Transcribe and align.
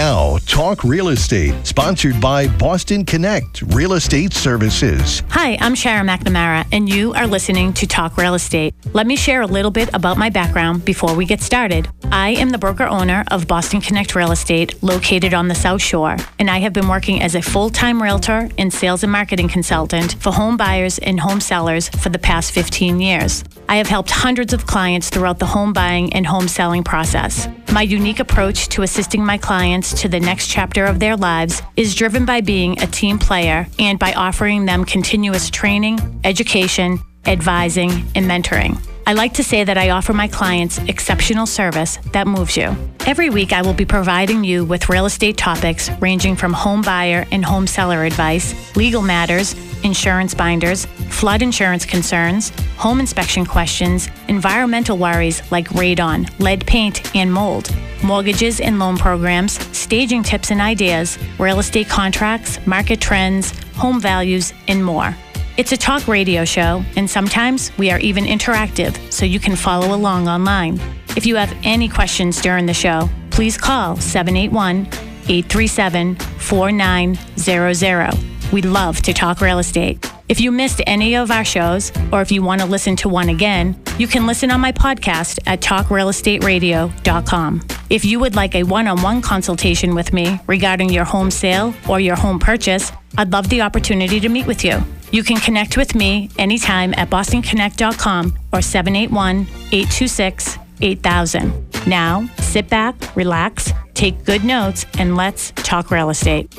Now, 0.00 0.38
Talk 0.46 0.82
Real 0.82 1.08
Estate, 1.08 1.66
sponsored 1.66 2.18
by 2.22 2.48
Boston 2.56 3.04
Connect 3.04 3.60
Real 3.60 3.92
Estate 3.92 4.32
Services. 4.32 5.22
Hi, 5.28 5.58
I'm 5.60 5.74
Sharon 5.74 6.06
McNamara, 6.06 6.64
and 6.72 6.88
you 6.88 7.12
are 7.12 7.26
listening 7.26 7.74
to 7.74 7.86
Talk 7.86 8.16
Real 8.16 8.32
Estate. 8.32 8.74
Let 8.94 9.06
me 9.06 9.14
share 9.14 9.42
a 9.42 9.46
little 9.46 9.70
bit 9.70 9.90
about 9.92 10.16
my 10.16 10.30
background 10.30 10.86
before 10.86 11.14
we 11.14 11.26
get 11.26 11.42
started. 11.42 11.86
I 12.10 12.30
am 12.30 12.48
the 12.48 12.56
broker 12.56 12.86
owner 12.86 13.26
of 13.30 13.46
Boston 13.46 13.82
Connect 13.82 14.14
Real 14.14 14.32
Estate, 14.32 14.82
located 14.82 15.34
on 15.34 15.48
the 15.48 15.54
South 15.54 15.82
Shore, 15.82 16.16
and 16.38 16.48
I 16.48 16.60
have 16.60 16.72
been 16.72 16.88
working 16.88 17.20
as 17.20 17.34
a 17.34 17.42
full 17.42 17.68
time 17.68 18.02
realtor 18.02 18.48
and 18.56 18.72
sales 18.72 19.02
and 19.02 19.12
marketing 19.12 19.48
consultant 19.48 20.14
for 20.14 20.32
home 20.32 20.56
buyers 20.56 20.98
and 21.00 21.20
home 21.20 21.42
sellers 21.42 21.90
for 21.90 22.08
the 22.08 22.18
past 22.18 22.52
15 22.52 23.00
years. 23.00 23.44
I 23.70 23.76
have 23.76 23.86
helped 23.86 24.10
hundreds 24.10 24.52
of 24.52 24.66
clients 24.66 25.10
throughout 25.10 25.38
the 25.38 25.46
home 25.46 25.72
buying 25.72 26.12
and 26.12 26.26
home 26.26 26.48
selling 26.48 26.82
process. 26.82 27.46
My 27.72 27.82
unique 27.82 28.18
approach 28.18 28.68
to 28.70 28.82
assisting 28.82 29.24
my 29.24 29.38
clients 29.38 30.02
to 30.02 30.08
the 30.08 30.18
next 30.18 30.48
chapter 30.48 30.84
of 30.86 30.98
their 30.98 31.16
lives 31.16 31.62
is 31.76 31.94
driven 31.94 32.24
by 32.24 32.40
being 32.40 32.82
a 32.82 32.88
team 32.88 33.16
player 33.16 33.68
and 33.78 33.96
by 33.96 34.12
offering 34.14 34.64
them 34.64 34.84
continuous 34.84 35.50
training, 35.50 36.00
education, 36.24 36.98
advising, 37.26 37.90
and 38.16 38.26
mentoring. 38.26 38.76
I 39.10 39.12
like 39.12 39.34
to 39.34 39.42
say 39.42 39.64
that 39.64 39.76
I 39.76 39.90
offer 39.90 40.12
my 40.12 40.28
clients 40.28 40.78
exceptional 40.86 41.44
service 41.44 41.98
that 42.12 42.28
moves 42.28 42.56
you. 42.56 42.76
Every 43.06 43.28
week, 43.28 43.52
I 43.52 43.60
will 43.60 43.74
be 43.74 43.84
providing 43.84 44.44
you 44.44 44.64
with 44.64 44.88
real 44.88 45.04
estate 45.04 45.36
topics 45.36 45.90
ranging 46.00 46.36
from 46.36 46.52
home 46.52 46.80
buyer 46.80 47.26
and 47.32 47.44
home 47.44 47.66
seller 47.66 48.04
advice, 48.04 48.54
legal 48.76 49.02
matters, 49.02 49.56
insurance 49.82 50.32
binders, 50.32 50.86
flood 51.08 51.42
insurance 51.42 51.84
concerns, 51.84 52.50
home 52.76 53.00
inspection 53.00 53.44
questions, 53.44 54.08
environmental 54.28 54.96
worries 54.96 55.42
like 55.50 55.68
radon, 55.70 56.30
lead 56.38 56.64
paint, 56.64 57.12
and 57.16 57.32
mold, 57.32 57.68
mortgages 58.04 58.60
and 58.60 58.78
loan 58.78 58.96
programs, 58.96 59.58
staging 59.76 60.22
tips 60.22 60.52
and 60.52 60.60
ideas, 60.60 61.18
real 61.40 61.58
estate 61.58 61.88
contracts, 61.88 62.64
market 62.64 63.00
trends, 63.00 63.50
home 63.74 64.00
values, 64.00 64.52
and 64.68 64.84
more. 64.84 65.16
It's 65.60 65.72
a 65.72 65.76
talk 65.76 66.08
radio 66.08 66.46
show, 66.46 66.82
and 66.96 67.10
sometimes 67.10 67.70
we 67.76 67.90
are 67.90 67.98
even 67.98 68.24
interactive, 68.24 68.96
so 69.12 69.26
you 69.26 69.38
can 69.38 69.54
follow 69.54 69.94
along 69.94 70.26
online. 70.26 70.80
If 71.18 71.26
you 71.26 71.36
have 71.36 71.54
any 71.64 71.86
questions 71.86 72.40
during 72.40 72.64
the 72.64 72.72
show, 72.72 73.10
please 73.28 73.58
call 73.58 73.96
781 73.96 74.86
837 75.28 76.16
4900. 76.16 78.52
We 78.54 78.62
love 78.62 79.02
to 79.02 79.12
talk 79.12 79.42
real 79.42 79.58
estate. 79.58 80.10
If 80.30 80.40
you 80.40 80.50
missed 80.50 80.80
any 80.86 81.14
of 81.14 81.30
our 81.30 81.44
shows, 81.44 81.92
or 82.10 82.22
if 82.22 82.32
you 82.32 82.42
want 82.42 82.62
to 82.62 82.66
listen 82.66 82.96
to 82.96 83.10
one 83.10 83.28
again, 83.28 83.78
you 83.98 84.06
can 84.06 84.26
listen 84.26 84.50
on 84.50 84.62
my 84.62 84.72
podcast 84.72 85.40
at 85.44 85.60
talkrealestateradio.com. 85.60 87.62
If 87.90 88.06
you 88.06 88.18
would 88.18 88.34
like 88.34 88.54
a 88.54 88.62
one 88.62 88.86
on 88.86 89.02
one 89.02 89.20
consultation 89.20 89.94
with 89.94 90.14
me 90.14 90.40
regarding 90.46 90.88
your 90.88 91.04
home 91.04 91.30
sale 91.30 91.74
or 91.86 92.00
your 92.00 92.16
home 92.16 92.38
purchase, 92.38 92.92
I'd 93.18 93.30
love 93.30 93.50
the 93.50 93.60
opportunity 93.60 94.20
to 94.20 94.30
meet 94.30 94.46
with 94.46 94.64
you. 94.64 94.82
You 95.12 95.24
can 95.24 95.38
connect 95.38 95.76
with 95.76 95.94
me 95.94 96.30
anytime 96.38 96.94
at 96.96 97.10
bostonconnect.com 97.10 98.38
or 98.52 98.62
781 98.62 99.40
826 99.72 100.58
8000. 100.82 101.86
Now, 101.86 102.28
sit 102.38 102.68
back, 102.68 102.94
relax, 103.16 103.72
take 103.94 104.24
good 104.24 104.44
notes, 104.44 104.86
and 104.98 105.16
let's 105.16 105.50
talk 105.56 105.90
real 105.90 106.10
estate. 106.10 106.54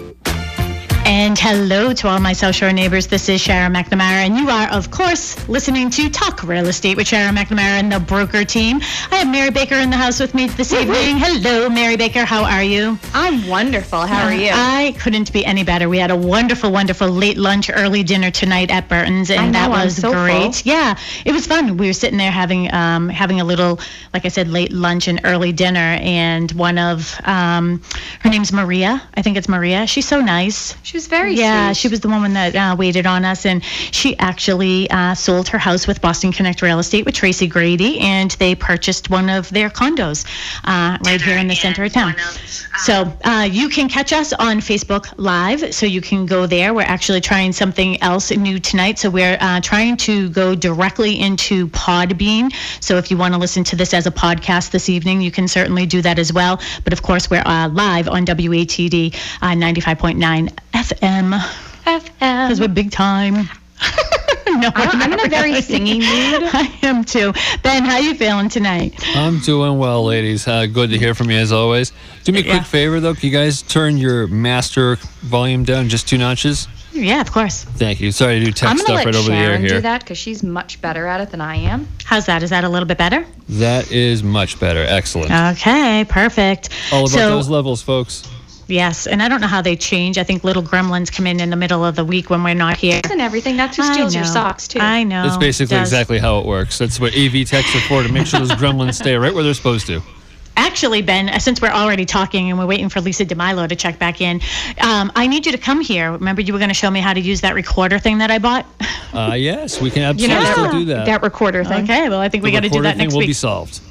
And 1.03 1.37
hello 1.37 1.93
to 1.93 2.07
all 2.07 2.19
my 2.19 2.33
South 2.33 2.55
Shore 2.55 2.71
neighbors. 2.71 3.07
This 3.07 3.27
is 3.27 3.41
Sharon 3.41 3.73
McNamara, 3.73 4.25
and 4.25 4.37
you 4.37 4.49
are, 4.49 4.69
of 4.69 4.91
course, 4.91 5.47
listening 5.49 5.89
to 5.91 6.09
Talk 6.09 6.43
Real 6.43 6.67
Estate 6.67 6.95
with 6.95 7.07
Sharon 7.07 7.35
McNamara 7.35 7.79
and 7.79 7.91
the 7.91 7.99
broker 7.99 8.45
team. 8.45 8.79
I 9.11 9.17
have 9.17 9.27
Mary 9.29 9.49
Baker 9.49 9.75
in 9.75 9.89
the 9.89 9.97
house 9.97 10.19
with 10.19 10.33
me 10.33 10.47
this 10.47 10.71
evening. 10.73 11.17
Hello, 11.17 11.69
Mary 11.69 11.97
Baker. 11.97 12.23
How 12.23 12.43
are 12.43 12.63
you? 12.63 12.97
I'm 13.13 13.47
wonderful. 13.47 14.01
How 14.01 14.25
are 14.27 14.33
you? 14.33 14.51
I 14.53 14.95
couldn't 14.99 15.33
be 15.33 15.45
any 15.45 15.63
better. 15.63 15.89
We 15.89 15.97
had 15.97 16.11
a 16.11 16.15
wonderful, 16.15 16.71
wonderful 16.71 17.09
late 17.09 17.37
lunch, 17.37 17.69
early 17.73 18.03
dinner 18.03 18.31
tonight 18.31 18.71
at 18.71 18.87
Burton's, 18.87 19.31
and 19.31 19.51
know, 19.51 19.59
that 19.59 19.69
was 19.69 19.97
so 19.97 20.11
great. 20.11 20.55
full. 20.55 20.71
Yeah, 20.71 20.97
it 21.25 21.31
was 21.31 21.45
fun. 21.47 21.77
We 21.77 21.87
were 21.87 21.93
sitting 21.93 22.17
there 22.17 22.31
having 22.31 22.73
um, 22.73 23.09
having 23.09 23.41
a 23.41 23.45
little, 23.45 23.79
like 24.13 24.25
I 24.25 24.29
said, 24.29 24.47
late 24.47 24.71
lunch 24.71 25.07
and 25.07 25.19
early 25.23 25.51
dinner, 25.51 25.97
and 26.01 26.51
one 26.53 26.77
of 26.77 27.19
um, 27.25 27.81
her 28.21 28.29
name's 28.29 28.53
Maria. 28.53 29.01
I 29.15 29.21
think 29.21 29.37
it's 29.37 29.49
Maria. 29.49 29.87
She's 29.87 30.07
so 30.07 30.21
nice. 30.21 30.75
She 30.83 30.90
was 30.93 31.07
very 31.07 31.33
Yeah, 31.35 31.67
sweet. 31.71 31.77
she 31.77 31.87
was 31.87 31.99
the 32.01 32.07
woman 32.09 32.33
that 32.33 32.55
uh, 32.55 32.75
waited 32.77 33.05
on 33.05 33.25
us, 33.25 33.45
and 33.45 33.63
she 33.63 34.17
actually 34.19 34.89
uh, 34.89 35.13
sold 35.15 35.47
her 35.49 35.57
house 35.57 35.87
with 35.87 36.01
Boston 36.01 36.31
Connect 36.31 36.61
Real 36.61 36.79
Estate 36.79 37.05
with 37.05 37.15
Tracy 37.15 37.47
Grady, 37.47 37.99
and 37.99 38.31
they 38.31 38.55
purchased 38.55 39.09
one 39.09 39.29
of 39.29 39.49
their 39.49 39.69
condos 39.69 40.25
uh, 40.65 40.97
right 41.05 41.21
here 41.21 41.37
in 41.37 41.47
the 41.47 41.55
center 41.55 41.83
of 41.83 41.93
town. 41.93 42.15
So 42.85 43.11
uh, 43.23 43.47
you 43.51 43.69
can 43.69 43.89
catch 43.89 44.13
us 44.13 44.33
on 44.33 44.57
Facebook 44.59 45.13
Live, 45.17 45.73
so 45.73 45.85
you 45.85 46.01
can 46.01 46.25
go 46.25 46.45
there. 46.45 46.73
We're 46.73 46.81
actually 46.81 47.21
trying 47.21 47.51
something 47.51 48.01
else 48.01 48.31
new 48.31 48.59
tonight, 48.59 48.99
so 48.99 49.09
we're 49.09 49.37
uh, 49.39 49.61
trying 49.61 49.97
to 49.97 50.29
go 50.29 50.55
directly 50.55 51.19
into 51.19 51.67
Podbean. 51.69 52.51
So 52.81 52.97
if 52.97 53.11
you 53.11 53.17
want 53.17 53.33
to 53.33 53.39
listen 53.39 53.63
to 53.65 53.75
this 53.75 53.93
as 53.93 54.07
a 54.07 54.11
podcast 54.11 54.71
this 54.71 54.89
evening, 54.89 55.21
you 55.21 55.31
can 55.31 55.47
certainly 55.47 55.85
do 55.85 56.01
that 56.01 56.17
as 56.19 56.33
well. 56.33 56.59
But 56.83 56.93
of 56.93 57.01
course, 57.01 57.29
we're 57.29 57.43
uh, 57.45 57.69
live 57.69 58.07
on 58.09 58.25
WATD 58.25 59.13
uh, 59.41 59.47
95.9 59.51 60.57
FM 60.81 61.31
because 62.19 62.59
we're 62.59 62.67
big 62.67 62.91
time. 62.91 63.33
no, 64.47 64.69
I'm- 64.75 65.01
I'm 65.01 65.13
in 65.13 65.25
a 65.25 65.29
very 65.29 65.61
singing 65.61 65.99
mood. 65.99 66.07
I 66.53 66.71
am 66.83 67.03
too. 67.03 67.33
Ben, 67.63 67.83
how 67.83 67.97
you 67.97 68.15
feeling 68.15 68.49
tonight? 68.49 68.95
I'm 69.15 69.39
doing 69.39 69.77
well, 69.77 70.03
ladies. 70.03 70.47
Uh, 70.47 70.65
good 70.65 70.89
to 70.89 70.97
hear 70.97 71.13
from 71.13 71.29
you 71.29 71.37
as 71.37 71.51
always. 71.51 71.91
Do 72.23 72.31
me 72.31 72.39
a 72.39 72.43
quick 72.43 72.63
favor, 72.63 72.99
though. 72.99 73.13
Can 73.13 73.29
you 73.29 73.35
guys 73.35 73.61
turn 73.61 73.97
your 73.97 74.27
master 74.27 74.95
volume 75.21 75.63
down 75.63 75.87
just 75.87 76.07
two 76.09 76.17
notches? 76.17 76.67
Yeah, 76.93 77.21
of 77.21 77.31
course. 77.31 77.63
Thank 77.63 78.01
you. 78.01 78.11
Sorry 78.11 78.39
to 78.39 78.45
do 78.45 78.51
tech 78.51 78.69
I'm 78.69 78.75
gonna 78.75 78.85
stuff 78.85 78.95
let 78.95 79.05
right 79.05 79.15
over 79.15 79.29
the 79.29 79.35
air 79.35 79.45
Sharon 79.49 79.61
here. 79.61 79.69
do 79.69 79.81
that 79.81 80.01
because 80.01 80.17
she's 80.17 80.43
much 80.43 80.81
better 80.81 81.07
at 81.07 81.21
it 81.21 81.29
than 81.29 81.39
I 81.39 81.55
am. 81.55 81.87
How's 82.03 82.25
that? 82.25 82.43
Is 82.43 82.49
that 82.49 82.63
a 82.65 82.69
little 82.69 82.87
bit 82.87 82.97
better? 82.97 83.25
That 83.47 83.91
is 83.91 84.23
much 84.23 84.59
better. 84.59 84.83
Excellent. 84.83 85.31
Okay, 85.31 86.05
perfect. 86.09 86.69
All 86.91 87.01
about 87.01 87.09
so, 87.11 87.29
those 87.29 87.47
levels, 87.49 87.81
folks. 87.81 88.27
Yes, 88.71 89.05
and 89.05 89.21
I 89.21 89.27
don't 89.27 89.41
know 89.41 89.47
how 89.47 89.61
they 89.61 89.75
change. 89.75 90.17
I 90.17 90.23
think 90.23 90.43
little 90.43 90.63
gremlins 90.63 91.11
come 91.11 91.27
in 91.27 91.39
in 91.39 91.49
the 91.49 91.55
middle 91.55 91.83
of 91.83 91.95
the 91.95 92.05
week 92.05 92.29
when 92.29 92.43
we're 92.43 92.53
not 92.53 92.77
here. 92.77 93.01
And 93.09 93.21
everything. 93.21 93.57
That's 93.57 93.77
who 93.77 93.83
steals 93.83 94.15
your 94.15 94.25
socks 94.25 94.67
too. 94.67 94.79
I 94.79 95.03
know. 95.03 95.23
That's 95.23 95.37
basically 95.37 95.75
does. 95.77 95.89
exactly 95.89 96.19
how 96.19 96.39
it 96.39 96.45
works. 96.45 96.77
That's 96.77 96.99
what 96.99 97.13
AV 97.15 97.45
techs 97.45 97.75
are 97.75 97.81
for 97.81 98.01
to 98.03 98.11
make 98.11 98.27
sure 98.27 98.39
those 98.39 98.51
gremlins 98.51 98.95
stay 98.95 99.15
right 99.15 99.33
where 99.33 99.43
they're 99.43 99.53
supposed 99.53 99.87
to. 99.87 100.01
Actually, 100.57 101.01
Ben, 101.01 101.29
uh, 101.29 101.39
since 101.39 101.61
we're 101.61 101.69
already 101.69 102.05
talking 102.05 102.49
and 102.49 102.59
we're 102.59 102.65
waiting 102.65 102.89
for 102.89 103.01
Lisa 103.01 103.25
DeMilo 103.25 103.67
to 103.69 103.75
check 103.75 103.97
back 103.99 104.21
in, 104.21 104.41
um, 104.79 105.11
I 105.15 105.27
need 105.27 105.45
you 105.45 105.51
to 105.53 105.57
come 105.57 105.81
here. 105.81 106.11
Remember, 106.11 106.41
you 106.41 106.53
were 106.53 106.59
going 106.59 106.69
to 106.69 106.75
show 106.75 106.91
me 106.91 106.99
how 106.99 107.13
to 107.13 107.21
use 107.21 107.41
that 107.41 107.55
recorder 107.55 107.99
thing 107.99 108.17
that 108.19 108.31
I 108.31 108.39
bought? 108.39 108.65
Uh, 109.13 109.33
yes, 109.33 109.81
we 109.81 109.89
can 109.89 110.01
you 110.17 110.27
absolutely 110.29 110.35
know 110.35 110.51
still 110.51 110.71
do 110.71 110.85
that. 110.85 111.05
that 111.05 111.23
recorder 111.23 111.63
thing. 111.63 111.83
Okay, 111.85 112.09
well, 112.09 112.19
I 112.19 112.29
think 112.29 112.43
we 112.43 112.51
got 112.51 112.61
to 112.61 112.69
do 112.69 112.79
recorder 112.79 112.83
that 112.83 112.97
thing 112.97 113.07
next 113.07 113.13
will 113.13 113.21
be 113.21 113.33
solved. 113.33 113.81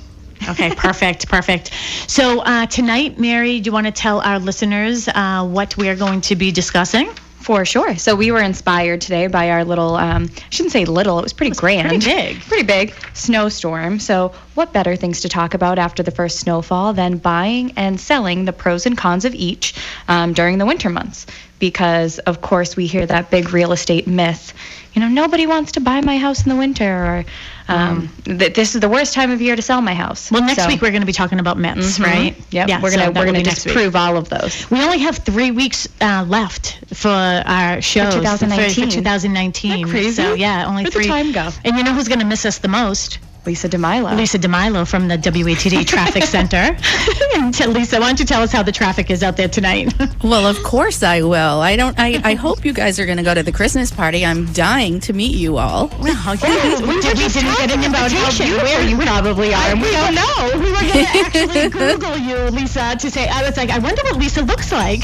Okay, 0.48 0.74
perfect, 0.74 1.28
perfect. 1.28 1.70
So 2.06 2.40
uh, 2.40 2.66
tonight, 2.66 3.18
Mary, 3.18 3.60
do 3.60 3.68
you 3.68 3.72
want 3.72 3.86
to 3.86 3.92
tell 3.92 4.20
our 4.20 4.38
listeners 4.38 5.08
uh, 5.08 5.46
what 5.46 5.76
we 5.76 5.88
are 5.88 5.96
going 5.96 6.20
to 6.22 6.36
be 6.36 6.50
discussing? 6.50 7.10
For 7.40 7.64
sure. 7.64 7.96
So 7.96 8.14
we 8.14 8.32
were 8.32 8.42
inspired 8.42 9.00
today 9.00 9.26
by 9.26 9.50
our 9.50 9.64
little, 9.64 9.96
um, 9.96 10.28
I 10.36 10.50
shouldn't 10.50 10.72
say 10.72 10.84
little, 10.84 11.18
it 11.18 11.22
was 11.22 11.32
pretty 11.32 11.56
grand. 11.56 11.88
pretty 11.88 12.04
big. 12.04 12.40
Pretty 12.48 12.64
big 12.64 12.94
snowstorm. 13.14 13.98
So, 13.98 14.32
what 14.54 14.74
better 14.74 14.94
things 14.94 15.22
to 15.22 15.28
talk 15.30 15.54
about 15.54 15.78
after 15.78 16.02
the 16.02 16.10
first 16.10 16.38
snowfall 16.40 16.92
than 16.92 17.16
buying 17.16 17.72
and 17.76 17.98
selling 17.98 18.44
the 18.44 18.52
pros 18.52 18.84
and 18.84 18.96
cons 18.96 19.24
of 19.24 19.34
each 19.34 19.74
um, 20.06 20.34
during 20.34 20.58
the 20.58 20.66
winter 20.66 20.90
months? 20.90 21.26
Because, 21.58 22.18
of 22.20 22.42
course, 22.42 22.76
we 22.76 22.86
hear 22.86 23.06
that 23.06 23.30
big 23.30 23.52
real 23.54 23.72
estate 23.72 24.06
myth. 24.06 24.52
You 24.92 25.00
know, 25.00 25.08
nobody 25.08 25.46
wants 25.46 25.72
to 25.72 25.80
buy 25.80 26.02
my 26.02 26.18
house 26.18 26.42
in 26.44 26.50
the 26.50 26.56
winter, 26.56 26.84
or 26.84 27.24
um, 27.70 28.08
th- 28.24 28.54
this 28.54 28.74
is 28.74 28.80
the 28.80 28.88
worst 28.88 29.14
time 29.14 29.30
of 29.30 29.40
year 29.40 29.56
to 29.56 29.62
sell 29.62 29.80
my 29.80 29.94
house. 29.94 30.30
Well, 30.30 30.42
next 30.42 30.62
So- 30.62 30.68
week 30.68 30.82
we're 30.82 30.90
going 30.90 31.02
to 31.02 31.06
be 31.06 31.12
talking 31.12 31.38
about 31.38 31.58
myths, 31.58 31.98
Mhm. 31.98 32.04
right? 32.04 32.36
Yep. 32.50 32.68
Yeah, 32.68 32.80
we're 32.80 32.90
so 32.90 32.96
gonna 32.98 33.12
that 33.12 33.20
we're 33.26 33.32
next 33.32 33.64
week. 33.64 33.74
disprove 33.74 33.96
all 33.96 34.16
of 34.16 34.28
those. 34.28 34.66
We 34.70 34.82
only 34.82 34.98
have 34.98 35.18
three 35.18 35.50
weeks 35.50 35.86
uh, 36.00 36.24
left 36.28 36.78
for 36.92 37.08
our 37.08 37.80
shows 37.80 38.14
2019. 38.14 38.86
For, 38.86 38.90
2019. 38.92 39.70
Isn't 39.72 39.82
that 39.86 39.90
crazy? 39.90 40.10
So 40.22 40.34
yeah, 40.34 40.66
only 40.66 40.82
Where'd 40.82 40.92
the 40.92 40.98
three. 40.98 41.06
time 41.06 41.32
go? 41.32 41.48
And 41.64 41.76
you 41.76 41.84
know 41.84 41.92
who's 41.94 42.08
going 42.08 42.20
to 42.20 42.26
miss 42.26 42.44
us 42.44 42.58
the 42.58 42.68
most? 42.68 43.18
Lisa 43.46 43.68
DeMilo. 43.68 44.16
Lisa 44.16 44.38
DeMilo 44.38 44.86
from 44.86 45.08
the 45.08 45.16
WATD 45.16 45.86
Traffic 45.86 46.24
Center. 46.24 46.56
and 47.34 47.56
Lisa, 47.74 47.98
why 47.98 48.06
don't 48.08 48.20
you 48.20 48.26
tell 48.26 48.42
us 48.42 48.52
how 48.52 48.62
the 48.62 48.72
traffic 48.72 49.10
is 49.10 49.22
out 49.22 49.36
there 49.36 49.48
tonight? 49.48 49.92
Well, 50.22 50.46
of 50.46 50.62
course 50.62 51.02
I 51.02 51.22
will. 51.22 51.60
I 51.60 51.76
don't. 51.76 51.98
I, 51.98 52.20
I 52.22 52.34
hope 52.34 52.64
you 52.64 52.74
guys 52.74 53.00
are 53.00 53.06
going 53.06 53.16
to 53.16 53.24
go 53.24 53.32
to 53.34 53.42
the 53.42 53.52
Christmas 53.52 53.90
party. 53.90 54.24
I'm 54.24 54.44
dying 54.52 55.00
to 55.00 55.14
meet 55.14 55.34
you 55.34 55.56
all. 55.56 55.88
Well, 55.98 56.12
yeah, 56.12 56.80
we, 56.86 57.00
did, 57.00 57.16
we 57.18 57.28
didn't 57.28 57.56
get 57.56 57.70
an 57.72 57.84
about 57.84 58.12
how 58.12 58.18
invitation. 58.28 58.46
beautiful 58.46 58.68
Where 58.68 58.82
you 58.88 58.96
probably 58.98 59.54
are. 59.54 59.74
we 59.76 59.90
don't 59.90 60.14
know. 60.14 60.50
We 60.60 60.70
were 60.72 60.80
going 60.80 60.92
to 60.92 61.08
actually 61.08 61.68
Google 61.70 62.16
you, 62.18 62.36
Lisa, 62.50 62.96
to 62.96 63.10
say. 63.10 63.28
I 63.28 63.42
was 63.48 63.56
like, 63.56 63.70
I 63.70 63.78
wonder 63.78 64.02
what 64.02 64.16
Lisa 64.18 64.42
looks 64.42 64.70
like. 64.72 65.00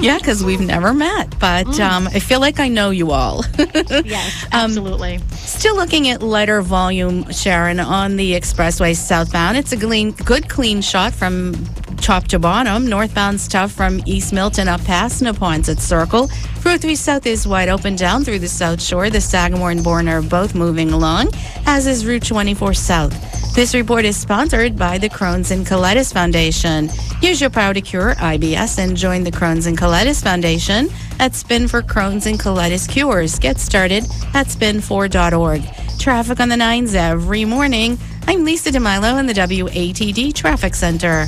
Yeah, 0.00 0.18
because 0.18 0.44
we've 0.44 0.60
never 0.60 0.94
met, 0.94 1.38
but 1.40 1.78
um, 1.80 2.06
I 2.08 2.20
feel 2.20 2.40
like 2.40 2.60
I 2.60 2.68
know 2.68 2.90
you 2.90 3.10
all. 3.10 3.44
yes, 3.58 4.44
Um, 4.44 4.48
absolutely. 4.52 5.18
Still 5.32 5.74
looking 5.76 6.08
at 6.08 6.22
lighter 6.22 6.62
volume, 6.62 6.91
Sharon, 6.92 7.80
on 7.80 8.16
the 8.16 8.32
expressway 8.32 8.94
southbound. 8.94 9.56
It's 9.56 9.72
a 9.72 9.76
clean, 9.76 10.12
good, 10.12 10.48
clean 10.48 10.82
shot 10.82 11.14
from 11.14 11.54
top 11.96 12.28
to 12.28 12.38
bottom. 12.38 12.86
Northbound's 12.86 13.48
tough 13.48 13.72
from 13.72 14.02
East 14.06 14.32
Milton 14.32 14.68
up 14.68 14.84
past 14.84 15.22
Neponset 15.22 15.78
Circle. 15.78 16.28
Route 16.64 16.80
3 16.80 16.94
South 16.94 17.26
is 17.26 17.46
wide 17.46 17.68
open 17.68 17.96
down 17.96 18.24
through 18.24 18.40
the 18.40 18.48
South 18.48 18.82
Shore. 18.82 19.08
The 19.08 19.20
Sagamore 19.20 19.70
and 19.70 19.82
Bourne 19.82 20.08
are 20.08 20.22
both 20.22 20.54
moving 20.54 20.90
along, 20.90 21.30
as 21.66 21.86
is 21.86 22.04
Route 22.04 22.24
24 22.24 22.74
South. 22.74 23.41
This 23.54 23.74
report 23.74 24.06
is 24.06 24.16
sponsored 24.16 24.78
by 24.78 24.96
the 24.96 25.10
Crohn's 25.10 25.50
and 25.50 25.66
Colitis 25.66 26.10
Foundation. 26.10 26.88
Use 27.20 27.38
your 27.38 27.50
power 27.50 27.74
to 27.74 27.82
cure 27.82 28.14
IBS 28.14 28.78
and 28.78 28.96
join 28.96 29.24
the 29.24 29.30
Crohn's 29.30 29.66
and 29.66 29.76
Colitis 29.76 30.22
Foundation 30.22 30.88
at 31.18 31.34
Spin 31.34 31.68
for 31.68 31.82
Crohn's 31.82 32.24
and 32.24 32.40
Colitis 32.40 32.88
Cures. 32.88 33.38
Get 33.38 33.58
started 33.58 34.04
at 34.32 34.46
spin4.org. 34.46 35.62
Traffic 35.98 36.40
on 36.40 36.48
the 36.48 36.56
nines 36.56 36.94
every 36.94 37.44
morning. 37.44 37.98
I'm 38.26 38.42
Lisa 38.42 38.70
DeMilo 38.70 39.20
in 39.20 39.26
the 39.26 39.34
WATD 39.34 40.32
Traffic 40.32 40.74
Center. 40.74 41.26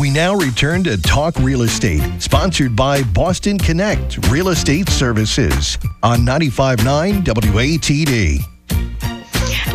We 0.00 0.10
now 0.10 0.34
return 0.34 0.82
to 0.84 1.00
Talk 1.02 1.36
Real 1.40 1.62
Estate, 1.62 2.22
sponsored 2.22 2.74
by 2.74 3.02
Boston 3.02 3.58
Connect 3.58 4.16
Real 4.28 4.48
Estate 4.48 4.88
Services 4.88 5.76
on 6.02 6.20
95.9 6.20 7.22
WATD. 7.22 8.55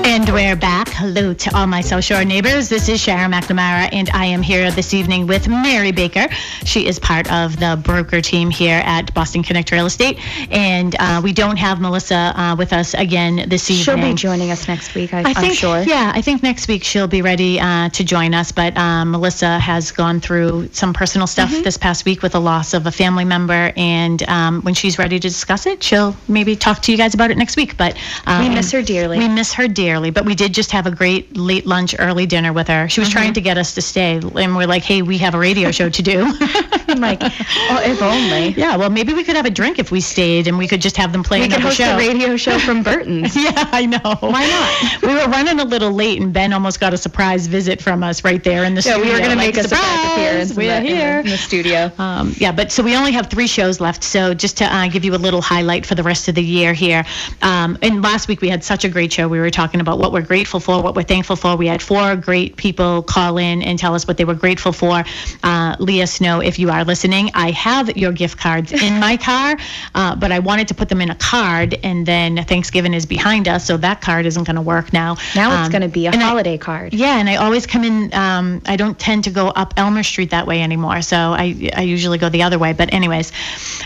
And 0.03 0.27
we're 0.29 0.55
back. 0.57 0.89
Hello 0.89 1.33
to 1.33 1.55
all 1.55 1.67
my 1.67 1.79
South 1.79 2.03
Shore 2.03 2.25
neighbors. 2.25 2.67
This 2.67 2.89
is 2.89 2.99
Sharon 2.99 3.31
McNamara, 3.31 3.87
and 3.93 4.09
I 4.09 4.25
am 4.25 4.41
here 4.41 4.69
this 4.71 4.93
evening 4.93 5.25
with 5.25 5.47
Mary 5.47 5.91
Baker. 5.91 6.27
She 6.65 6.85
is 6.85 6.99
part 6.99 7.31
of 7.31 7.57
the 7.59 7.79
broker 7.81 8.19
team 8.19 8.49
here 8.49 8.81
at 8.83 9.13
Boston 9.13 9.41
Connect 9.41 9.71
Real 9.71 9.85
Estate. 9.85 10.19
And 10.51 10.95
uh, 10.99 11.21
we 11.23 11.31
don't 11.31 11.55
have 11.57 11.79
Melissa 11.79 12.33
uh, 12.35 12.55
with 12.57 12.73
us 12.73 12.93
again 12.93 13.47
this 13.47 13.69
evening. 13.69 13.83
She'll 13.85 14.11
be 14.11 14.15
joining 14.15 14.51
us 14.51 14.67
next 14.67 14.95
week, 14.95 15.13
I, 15.13 15.19
I 15.19 15.33
think, 15.33 15.37
am 15.37 15.53
sure. 15.53 15.81
yeah, 15.83 16.11
I 16.13 16.21
think 16.21 16.43
next 16.43 16.67
week 16.67 16.83
she'll 16.83 17.07
be 17.07 17.21
ready 17.21 17.59
uh, 17.59 17.89
to 17.89 18.03
join 18.03 18.33
us. 18.33 18.51
But 18.51 18.75
um, 18.77 19.11
Melissa 19.11 19.59
has 19.59 19.91
gone 19.91 20.19
through 20.19 20.69
some 20.73 20.93
personal 20.93 21.27
stuff 21.27 21.51
Mm-hmm. 21.51 21.63
this 21.63 21.77
past 21.77 22.05
week 22.05 22.21
with 22.21 22.33
the 22.33 22.41
loss 22.41 22.73
of 22.73 22.85
a 22.85 22.91
family 22.91 23.25
member, 23.25 23.71
and 23.75 24.21
um, 24.29 24.61
when 24.61 24.73
she's 24.73 24.97
ready 24.99 25.19
to 25.19 25.27
discuss 25.27 25.65
it, 25.65 25.81
she'll 25.83 26.15
maybe 26.27 26.55
talk 26.55 26.81
to 26.83 26.91
you 26.91 26.97
guys 26.97 27.13
about 27.13 27.31
it 27.31 27.37
next 27.37 27.55
week. 27.55 27.77
But 27.77 27.97
um, 28.25 28.47
We 28.47 28.53
miss 28.53 28.71
her 28.71 28.81
dearly. 28.81 29.17
We 29.17 29.27
miss 29.27 29.53
her 29.53 29.67
dearly, 29.67 29.90
but 30.11 30.25
we 30.25 30.35
did 30.35 30.53
just 30.53 30.71
have 30.71 30.85
a 30.87 30.91
great 30.91 31.35
late 31.35 31.65
lunch, 31.65 31.95
early 31.99 32.25
dinner 32.25 32.53
with 32.53 32.67
her. 32.67 32.87
She 32.89 32.99
was 32.99 33.09
Mm-hmm. 33.09 33.17
trying 33.17 33.33
to 33.33 33.41
get 33.41 33.57
us 33.57 33.73
to 33.75 33.81
stay, 33.81 34.15
and 34.17 34.55
we're 34.55 34.67
like, 34.67 34.83
"Hey, 34.83 35.01
we 35.01 35.17
have 35.17 35.35
a 35.35 35.39
radio 35.39 35.71
show 35.71 35.89
to 35.89 36.01
do." 36.01 36.21
I'm 36.87 36.99
like, 36.99 37.19
oh, 37.23 37.81
if 37.83 38.01
only. 38.01 38.49
yeah, 38.59 38.75
well, 38.77 38.89
maybe 38.89 39.13
we 39.13 39.23
could 39.23 39.35
have 39.35 39.45
a 39.45 39.49
drink 39.49 39.79
if 39.79 39.91
we 39.91 40.01
stayed, 40.01 40.47
and 40.47 40.57
we 40.57 40.67
could 40.67 40.81
just 40.81 40.97
have 40.97 41.11
them 41.11 41.23
play 41.23 41.41
We 41.41 41.47
could 41.49 41.61
host 41.61 41.77
show. 41.77 41.93
a 41.95 41.97
radio 41.97 42.35
show 42.37 42.59
from 42.59 42.83
Burton's. 42.89 43.35
Yeah, 43.35 43.51
I 43.71 43.85
know. 43.85 44.15
Why 44.19 44.45
not? 44.47 45.01
we 45.01 45.13
were 45.13 45.27
running 45.31 45.59
a 45.59 45.65
little 45.65 45.91
late, 45.91 46.21
and 46.21 46.31
Ben 46.33 46.53
almost 46.53 46.79
got 46.79 46.93
a 46.93 46.97
surprise 46.97 47.47
visit 47.47 47.81
from 47.81 48.03
us 48.03 48.23
right 48.23 48.43
there 48.43 48.63
in 48.65 48.75
the 48.75 48.81
Yeah, 48.81 48.93
studio. 48.93 49.05
we 49.05 49.11
were 49.13 49.17
going 49.19 49.31
to 49.31 49.35
make 49.37 49.57
a 49.57 49.63
surprise 49.63 50.11
appearance 50.13 50.53
We're 50.55 50.75
in 50.75 50.83
the- 50.83 50.89
here. 50.89 51.19
in 51.19 51.27
the 51.27 51.37
studio. 51.37 51.91
Um, 51.97 52.33
yeah, 52.37 52.51
but 52.51 52.71
so 52.71 52.83
we 52.83 52.95
only 52.95 53.11
have 53.13 53.29
three 53.29 53.47
shows 53.47 53.79
left. 53.81 54.03
So 54.03 54.33
just 54.33 54.57
to 54.57 54.65
uh, 54.65 54.87
give 54.89 55.03
you 55.05 55.15
a 55.15 55.17
little 55.17 55.41
highlight 55.41 55.85
for 55.85 55.95
the 55.95 56.03
rest 56.03 56.27
of 56.27 56.35
the 56.35 56.43
year 56.43 56.73
here. 56.73 57.05
Um, 57.41 57.77
and 57.81 58.01
last 58.01 58.27
week 58.27 58.41
we 58.41 58.49
had 58.49 58.63
such 58.63 58.83
a 58.85 58.89
great 58.89 59.11
show. 59.13 59.27
We 59.27 59.39
were 59.39 59.49
talking 59.49 59.80
about 59.81 59.99
what 59.99 60.11
we're 60.13 60.21
grateful 60.21 60.59
for, 60.59 60.81
what 60.81 60.95
we're 60.95 61.03
thankful 61.03 61.35
for. 61.35 61.55
We 61.57 61.67
had 61.67 61.81
four 61.81 62.15
great 62.15 62.55
people 62.55 63.03
call 63.03 63.37
in 63.37 63.61
and 63.61 63.77
tell 63.77 63.93
us 63.93 64.07
what 64.07 64.17
they 64.17 64.25
were 64.25 64.33
grateful 64.35 64.71
for. 64.71 65.03
Uh, 65.43 65.75
Leah 65.79 66.07
Snow, 66.07 66.39
if 66.41 66.57
you 66.59 66.69
are 66.69 66.85
listening, 66.85 67.29
I 67.33 67.51
have 67.51 67.97
your 67.97 68.11
gift 68.13 68.37
cards 68.39 68.71
in 68.71 68.99
my 68.99 69.17
car, 69.29 69.57
uh, 69.95 70.15
but 70.15 70.31
I 70.31 70.39
wanted 70.39 70.67
to 70.69 70.73
put 70.75 70.87
them 70.89 71.01
in 71.01 71.09
a 71.09 71.15
card, 71.15 71.77
and 71.83 72.05
then 72.05 72.43
Thanksgiving 72.45 72.93
is 72.93 73.05
behind 73.05 73.47
us, 73.47 73.65
so 73.65 73.75
that 73.77 74.01
card 74.01 74.25
isn't 74.25 74.43
going 74.45 74.55
to 74.55 74.61
work 74.61 74.93
now. 74.93 75.17
Now 75.35 75.51
it's 75.57 75.65
Um, 75.65 75.71
going 75.71 75.81
to 75.81 75.87
be 75.89 76.05
a 76.07 76.11
and 76.11 76.21
I- 76.23 76.27
holiday 76.27 76.57
card. 76.57 76.93
yeah, 76.93 77.17
and 77.17 77.29
I 77.29 77.35
always 77.35 77.65
come 77.67 77.83
in. 77.83 78.13
Um, 78.13 78.61
I 78.67 78.75
don't 78.77 78.97
tend 78.97 79.23
to 79.25 79.31
go 79.31 79.47
up 79.49 79.73
Elmer 79.77 80.03
Street 80.03 80.29
that 80.31 80.45
way 80.47 80.61
anymore, 80.61 81.01
so 81.01 81.17
I 81.17 81.71
I 81.75 81.81
usually 81.81 82.17
go 82.17 82.29
the 82.29 82.43
other 82.43 82.59
way. 82.59 82.73
But 82.73 82.93
anyways, 82.93 83.31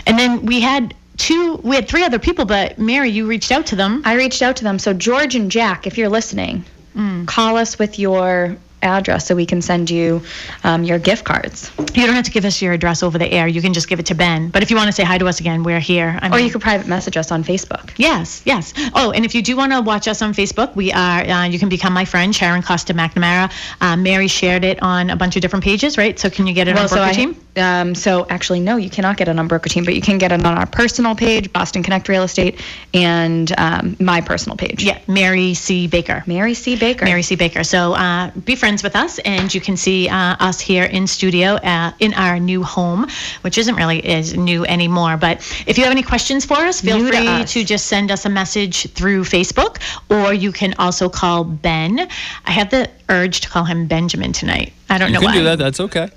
and 0.06 0.18
then 0.18 0.44
we 0.46 0.60
had 0.60 0.94
two. 1.16 1.60
We 1.62 1.74
had 1.76 1.88
three 1.88 2.04
other 2.04 2.18
people, 2.18 2.44
but 2.44 2.78
Mary, 2.78 3.10
you 3.10 3.26
reached 3.26 3.50
out 3.52 3.66
to 3.66 3.76
them. 3.76 4.02
I 4.04 4.14
reached 4.14 4.42
out 4.42 4.56
to 4.56 4.64
them. 4.64 4.78
So 4.78 4.92
George 4.92 5.34
and 5.34 5.50
Jack, 5.50 5.86
if 5.86 5.96
you're 5.98 6.08
listening, 6.08 6.64
Mm. 6.96 7.26
call 7.26 7.56
us 7.58 7.78
with 7.78 7.98
your 7.98 8.56
address 8.82 9.26
so 9.26 9.34
we 9.34 9.46
can 9.46 9.62
send 9.62 9.90
you 9.90 10.22
um, 10.64 10.84
your 10.84 10.98
gift 10.98 11.24
cards. 11.24 11.70
You 11.94 12.06
don't 12.06 12.14
have 12.14 12.24
to 12.24 12.30
give 12.30 12.44
us 12.44 12.60
your 12.60 12.72
address 12.72 13.02
over 13.02 13.18
the 13.18 13.30
air. 13.30 13.48
You 13.48 13.62
can 13.62 13.72
just 13.72 13.88
give 13.88 14.00
it 14.00 14.06
to 14.06 14.14
Ben. 14.14 14.50
But 14.50 14.62
if 14.62 14.70
you 14.70 14.76
want 14.76 14.88
to 14.88 14.92
say 14.92 15.02
hi 15.02 15.18
to 15.18 15.26
us 15.26 15.40
again, 15.40 15.62
we're 15.62 15.80
here. 15.80 16.18
I 16.20 16.30
Or 16.30 16.38
you 16.38 16.50
could 16.50 16.60
private 16.60 16.86
message 16.86 17.16
us 17.16 17.32
on 17.32 17.42
Facebook. 17.44 17.92
Yes, 17.96 18.42
yes. 18.44 18.74
Oh, 18.94 19.12
and 19.12 19.24
if 19.24 19.34
you 19.34 19.42
do 19.42 19.56
want 19.56 19.72
to 19.72 19.80
watch 19.80 20.08
us 20.08 20.22
on 20.22 20.34
Facebook, 20.34 20.74
we 20.76 20.92
are. 20.92 21.20
Uh, 21.20 21.44
you 21.44 21.58
can 21.58 21.68
become 21.68 21.92
my 21.92 22.04
friend, 22.04 22.34
Sharon 22.34 22.62
Costa 22.62 22.94
McNamara. 22.94 23.52
Uh, 23.80 23.96
Mary 23.96 24.28
shared 24.28 24.64
it 24.64 24.82
on 24.82 25.10
a 25.10 25.16
bunch 25.16 25.36
of 25.36 25.42
different 25.42 25.64
pages, 25.64 25.96
right? 25.96 26.18
So 26.18 26.28
can 26.30 26.46
you 26.46 26.52
get 26.52 26.68
it 26.68 26.78
on 26.78 26.88
so 26.88 26.96
Broker 26.96 27.10
I, 27.10 27.12
Team? 27.12 27.36
um, 27.56 27.94
so 27.94 28.26
actually, 28.28 28.60
no, 28.60 28.76
you 28.76 28.90
cannot 28.90 29.16
get 29.16 29.28
it 29.28 29.38
on 29.38 29.48
Broker 29.48 29.68
Team, 29.68 29.84
but 29.84 29.94
you 29.94 30.02
can 30.02 30.18
get 30.18 30.32
it 30.32 30.44
on 30.44 30.58
our 30.58 30.66
personal 30.66 31.14
page, 31.14 31.52
Boston 31.52 31.82
Connect 31.82 32.08
Real 32.08 32.22
Estate, 32.22 32.60
and 32.92 33.52
um, 33.58 33.96
my 34.00 34.20
personal 34.20 34.56
page. 34.56 34.84
Yeah, 34.84 34.98
Mary 35.06 35.54
C. 35.54 35.86
Baker. 35.86 36.22
Mary 36.26 36.54
C. 36.54 36.76
Baker. 36.76 37.04
Mary 37.04 37.22
C. 37.22 37.36
Baker. 37.36 37.64
So 37.64 37.94
uh, 37.94 38.30
be 38.30 38.54
friends 38.54 38.65
with 38.66 38.96
us, 38.96 39.18
and 39.20 39.54
you 39.54 39.60
can 39.60 39.76
see 39.76 40.08
uh, 40.08 40.14
us 40.40 40.60
here 40.60 40.84
in 40.84 41.06
studio 41.06 41.54
uh, 41.54 41.92
in 42.00 42.12
our 42.14 42.40
new 42.40 42.62
home, 42.64 43.06
which 43.42 43.58
isn't 43.58 43.76
really 43.76 44.04
is 44.04 44.36
new 44.36 44.64
anymore. 44.66 45.16
But 45.16 45.38
if 45.66 45.78
you 45.78 45.84
have 45.84 45.92
any 45.92 46.02
questions 46.02 46.44
for 46.44 46.56
us, 46.56 46.80
feel 46.80 46.98
New 46.98 47.10
to 47.10 47.16
free 47.16 47.26
us. 47.28 47.52
to 47.52 47.64
just 47.64 47.86
send 47.86 48.10
us 48.10 48.24
a 48.26 48.28
message 48.28 48.90
through 48.92 49.22
Facebook, 49.24 49.78
or 50.10 50.34
you 50.34 50.50
can 50.50 50.74
also 50.78 51.08
call 51.08 51.44
Ben. 51.44 52.08
I 52.44 52.50
have 52.50 52.70
the 52.70 52.90
urge 53.08 53.40
to 53.42 53.48
call 53.48 53.64
him 53.64 53.86
Benjamin 53.86 54.32
tonight. 54.32 54.72
I 54.90 54.98
don't 54.98 55.12
know 55.12 55.20
why. 55.20 55.34
You 55.34 55.42
know 55.42 55.44
can 55.44 55.44
why. 55.44 55.54
do 55.54 55.56
that. 55.56 55.58
That's 55.64 55.80
okay. 55.80 56.08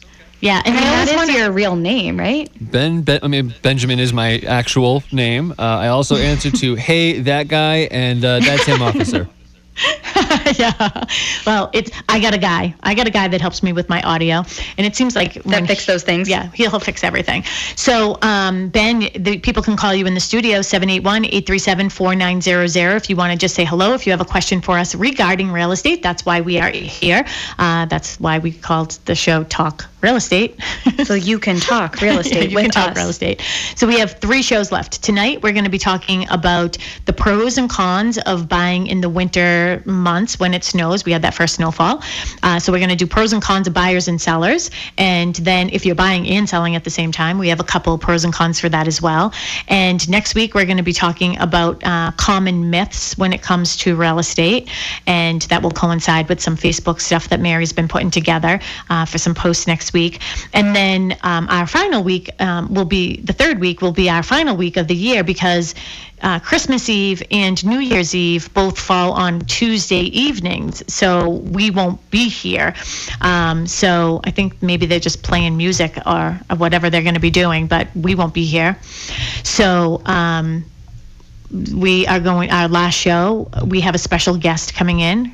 Yeah, 0.41 0.61
and 0.65 0.73
And 0.73 0.77
I 0.77 0.81
that 0.81 0.93
always 0.95 1.09
is 1.11 1.15
wonder. 1.17 1.33
your 1.33 1.51
real 1.51 1.75
name, 1.75 2.17
right? 2.17 2.49
Ben, 2.59 3.01
ben, 3.01 3.19
I 3.21 3.27
mean 3.27 3.53
Benjamin 3.61 3.99
is 3.99 4.13
my 4.13 4.37
actual 4.47 5.03
name. 5.11 5.51
Uh, 5.59 5.63
I 5.63 5.87
also 5.89 6.15
answer 6.15 6.49
to 6.49 6.75
"Hey, 6.87 7.19
that 7.19 7.47
guy," 7.49 7.89
and 7.91 8.23
uh, 8.25 8.39
"That's 8.39 8.65
him, 8.65 8.81
officer." 8.81 9.27
yeah. 10.57 11.05
Well, 11.45 11.69
it's 11.73 11.91
I 12.07 12.19
got 12.19 12.33
a 12.33 12.37
guy. 12.37 12.73
I 12.83 12.95
got 12.95 13.07
a 13.07 13.11
guy 13.11 13.27
that 13.27 13.41
helps 13.41 13.61
me 13.63 13.73
with 13.73 13.89
my 13.89 14.01
audio, 14.01 14.43
and 14.77 14.85
it 14.85 14.95
seems 14.95 15.15
like 15.15 15.33
That 15.43 15.67
fix 15.67 15.85
those 15.85 16.03
things? 16.03 16.29
Yeah, 16.29 16.49
he'll, 16.53 16.69
he'll 16.71 16.79
fix 16.79 17.03
everything. 17.03 17.43
So, 17.75 18.17
um, 18.21 18.69
Ben, 18.69 19.09
the 19.15 19.39
people 19.39 19.63
can 19.63 19.75
call 19.77 19.93
you 19.93 20.05
in 20.05 20.13
the 20.13 20.19
studio 20.19 20.59
781-837-4900 20.59 22.97
if 22.97 23.09
you 23.09 23.15
want 23.15 23.31
to 23.31 23.37
just 23.37 23.55
say 23.55 23.65
hello. 23.65 23.93
If 23.93 24.05
you 24.05 24.11
have 24.11 24.21
a 24.21 24.25
question 24.25 24.61
for 24.61 24.77
us 24.77 24.93
regarding 24.95 25.51
real 25.51 25.71
estate, 25.71 26.03
that's 26.03 26.25
why 26.25 26.41
we 26.41 26.59
are 26.59 26.69
here. 26.69 27.25
Uh, 27.57 27.85
that's 27.85 28.19
why 28.19 28.39
we 28.39 28.51
called 28.51 28.91
the 29.05 29.15
show 29.15 29.43
Talk 29.45 29.85
Real 30.01 30.15
Estate. 30.15 30.59
So 31.05 31.13
you 31.13 31.39
can 31.39 31.57
talk 31.59 32.01
real 32.01 32.19
estate 32.23 32.49
you 32.49 32.55
with 32.55 32.65
can 32.65 32.71
talk 32.71 32.91
us. 32.91 32.97
real 32.97 33.09
estate. 33.09 33.41
So 33.75 33.87
we 33.87 33.99
have 33.99 34.19
three 34.19 34.41
shows 34.43 34.71
left. 34.71 35.01
Tonight 35.01 35.41
we're 35.41 35.53
going 35.53 35.63
to 35.63 35.69
be 35.71 35.79
talking 35.79 36.27
about 36.29 36.77
the 37.05 37.13
pros 37.13 37.57
and 37.57 37.69
cons 37.69 38.17
of 38.19 38.47
buying 38.49 38.87
in 38.87 39.01
the 39.01 39.09
winter 39.09 39.68
months 39.85 40.39
when 40.39 40.53
it 40.53 40.63
snows. 40.63 41.05
We 41.05 41.11
had 41.11 41.21
that 41.21 41.33
first 41.33 41.55
snowfall. 41.55 42.01
Uh, 42.43 42.59
so 42.59 42.71
we're 42.71 42.79
going 42.79 42.89
to 42.89 42.95
do 42.95 43.07
pros 43.07 43.33
and 43.33 43.41
cons 43.41 43.67
of 43.67 43.73
buyers 43.73 44.07
and 44.07 44.19
sellers. 44.19 44.71
And 44.97 45.35
then 45.35 45.69
if 45.69 45.85
you're 45.85 45.95
buying 45.95 46.27
and 46.27 46.47
selling 46.47 46.75
at 46.75 46.83
the 46.83 46.89
same 46.89 47.11
time, 47.11 47.37
we 47.37 47.49
have 47.49 47.59
a 47.59 47.63
couple 47.63 47.97
pros 47.97 48.23
and 48.23 48.33
cons 48.33 48.59
for 48.59 48.69
that 48.69 48.87
as 48.87 49.01
well. 49.01 49.33
And 49.67 50.07
next 50.09 50.35
week 50.35 50.55
we're 50.55 50.65
going 50.65 50.77
to 50.77 50.83
be 50.83 50.93
talking 50.93 51.37
about 51.39 51.83
uh, 51.83 52.11
common 52.17 52.69
myths 52.69 53.17
when 53.17 53.33
it 53.33 53.41
comes 53.41 53.77
to 53.77 53.95
real 53.95 54.19
estate. 54.19 54.69
And 55.07 55.41
that 55.43 55.61
will 55.61 55.71
coincide 55.71 56.29
with 56.29 56.39
some 56.41 56.55
Facebook 56.55 57.01
stuff 57.01 57.29
that 57.29 57.39
Mary's 57.39 57.73
been 57.73 57.87
putting 57.87 58.11
together 58.11 58.59
uh, 58.89 59.05
for 59.05 59.17
some 59.17 59.33
posts 59.33 59.67
next 59.67 59.93
week. 59.93 60.21
And 60.53 60.75
then 60.75 61.17
um, 61.23 61.47
our 61.49 61.67
final 61.67 62.03
week 62.03 62.29
um, 62.41 62.73
will 62.73 62.85
be 62.85 63.17
the 63.21 63.33
third 63.33 63.59
week 63.59 63.81
will 63.81 63.91
be 63.91 64.09
our 64.09 64.23
final 64.23 64.55
week 64.55 64.77
of 64.77 64.87
the 64.87 64.95
year 64.95 65.23
because 65.23 65.75
uh, 66.21 66.39
Christmas 66.39 66.89
Eve 66.89 67.23
and 67.31 67.63
New 67.65 67.79
Year's 67.79 68.13
Eve 68.15 68.53
both 68.53 68.79
fall 68.79 69.13
on 69.13 69.41
Tuesday 69.41 70.01
evenings, 70.01 70.83
so 70.91 71.29
we 71.29 71.71
won't 71.71 72.09
be 72.11 72.29
here. 72.29 72.73
Um, 73.21 73.67
so 73.67 74.21
I 74.23 74.31
think 74.31 74.61
maybe 74.61 74.85
they're 74.85 74.99
just 74.99 75.23
playing 75.23 75.57
music 75.57 75.97
or, 76.05 76.39
or 76.49 76.55
whatever 76.57 76.89
they're 76.89 77.03
going 77.03 77.15
to 77.15 77.19
be 77.19 77.31
doing, 77.31 77.67
but 77.67 77.87
we 77.95 78.15
won't 78.15 78.33
be 78.33 78.45
here. 78.45 78.77
So. 79.43 80.01
Um, 80.05 80.65
we 81.73 82.05
are 82.05 82.19
going 82.19 82.51
our 82.51 82.67
last 82.67 82.93
show. 82.93 83.49
We 83.65 83.81
have 83.81 83.95
a 83.95 83.97
special 83.97 84.37
guest 84.37 84.75
coming 84.75 84.99
in, 84.99 85.33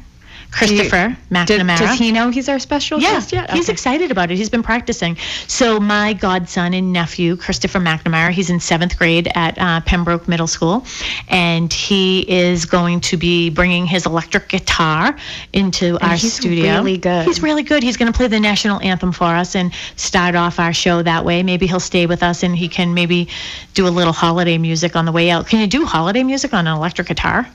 Christopher 0.52 1.18
McNamara. 1.32 1.78
does 1.78 2.00
he 2.00 2.12
know 2.12 2.30
he's 2.30 2.48
our 2.50 2.60
special 2.60 3.00
Yeah, 3.00 3.12
guest 3.12 3.32
yet? 3.34 3.52
he's 3.52 3.70
excited 3.70 4.12
about 4.12 4.32
it. 4.32 4.38
He's 4.38 4.50
been 4.50 4.64
practicing. 4.64 5.18
So 5.48 5.80
my 5.80 6.14
godson 6.14 6.74
and 6.74 6.94
nephew, 6.94 7.36
Christopher 7.36 7.80
McNamara, 7.80 8.32
he's 8.32 8.50
in 8.50 8.60
seventh 8.60 8.98
grade 8.98 9.30
at 9.36 9.58
uh, 9.60 9.82
Pembroke 9.82 10.28
Middle 10.28 10.48
School, 10.48 10.86
and 11.28 11.72
he 11.72 12.22
is 12.32 12.66
going 12.66 13.02
to 13.02 13.18
be 13.18 13.50
bringing 13.50 13.86
his 13.86 14.06
electric 14.06 14.48
guitar 14.50 15.16
into 15.54 15.98
our 16.02 16.16
he's 16.16 16.34
studio. 16.34 16.76
really 16.76 16.98
good. 16.98 17.26
He's 17.26 17.42
really 17.42 17.64
good. 17.64 17.84
He's 17.84 17.98
going 17.98 18.12
to 18.12 18.16
play 18.16 18.28
the 18.28 18.40
national 18.40 18.80
anthem 18.82 19.12
for 19.12 19.26
us 19.26 19.56
and 19.56 19.74
start 19.96 20.36
off 20.36 20.60
our 20.60 20.74
show 20.74 21.02
that 21.02 21.26
way. 21.26 21.44
Maybe 21.44 21.68
he'll 21.68 21.80
stay 21.80 22.06
with 22.06 22.24
us 22.24 22.44
and 22.44 22.56
he 22.56 22.68
can 22.70 22.94
maybe 22.94 23.28
do 23.74 23.88
a 23.88 23.90
little 23.90 24.14
holiday 24.14 24.58
music 24.58 24.96
on 24.96 25.06
the 25.06 25.12
way 25.12 25.30
out. 25.30 25.48
Can 25.48 25.60
you 25.60 25.68
do 25.68 25.86
holiday 25.86 26.24
music 26.24 26.54
on 26.54 26.68
an 26.68 26.76
electric 26.76 27.08
guitar? 27.08 27.48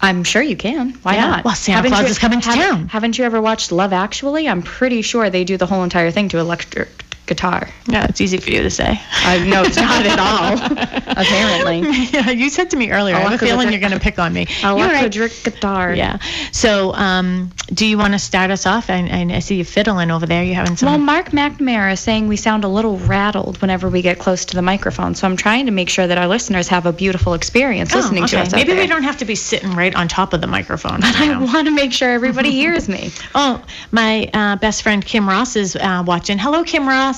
I'm 0.00 0.22
sure 0.24 0.42
you 0.42 0.56
can. 0.56 0.90
Why 1.02 1.14
Yeah. 1.14 1.26
not? 1.28 1.44
Well, 1.44 1.54
Santa 1.54 1.76
Haven't 1.76 1.90
Claus 1.92 2.02
you- 2.04 2.08
is 2.10 2.18
coming 2.18 2.40
to 2.40 2.48
haven't- 2.50 2.64
town. 2.64 2.88
Haven't 2.88 3.18
you 3.18 3.24
ever 3.24 3.40
watched 3.40 3.72
Love 3.72 3.92
Actually? 3.92 4.48
I'm 4.48 4.62
pretty 4.62 5.02
sure 5.02 5.28
they 5.30 5.44
do 5.44 5.56
the 5.56 5.66
whole 5.66 5.82
entire 5.82 6.10
thing 6.10 6.28
to 6.30 6.38
electric 6.38 7.04
guitar. 7.28 7.68
Yeah, 7.86 8.06
it's 8.08 8.20
easy 8.20 8.38
for 8.38 8.50
you 8.50 8.62
to 8.62 8.70
say. 8.70 9.00
I 9.12 9.38
no, 9.46 9.62
it's 9.62 9.76
not 9.76 10.04
at 10.04 10.18
all. 10.18 10.54
Apparently, 11.16 11.80
yeah, 12.10 12.30
you 12.42 12.50
said 12.50 12.70
to 12.70 12.76
me 12.76 12.90
earlier. 12.90 13.14
I 13.14 13.20
have 13.20 13.34
a 13.34 13.38
feeling 13.38 13.70
you're 13.70 13.80
going 13.80 13.92
to 13.92 14.00
pick 14.00 14.18
on 14.18 14.32
me. 14.32 14.46
You're 14.62 14.74
right. 14.76 15.00
electric 15.00 15.32
guitar. 15.44 15.94
Yeah. 15.94 16.18
So, 16.52 16.92
um, 16.94 17.52
do 17.72 17.86
you 17.86 17.98
want 17.98 18.14
to 18.14 18.18
start 18.18 18.50
us 18.50 18.66
off? 18.66 18.90
And, 18.90 19.08
and 19.08 19.32
I 19.32 19.38
see 19.40 19.56
you 19.56 19.64
fiddling 19.64 20.10
over 20.10 20.26
there. 20.26 20.42
You 20.42 20.54
having 20.54 20.76
some? 20.76 20.88
Well, 20.88 20.98
Mark 20.98 21.30
McNamara 21.30 21.92
is 21.92 22.00
saying 22.00 22.28
we 22.28 22.36
sound 22.36 22.64
a 22.64 22.68
little 22.68 22.98
rattled 22.98 23.60
whenever 23.60 23.88
we 23.88 24.02
get 24.02 24.18
close 24.18 24.44
to 24.46 24.56
the 24.56 24.62
microphone, 24.62 25.14
so 25.14 25.26
I'm 25.26 25.36
trying 25.36 25.66
to 25.66 25.72
make 25.72 25.88
sure 25.88 26.06
that 26.06 26.18
our 26.18 26.26
listeners 26.28 26.68
have 26.68 26.86
a 26.86 26.92
beautiful 26.92 27.34
experience 27.34 27.92
Oh, 27.94 27.98
listening 27.98 28.26
to 28.26 28.36
okay. 28.36 28.42
us. 28.42 28.52
out 28.52 28.56
Maybe 28.56 28.74
we 28.74 28.86
don't 28.86 29.02
have 29.02 29.18
to 29.18 29.24
be 29.24 29.34
sitting 29.34 29.72
right 29.72 29.94
on 29.94 30.08
top 30.08 30.32
of 30.32 30.40
the 30.40 30.46
microphone. 30.46 31.00
I 31.02 31.38
want 31.38 31.66
to 31.66 31.74
make 31.74 31.92
sure 31.92 32.10
everybody 32.10 32.50
hears 32.62 32.88
me. 32.88 33.10
Oh, 33.34 33.62
my 33.92 34.28
uh, 34.32 34.56
best 34.56 34.82
friend 34.82 35.04
Kim 35.04 35.28
Ross 35.28 35.56
is 35.56 35.76
uh, 35.76 36.02
watching. 36.06 36.38
Hello, 36.38 36.62
Kim 36.64 36.88
Ross. 36.88 37.17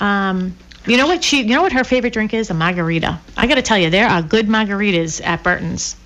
Um, 0.00 0.56
you 0.86 0.96
know 0.96 1.06
what 1.06 1.22
she? 1.22 1.42
You 1.42 1.54
know 1.54 1.62
what 1.62 1.72
her 1.72 1.84
favorite 1.84 2.12
drink 2.12 2.34
is? 2.34 2.50
A 2.50 2.54
margarita. 2.54 3.20
I 3.36 3.46
got 3.46 3.54
to 3.54 3.62
tell 3.62 3.78
you, 3.78 3.90
there 3.90 4.08
are 4.08 4.22
good 4.22 4.48
margaritas 4.48 5.24
at 5.24 5.42
Burton's. 5.42 5.96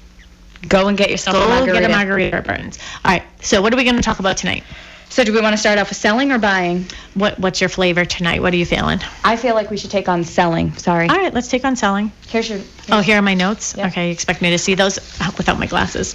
Go 0.68 0.88
and 0.88 0.98
get 0.98 1.10
yourself 1.10 1.36
Go 1.36 1.44
a 1.44 1.48
margarita. 1.48 1.80
get 1.80 1.90
a 1.90 1.94
margarita 1.94 2.36
at 2.36 2.46
Burton's. 2.46 2.78
All 3.04 3.12
right. 3.12 3.22
So, 3.40 3.62
what 3.62 3.72
are 3.72 3.76
we 3.76 3.84
going 3.84 3.96
to 3.96 4.02
talk 4.02 4.18
about 4.18 4.36
tonight? 4.36 4.64
So, 5.08 5.24
do 5.24 5.32
we 5.32 5.40
want 5.40 5.54
to 5.54 5.56
start 5.58 5.78
off 5.78 5.88
with 5.88 5.96
selling 5.96 6.30
or 6.32 6.38
buying? 6.38 6.84
What 7.14 7.38
What's 7.38 7.60
your 7.60 7.70
flavor 7.70 8.04
tonight? 8.04 8.42
What 8.42 8.52
are 8.52 8.56
you 8.56 8.66
feeling? 8.66 9.00
I 9.24 9.36
feel 9.36 9.54
like 9.54 9.70
we 9.70 9.78
should 9.78 9.90
take 9.90 10.08
on 10.08 10.24
selling. 10.24 10.72
Sorry. 10.76 11.08
All 11.08 11.16
right, 11.16 11.32
let's 11.32 11.48
take 11.48 11.64
on 11.64 11.76
selling. 11.76 12.12
Here's 12.28 12.50
your. 12.50 12.60
Oh, 12.90 13.00
here 13.00 13.16
are 13.16 13.22
my 13.22 13.34
notes. 13.34 13.74
Yeah. 13.76 13.86
Okay, 13.86 14.06
you 14.06 14.12
expect 14.12 14.42
me 14.42 14.50
to 14.50 14.58
see 14.58 14.74
those 14.74 14.98
uh, 15.20 15.30
without 15.38 15.58
my 15.58 15.66
glasses? 15.66 16.14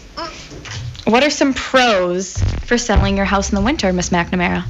What 1.05 1.23
are 1.23 1.31
some 1.31 1.53
pros 1.55 2.37
for 2.65 2.77
selling 2.77 3.17
your 3.17 3.25
house 3.25 3.49
in 3.49 3.55
the 3.55 3.61
winter, 3.61 3.91
Miss 3.91 4.09
McNamara? 4.09 4.65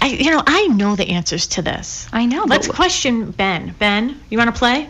I, 0.00 0.08
you 0.08 0.30
know, 0.30 0.42
I 0.46 0.66
know 0.68 0.96
the 0.96 1.10
answers 1.10 1.46
to 1.48 1.62
this. 1.62 2.08
I 2.12 2.26
know. 2.26 2.44
Let's 2.44 2.68
question 2.68 3.30
Ben. 3.30 3.74
Ben, 3.78 4.20
you 4.30 4.38
want 4.38 4.54
to 4.54 4.58
play? 4.58 4.88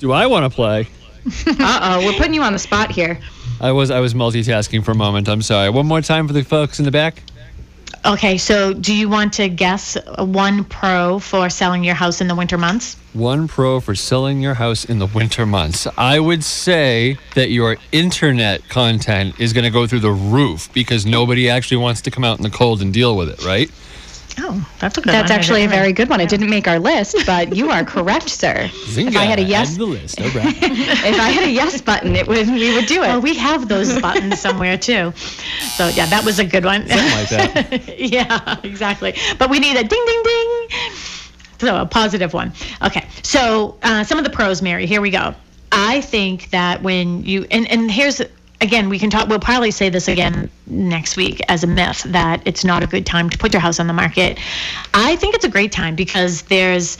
Do 0.00 0.12
I 0.12 0.26
want 0.26 0.50
to 0.50 0.54
play? 0.54 0.88
uh 1.46 1.98
oh, 2.00 2.06
we're 2.06 2.14
putting 2.14 2.34
you 2.34 2.42
on 2.42 2.52
the 2.52 2.58
spot 2.58 2.90
here. 2.90 3.20
I 3.60 3.72
was 3.72 3.90
I 3.90 4.00
was 4.00 4.14
multitasking 4.14 4.82
for 4.84 4.92
a 4.92 4.94
moment. 4.94 5.28
I'm 5.28 5.42
sorry. 5.42 5.68
One 5.68 5.86
more 5.86 6.00
time 6.00 6.26
for 6.26 6.32
the 6.32 6.42
folks 6.42 6.78
in 6.78 6.86
the 6.86 6.90
back. 6.90 7.22
Okay, 8.02 8.38
so 8.38 8.72
do 8.72 8.94
you 8.94 9.10
want 9.10 9.34
to 9.34 9.50
guess 9.50 9.98
one 10.18 10.64
pro 10.64 11.18
for 11.18 11.50
selling 11.50 11.84
your 11.84 11.94
house 11.94 12.22
in 12.22 12.28
the 12.28 12.34
winter 12.34 12.56
months? 12.56 12.96
One 13.12 13.46
pro 13.46 13.78
for 13.78 13.94
selling 13.94 14.40
your 14.40 14.54
house 14.54 14.86
in 14.86 14.98
the 14.98 15.06
winter 15.06 15.44
months. 15.44 15.86
I 15.98 16.18
would 16.18 16.42
say 16.42 17.18
that 17.34 17.50
your 17.50 17.76
internet 17.92 18.66
content 18.70 19.38
is 19.38 19.52
going 19.52 19.64
to 19.64 19.70
go 19.70 19.86
through 19.86 20.00
the 20.00 20.12
roof 20.12 20.72
because 20.72 21.04
nobody 21.04 21.50
actually 21.50 21.76
wants 21.76 22.00
to 22.02 22.10
come 22.10 22.24
out 22.24 22.38
in 22.38 22.42
the 22.42 22.50
cold 22.50 22.80
and 22.80 22.90
deal 22.90 23.16
with 23.18 23.28
it, 23.28 23.44
right? 23.44 23.70
Oh, 24.42 24.66
that's 24.78 24.96
a 24.96 25.02
good 25.02 25.12
That's 25.12 25.30
one. 25.30 25.38
actually 25.38 25.60
a 25.60 25.62
didn't 25.64 25.78
very 25.78 25.92
good 25.92 26.08
one. 26.08 26.20
It 26.20 26.30
didn't 26.30 26.48
make 26.48 26.66
our 26.66 26.78
list, 26.78 27.16
but 27.26 27.54
you 27.54 27.70
are 27.70 27.84
correct, 27.84 28.28
sir. 28.42 28.70
If 28.72 29.16
I 29.16 29.24
had 29.24 29.38
a 29.38 29.42
yes, 29.42 29.68
Add 29.68 29.72
to 29.74 29.78
the 29.78 29.86
list. 29.86 30.20
All 30.20 30.30
right. 30.30 30.56
if 30.62 31.20
I 31.20 31.30
had 31.30 31.44
a 31.44 31.50
yes 31.50 31.80
button, 31.82 32.16
it 32.16 32.26
would 32.26 32.48
we 32.48 32.74
would 32.74 32.86
do 32.86 33.02
it. 33.02 33.08
Well, 33.08 33.20
we 33.20 33.34
have 33.36 33.68
those 33.68 34.00
buttons 34.00 34.40
somewhere 34.40 34.78
too. 34.78 35.12
So 35.76 35.88
yeah, 35.88 36.06
that 36.06 36.24
was 36.24 36.38
a 36.38 36.44
good 36.44 36.64
one. 36.64 36.88
Something 36.88 37.10
like 37.10 37.28
that. 37.28 37.98
yeah, 37.98 38.58
exactly. 38.62 39.14
But 39.38 39.50
we 39.50 39.58
need 39.58 39.76
a 39.76 39.84
ding, 39.84 40.04
ding, 40.06 40.22
ding. 40.22 40.68
So 41.58 41.82
a 41.82 41.86
positive 41.86 42.32
one. 42.32 42.52
Okay. 42.82 43.06
So 43.22 43.76
uh, 43.82 44.04
some 44.04 44.16
of 44.16 44.24
the 44.24 44.30
pros, 44.30 44.62
Mary. 44.62 44.86
Here 44.86 45.02
we 45.02 45.10
go. 45.10 45.34
I 45.72 46.00
think 46.00 46.50
that 46.50 46.82
when 46.82 47.24
you 47.24 47.46
and 47.50 47.70
and 47.70 47.90
here's 47.90 48.22
again 48.60 48.88
we 48.88 48.98
can 48.98 49.10
talk. 49.10 49.28
We'll 49.28 49.38
probably 49.38 49.70
say 49.70 49.88
this 49.88 50.08
again 50.08 50.50
next 50.66 51.16
week 51.16 51.40
as 51.48 51.64
a 51.64 51.66
myth 51.66 52.02
that 52.08 52.42
it's 52.46 52.64
not 52.64 52.82
a 52.82 52.86
good 52.86 53.06
time 53.06 53.30
to 53.30 53.38
put 53.38 53.52
your 53.52 53.60
house 53.60 53.80
on 53.80 53.86
the 53.86 53.92
market. 53.92 54.38
I 54.94 55.16
think 55.16 55.34
it's 55.34 55.44
a 55.44 55.50
great 55.50 55.72
time 55.72 55.96
because 55.96 56.42
there's, 56.42 56.98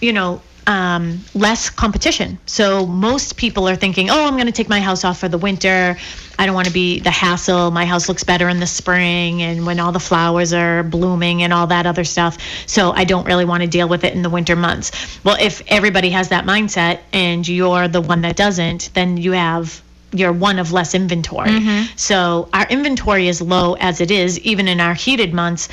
you 0.00 0.12
know. 0.12 0.40
Um, 0.66 1.20
less 1.34 1.68
competition. 1.68 2.38
So 2.46 2.86
most 2.86 3.36
people 3.36 3.68
are 3.68 3.76
thinking, 3.76 4.08
oh, 4.08 4.24
I'm 4.24 4.32
going 4.32 4.46
to 4.46 4.52
take 4.52 4.70
my 4.70 4.80
house 4.80 5.04
off 5.04 5.18
for 5.18 5.28
the 5.28 5.36
winter. 5.36 5.94
I 6.38 6.46
don't 6.46 6.54
want 6.54 6.68
to 6.68 6.72
be 6.72 7.00
the 7.00 7.10
hassle. 7.10 7.70
My 7.70 7.84
house 7.84 8.08
looks 8.08 8.24
better 8.24 8.48
in 8.48 8.60
the 8.60 8.66
spring 8.66 9.42
and 9.42 9.66
when 9.66 9.78
all 9.78 9.92
the 9.92 10.00
flowers 10.00 10.54
are 10.54 10.82
blooming 10.82 11.42
and 11.42 11.52
all 11.52 11.66
that 11.66 11.84
other 11.84 12.02
stuff. 12.02 12.38
So 12.66 12.92
I 12.92 13.04
don't 13.04 13.26
really 13.26 13.44
want 13.44 13.62
to 13.62 13.68
deal 13.68 13.90
with 13.90 14.04
it 14.04 14.14
in 14.14 14.22
the 14.22 14.30
winter 14.30 14.56
months. 14.56 14.90
Well, 15.22 15.36
if 15.38 15.60
everybody 15.68 16.08
has 16.08 16.30
that 16.30 16.46
mindset 16.46 17.00
and 17.12 17.46
you're 17.46 17.86
the 17.86 18.00
one 18.00 18.22
that 18.22 18.34
doesn't, 18.34 18.88
then 18.94 19.18
you 19.18 19.32
have 19.32 19.82
you're 20.14 20.32
one 20.32 20.58
of 20.58 20.72
less 20.72 20.94
inventory. 20.94 21.50
Mm-hmm. 21.50 21.96
So 21.96 22.48
our 22.52 22.66
inventory 22.68 23.28
is 23.28 23.42
low 23.42 23.74
as 23.74 24.00
it 24.00 24.10
is, 24.10 24.38
even 24.40 24.68
in 24.68 24.80
our 24.80 24.94
heated 24.94 25.34
months. 25.34 25.68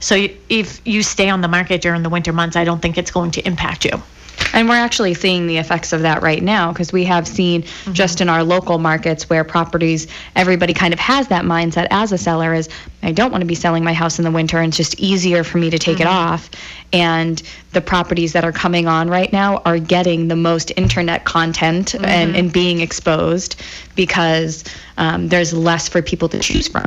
So 0.00 0.28
if 0.48 0.80
you 0.86 1.02
stay 1.02 1.30
on 1.30 1.40
the 1.40 1.48
market 1.48 1.80
during 1.80 2.02
the 2.02 2.10
winter 2.10 2.32
months, 2.32 2.56
I 2.56 2.64
don't 2.64 2.80
think 2.80 2.98
it's 2.98 3.10
going 3.10 3.30
to 3.32 3.46
impact 3.46 3.84
you. 3.84 4.02
And 4.52 4.68
we're 4.68 4.76
actually 4.76 5.14
seeing 5.14 5.46
the 5.46 5.58
effects 5.58 5.92
of 5.92 6.02
that 6.02 6.22
right 6.22 6.42
now 6.42 6.72
because 6.72 6.92
we 6.92 7.04
have 7.04 7.28
seen 7.28 7.64
just 7.92 8.20
in 8.20 8.28
our 8.28 8.42
local 8.42 8.78
markets 8.78 9.28
where 9.28 9.44
properties, 9.44 10.06
everybody 10.34 10.72
kind 10.72 10.94
of 10.94 11.00
has 11.00 11.28
that 11.28 11.44
mindset 11.44 11.86
as 11.90 12.12
a 12.12 12.18
seller 12.18 12.54
is, 12.54 12.68
I 13.02 13.12
don't 13.12 13.30
want 13.30 13.42
to 13.42 13.46
be 13.46 13.54
selling 13.54 13.84
my 13.84 13.92
house 13.92 14.18
in 14.18 14.24
the 14.24 14.30
winter 14.30 14.58
and 14.58 14.68
it's 14.68 14.76
just 14.76 14.98
easier 14.98 15.44
for 15.44 15.58
me 15.58 15.70
to 15.70 15.78
take 15.78 16.00
it 16.00 16.06
off. 16.06 16.50
And 16.92 17.42
the 17.72 17.80
properties 17.80 18.32
that 18.32 18.44
are 18.44 18.52
coming 18.52 18.86
on 18.86 19.10
right 19.10 19.30
now 19.32 19.58
are 19.58 19.78
getting 19.78 20.28
the 20.28 20.36
most 20.36 20.72
internet 20.76 21.24
content 21.24 21.94
and, 21.94 22.34
and 22.34 22.52
being 22.52 22.80
exposed 22.80 23.60
because 23.94 24.64
um, 24.96 25.28
there's 25.28 25.52
less 25.52 25.88
for 25.88 26.00
people 26.00 26.28
to 26.30 26.38
choose 26.38 26.68
from, 26.68 26.86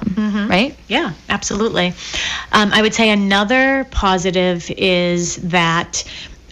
right? 0.50 0.75
Yeah, 0.88 1.13
absolutely. 1.29 1.94
Um, 2.51 2.72
I 2.74 2.82
would 2.82 2.96
say 2.96 3.10
another 3.10 3.86
positive 3.91 4.72
is 4.72 5.36
that 5.38 6.03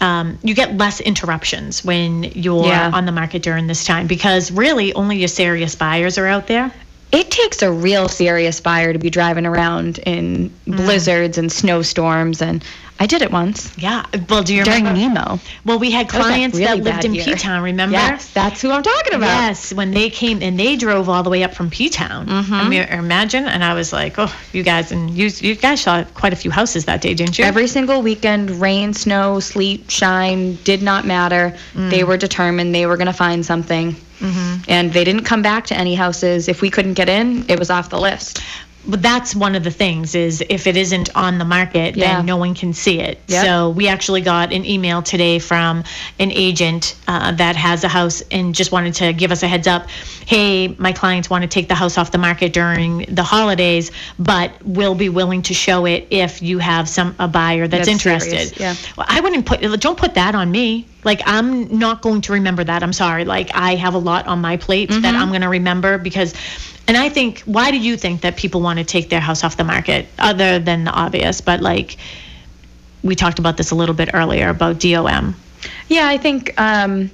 um, 0.01 0.37
you 0.43 0.53
get 0.53 0.77
less 0.77 0.99
interruptions 1.01 1.83
when 1.83 2.23
you're 2.23 2.65
Yeah. 2.67 2.91
on 2.93 3.05
the 3.05 3.11
market 3.11 3.41
during 3.41 3.67
this 3.67 3.85
time 3.85 4.07
because 4.07 4.51
really 4.51 4.93
only 4.93 5.17
your 5.17 5.27
serious 5.27 5.75
buyers 5.75 6.17
are 6.17 6.27
out 6.27 6.47
there. 6.47 6.71
It 7.11 7.31
takes 7.31 7.61
a 7.61 7.71
real 7.71 8.09
serious 8.09 8.59
buyer 8.59 8.91
to 8.91 8.99
be 8.99 9.09
driving 9.09 9.45
around 9.45 9.99
in 9.99 10.53
blizzards 10.67 11.37
and 11.37 11.49
snowstorms 11.51 12.41
and 12.41 12.63
I 12.99 13.05
did 13.05 13.21
it 13.21 13.31
once 13.31 13.75
Yeah. 13.77 14.05
Well, 14.29 14.43
do 14.43 14.55
you 14.55 14.63
during 14.63 14.85
remember? 14.85 15.19
Nemo. 15.19 15.39
Well, 15.65 15.79
we 15.79 15.91
had 15.91 16.09
clients 16.09 16.57
really 16.57 16.81
that 16.81 17.03
lived 17.03 17.05
in. 17.05 17.13
P-Town, 17.13 17.63
remember? 17.63 17.93
Yes, 17.93 18.31
that's 18.33 18.61
who 18.61 18.71
I'm 18.71 18.83
talking 18.83 19.13
about. 19.13 19.27
Yes, 19.27 19.73
when 19.73 19.91
they 19.91 20.09
came 20.09 20.41
and 20.41 20.59
they 20.59 20.75
drove 20.75 21.09
all 21.09 21.23
the 21.23 21.29
way 21.29 21.43
up 21.43 21.53
from 21.53 21.69
P-Town. 21.69 22.27
Mm-hmm. 22.27 22.53
I 22.53 22.69
mean, 22.69 22.83
imagine. 22.83 23.45
And 23.45 23.63
I 23.63 23.73
was 23.73 23.93
like, 23.93 24.15
oh, 24.17 24.33
you 24.53 24.63
guys, 24.63 24.91
and 24.91 25.11
you, 25.11 25.27
you 25.27 25.55
guys 25.55 25.81
saw 25.81 26.03
quite 26.03 26.33
a 26.33 26.35
few 26.35 26.51
houses 26.51 26.85
that 26.85 27.01
day, 27.01 27.13
didn't 27.13 27.37
you? 27.37 27.45
Every 27.45 27.67
single 27.67 28.01
weekend, 28.01 28.49
rain, 28.49 28.93
snow, 28.93 29.39
sleet, 29.39 29.89
shine, 29.91 30.55
did 30.63 30.81
not 30.81 31.05
matter. 31.05 31.57
They 31.75 32.03
were 32.03 32.17
determined 32.17 32.73
they 32.73 32.85
were 32.85 32.97
going 32.97 33.07
to 33.07 33.13
find 33.13 33.45
something. 33.45 33.95
Hmm. 34.19 34.55
And 34.67 34.91
they 34.91 35.03
didn't 35.03 35.25
come 35.25 35.43
back 35.43 35.67
to 35.67 35.77
any 35.77 35.93
houses. 35.93 36.47
If 36.47 36.61
we 36.61 36.71
couldn't 36.71 36.95
get 36.95 37.07
in, 37.07 37.45
it 37.49 37.59
was 37.59 37.69
off 37.69 37.89
the 37.89 37.99
list. 37.99 38.41
But 38.87 39.01
that's 39.01 39.35
one 39.35 39.55
of 39.55 39.63
the 39.63 39.71
things 39.71 40.15
is 40.15 40.43
if 40.49 40.65
it 40.67 40.77
isn't 40.77 41.15
on 41.15 41.37
the 41.37 41.45
market 41.45 41.95
Yeah. 41.95 42.17
then 42.17 42.25
no 42.25 42.37
one 42.37 42.53
can 42.55 42.73
see 42.73 42.99
it 42.99 43.19
Yep. 43.27 43.45
so 43.45 43.69
we 43.69 43.87
actually 43.87 44.21
got 44.21 44.53
an 44.53 44.65
email 44.65 45.01
today 45.01 45.39
from 45.39 45.83
an 46.19 46.31
agent 46.31 46.95
uh, 47.07 47.31
that 47.33 47.55
has 47.55 47.83
a 47.83 47.87
house 47.87 48.21
and 48.31 48.55
just 48.55 48.71
wanted 48.71 48.93
to 48.95 49.13
give 49.13 49.31
us 49.31 49.43
a 49.43 49.47
heads 49.47 49.67
up 49.67 49.89
hey 50.25 50.69
my 50.77 50.91
clients 50.93 51.29
want 51.29 51.41
to 51.43 51.47
take 51.47 51.67
the 51.67 51.75
house 51.75 51.97
off 51.97 52.11
the 52.11 52.17
market 52.17 52.53
during 52.53 52.99
the 53.13 53.23
holidays 53.23 53.91
but 54.17 54.51
will 54.65 54.95
be 54.95 55.09
willing 55.09 55.41
to 55.43 55.53
show 55.53 55.85
it 55.85 56.07
if 56.09 56.41
you 56.41 56.57
have 56.59 56.87
some 56.87 57.15
a 57.19 57.27
buyer 57.27 57.67
that's, 57.67 57.87
That's 57.87 57.89
interested 57.89 58.49
serious, 58.55 58.59
yeah. 58.59 58.75
well, 58.95 59.05
i 59.09 59.19
wouldn't 59.19 59.45
put 59.45 59.61
don't 59.79 59.97
put 59.97 60.13
that 60.15 60.35
on 60.35 60.49
me 60.51 60.85
like 61.07 61.21
i'm 61.25 61.79
not 61.79 62.03
going 62.03 62.21
to 62.21 62.33
remember 62.33 62.63
that. 62.63 62.83
I'm 62.83 62.93
sorry. 62.93 63.25
Like 63.25 63.49
i 63.55 63.73
have 63.75 63.95
a 63.95 64.03
lot 64.11 64.27
on 64.27 64.39
my 64.39 64.57
plate 64.57 64.91
that 64.91 65.15
i'm 65.15 65.29
going 65.29 65.41
to 65.41 65.49
remember 65.49 65.97
because 65.97 66.35
and 66.87 66.95
I 66.95 67.09
think, 67.09 67.41
why 67.41 67.69
do 67.71 67.77
you 67.77 67.97
think 67.97 68.21
that 68.21 68.37
people 68.37 68.61
want 68.61 68.79
to 68.79 68.85
take 68.85 69.09
their 69.09 69.19
house 69.19 69.43
off 69.43 69.57
the 69.57 69.65
market, 69.65 70.07
other 70.17 70.57
than 70.57 70.85
the 70.85 70.91
obvious? 70.91 71.41
But 71.41 71.59
like, 71.59 71.97
we 73.03 73.13
talked 73.13 73.39
about 73.39 73.57
this 73.57 73.71
a 73.71 73.75
little 73.75 73.93
bit 73.93 74.11
earlier 74.13 74.49
about 74.49 74.79
DOM. 74.79 75.35
Yeah, 75.89 76.07
I 76.07 76.17
think 76.17 76.59
um, 76.59 77.11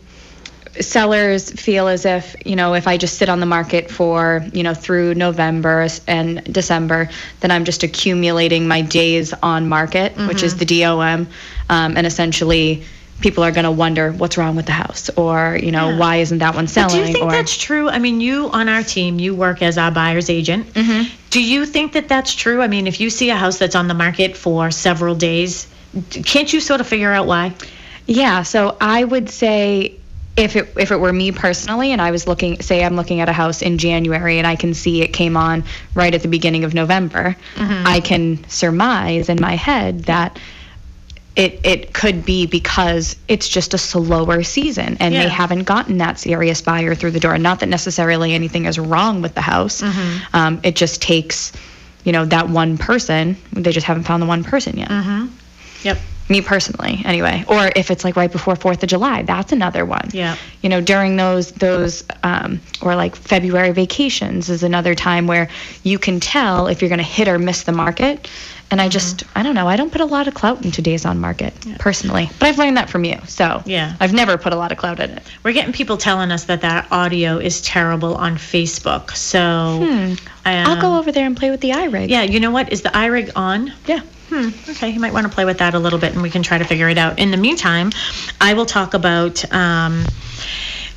sellers 0.79 1.51
feel 1.51 1.87
as 1.87 2.05
if 2.05 2.35
you 2.45 2.55
know 2.55 2.75
if 2.75 2.87
I 2.87 2.97
just 2.97 3.17
sit 3.17 3.29
on 3.29 3.39
the 3.39 3.45
market 3.45 3.89
for 3.89 4.45
you 4.53 4.61
know 4.61 4.75
through 4.75 5.15
November 5.15 5.87
and 6.07 6.43
December, 6.53 7.09
then 7.39 7.49
I'm 7.49 7.65
just 7.65 7.81
accumulating 7.81 8.67
my 8.67 8.81
days 8.81 9.33
on 9.41 9.67
market, 9.67 10.15
which 10.27 10.43
is 10.43 10.57
the 10.57 10.65
DOM, 10.65 11.27
um, 11.69 11.97
and 11.97 12.05
essentially 12.05 12.83
people 13.21 13.43
are 13.43 13.51
going 13.51 13.63
to 13.63 13.71
wonder 13.71 14.11
what's 14.11 14.37
wrong 14.37 14.55
with 14.55 14.65
the 14.65 14.71
house 14.73 15.09
or 15.15 15.57
you 15.61 15.71
know 15.71 15.89
Yeah. 15.89 15.97
why 15.97 16.15
isn't 16.17 16.39
that 16.39 16.55
one 16.55 16.65
But 16.65 16.71
selling 16.71 16.89
do 17.03 17.07
you 17.07 17.13
think 17.13 17.25
or 17.25 17.31
that's 17.31 17.55
true? 17.57 17.89
I 17.89 17.99
mean, 17.99 18.19
you 18.21 18.49
on 18.51 18.67
our 18.69 18.83
team, 18.83 19.19
you 19.19 19.33
work 19.35 19.61
as 19.61 19.77
our 19.77 19.91
buyer's 19.91 20.29
agent. 20.29 20.73
Mhm. 20.73 21.09
Do 21.29 21.41
you 21.41 21.65
think 21.65 21.93
that 21.93 22.07
that's 22.09 22.33
true? 22.35 22.61
I 22.61 22.67
mean, 22.67 22.85
if 22.87 22.99
you 22.99 23.09
see 23.09 23.29
a 23.29 23.35
house 23.35 23.57
that's 23.57 23.75
on 23.75 23.87
the 23.87 23.93
market 23.93 24.35
for 24.37 24.71
several 24.71 25.15
days, 25.15 25.67
can't 26.25 26.51
you 26.51 26.59
sort 26.59 26.81
of 26.81 26.87
figure 26.87 27.13
out 27.13 27.25
why? 27.27 27.53
Yeah, 28.07 28.43
so 28.43 28.75
I 28.81 29.03
would 29.03 29.29
say 29.29 29.93
if 30.35 30.55
it 30.55 30.73
if 30.77 30.91
it 30.91 30.97
were 30.99 31.13
me 31.13 31.31
personally 31.31 31.91
and 31.91 32.01
I 32.01 32.09
was 32.09 32.25
looking 32.27 32.59
say 32.61 32.83
I'm 32.83 32.95
looking 32.95 33.21
at 33.21 33.29
a 33.29 33.33
house 33.33 33.61
in 33.61 33.77
January 33.77 34.39
and 34.39 34.47
I 34.47 34.55
can 34.55 34.73
see 34.73 35.01
it 35.03 35.09
came 35.13 35.37
on 35.37 35.63
right 35.93 36.13
at 36.13 36.23
the 36.23 36.27
beginning 36.27 36.63
of 36.63 36.73
November, 36.73 37.35
I 37.57 37.99
can 38.01 38.43
surmise 38.49 39.29
in 39.29 39.37
my 39.39 39.55
head 39.55 40.05
that 40.05 40.39
it 41.35 41.59
it 41.63 41.93
could 41.93 42.25
be 42.25 42.45
because 42.45 43.15
it's 43.27 43.49
just 43.49 43.73
a 43.73 43.77
slower 43.77 44.43
season 44.43 44.97
and 44.99 45.13
Yeah. 45.13 45.23
they 45.23 45.29
haven't 45.29 45.63
gotten 45.63 45.97
that 45.97 46.19
serious 46.19 46.61
buyer 46.61 46.93
through 46.93 47.11
the 47.11 47.19
door. 47.19 47.37
Not 47.37 47.59
that 47.61 47.69
necessarily 47.69 48.33
anything 48.33 48.65
is 48.65 48.77
wrong 48.77 49.21
with 49.21 49.33
the 49.33 49.41
house. 49.41 49.81
Um, 50.33 50.59
it 50.63 50.75
just 50.75 51.01
takes, 51.01 51.51
you 52.03 52.11
know, 52.11 52.25
that 52.25 52.49
one 52.49 52.77
person. 52.77 53.35
They 53.51 53.71
just 53.71 53.87
haven't 53.87 54.03
found 54.03 54.21
the 54.21 54.27
one 54.27 54.43
person 54.43 54.77
yet. 54.77 54.91
Yep. 55.83 55.97
Me 56.29 56.39
personally, 56.39 57.01
anyway. 57.03 57.43
Or 57.49 57.69
if 57.75 57.91
it's 57.91 58.05
like 58.05 58.15
right 58.15 58.31
before 58.31 58.55
Fourth 58.55 58.81
of 58.81 58.87
July, 58.87 59.23
that's 59.23 59.51
another 59.51 59.83
one. 59.85 60.09
Yeah. 60.13 60.37
You 60.61 60.69
know, 60.69 60.79
during 60.79 61.17
those 61.17 61.51
those 61.51 62.03
um, 62.23 62.61
or 62.81 62.95
like 62.95 63.15
February 63.15 63.71
vacations 63.71 64.49
is 64.49 64.63
another 64.63 64.95
time 64.95 65.27
where 65.27 65.49
you 65.83 65.99
can 65.99 66.19
tell 66.21 66.67
if 66.67 66.81
you're 66.81 66.89
going 66.89 66.99
to 66.99 67.03
hit 67.03 67.27
or 67.27 67.37
miss 67.39 67.63
the 67.63 67.73
market. 67.73 68.29
And 68.71 68.81
I 68.81 68.89
just, 68.89 69.23
I 69.35 69.43
don't 69.43 69.53
know, 69.53 69.67
I 69.67 69.75
don't 69.75 69.91
put 69.91 70.01
a 70.01 70.05
lot 70.05 70.27
of 70.27 70.33
clout 70.33 70.65
into 70.65 70.81
days 70.81 71.05
on 71.05 71.19
market 71.19 71.53
personally, 71.77 72.29
but 72.39 72.47
I've 72.47 72.57
learned 72.57 72.77
that 72.77 72.89
from 72.89 73.03
you. 73.03 73.19
So 73.27 73.61
Yeah. 73.65 73.95
I've 73.99 74.13
never 74.13 74.35
put 74.37 74.51
a 74.51 74.55
lot 74.55 74.71
of 74.71 74.79
clout 74.79 74.99
in 74.99 75.11
it. 75.11 75.23
We're 75.43 75.53
getting 75.53 75.73
people 75.73 75.97
telling 75.97 76.31
us 76.31 76.45
that 76.45 76.61
that 76.61 76.87
audio 76.91 77.37
is 77.37 77.61
terrible 77.61 78.15
on 78.15 78.37
Facebook. 78.37 79.11
So 79.11 80.19
I'll 80.45 80.81
go 80.81 80.93
um, 80.93 80.99
over 80.99 81.11
there 81.11 81.27
and 81.27 81.37
play 81.37 81.51
with 81.51 81.61
the 81.61 81.69
iRig. 81.69 82.09
Yeah, 82.09 82.23
you 82.23 82.39
know 82.39 82.51
what? 82.51 82.71
Is 82.73 82.81
the 82.81 82.89
iRig 82.89 83.31
on? 83.35 83.71
Yeah. 83.85 84.01
Hmm, 84.29 84.49
okay, 84.71 84.89
you 84.89 84.99
might 84.99 85.13
want 85.13 85.27
to 85.27 85.31
play 85.31 85.45
with 85.45 85.59
that 85.59 85.75
a 85.75 85.79
little 85.79 85.99
bit 85.99 86.13
and 86.13 86.23
we 86.23 86.31
can 86.31 86.41
try 86.41 86.57
to 86.57 86.65
figure 86.65 86.89
it 86.89 86.97
out. 86.97 87.19
In 87.19 87.29
the 87.29 87.37
meantime, 87.37 87.91
I 88.41 88.55
will 88.55 88.65
talk 88.65 88.95
about 88.95 89.43
um, 89.53 90.05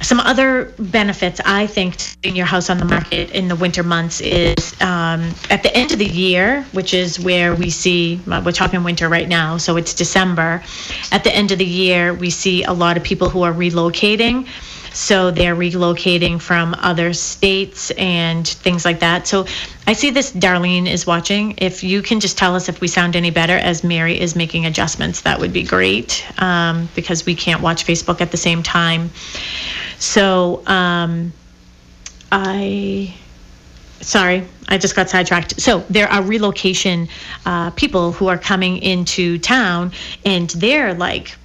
some 0.06 0.20
other 0.20 0.72
benefits 0.78 1.40
I 1.44 1.66
think 1.66 1.96
to 1.96 2.16
putting 2.18 2.36
your 2.36 2.46
house 2.46 2.70
on 2.70 2.78
the 2.78 2.84
market 2.84 3.32
in 3.32 3.48
the 3.48 3.56
winter 3.56 3.82
months 3.82 4.20
is 4.20 4.80
um, 4.80 5.34
at 5.50 5.64
the 5.64 5.76
end 5.76 5.90
of 5.90 5.98
the 5.98 6.06
year, 6.06 6.62
which 6.70 6.94
is 6.94 7.18
where 7.18 7.56
we 7.56 7.70
see, 7.70 8.20
we're 8.24 8.52
talking 8.52 8.84
winter 8.84 9.08
right 9.08 9.26
now, 9.26 9.56
so 9.56 9.76
it's 9.76 9.94
December. 9.94 10.62
At 11.10 11.24
the 11.24 11.34
end 11.34 11.50
of 11.50 11.58
the 11.58 11.66
year, 11.66 12.14
we 12.14 12.30
see 12.30 12.62
a 12.62 12.72
lot 12.72 12.96
of 12.96 13.02
people 13.02 13.28
who 13.28 13.42
are 13.42 13.52
relocating. 13.52 14.46
So 14.92 15.30
they're 15.30 15.56
relocating 15.56 16.40
from 16.40 16.74
other 16.78 17.12
states 17.12 17.90
and 17.98 18.48
things 18.48 18.86
like 18.86 19.00
that. 19.00 19.26
So 19.26 19.44
I 19.86 19.92
see 19.92 20.08
this 20.08 20.32
Darlene 20.32 20.88
is 20.88 21.06
watching. 21.06 21.56
If 21.58 21.84
you 21.84 22.00
can 22.00 22.18
just 22.18 22.38
tell 22.38 22.54
us 22.54 22.70
if 22.70 22.80
we 22.80 22.88
sound 22.88 23.14
any 23.14 23.30
better 23.30 23.58
as 23.58 23.84
Mary 23.84 24.18
is 24.18 24.34
making 24.34 24.64
adjustments, 24.64 25.20
that 25.22 25.38
would 25.38 25.52
be 25.52 25.64
great 25.64 26.24
um, 26.40 26.88
because 26.94 27.26
we 27.26 27.34
can't 27.34 27.60
watch 27.60 27.84
Facebook 27.84 28.22
at 28.22 28.30
the 28.30 28.38
same 28.38 28.62
time. 28.62 29.10
So 29.98 30.62
um, 30.66 31.32
I 32.30 33.14
sorry, 34.00 34.46
I 34.68 34.78
just 34.78 34.94
got 34.94 35.08
sidetracked. 35.08 35.60
So 35.60 35.80
there 35.90 36.08
are 36.08 36.22
relocation 36.22 37.08
uh, 37.44 37.70
people 37.70 38.12
who 38.12 38.28
are 38.28 38.38
coming 38.38 38.78
into 38.78 39.38
town, 39.38 39.92
and 40.24 40.50
they're 40.50 40.94
like 40.94 41.36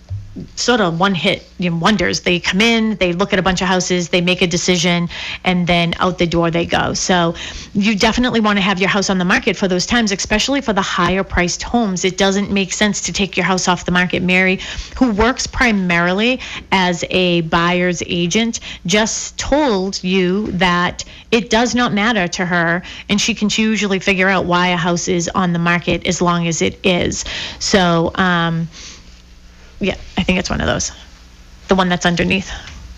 sort 0.56 0.80
of 0.80 1.00
one 1.00 1.14
hit 1.14 1.48
wonders. 1.60 2.22
They 2.22 2.40
come 2.40 2.62
in, 2.62 2.96
they 2.96 3.14
look 3.14 3.34
at 3.34 3.40
a 3.40 3.42
bunch 3.42 3.62
of 3.62 3.68
houses, 3.68 4.10
they 4.10 4.22
make 4.22 4.42
a 4.42 4.48
decision, 4.48 5.10
and 5.44 5.68
then 5.68 5.94
out 6.00 6.18
the 6.18 6.28
door 6.28 6.50
they 6.50 6.66
go. 6.66 6.94
So 6.94 7.36
you 7.74 7.98
definitely 7.98 8.40
want 8.40 8.58
to 8.58 8.62
have 8.62 8.80
your 8.80 8.90
house 8.90 9.10
on 9.10 9.18
the 9.18 9.26
market 9.26 9.58
for 9.58 9.68
those 9.68 9.86
times, 9.86 10.12
especially 10.12 10.62
for 10.62 10.74
the 10.74 10.82
higher 10.82 11.24
priced 11.24 11.64
homes. 11.64 12.06
It 12.06 12.18
doesn't 12.18 12.52
make 12.52 12.72
sense 12.72 13.02
to 13.02 13.14
take 13.14 13.36
your 13.36 13.46
house 13.46 13.68
off 13.68 13.86
the 13.86 13.92
market. 13.92 14.22
Mary, 14.22 14.60
who 14.98 15.12
works 15.12 15.48
primarily 15.48 16.40
as 16.72 17.04
a 17.10 17.42
buyer's 17.42 18.02
agent, 18.06 18.60
just 18.86 19.38
told 19.38 20.02
you 20.04 20.48
that 20.54 21.04
it 21.32 21.50
does 21.50 21.76
not 21.76 21.94
matter 21.94 22.28
to 22.28 22.46
her, 22.46 22.84
and 23.10 23.20
she 23.20 23.34
can 23.34 23.50
usually 23.52 24.00
figure 24.00 24.30
out 24.30 24.46
why 24.46 24.68
a 24.68 24.78
house 24.78 25.08
is 25.08 25.30
on 25.36 25.54
the 25.54 25.60
market 25.60 26.08
as 26.08 26.22
long 26.22 26.48
as 26.48 26.62
it 26.62 26.80
is. 26.86 27.26
So, 27.60 28.12
um, 28.16 28.68
yeah, 29.82 29.96
I 30.18 30.24
think 30.24 30.40
it's 30.40 30.50
one 30.50 30.62
of 30.62 30.68
those. 30.68 30.92
The 31.68 31.76
one 31.76 31.90
that's 31.90 32.06
underneath. 32.06 32.50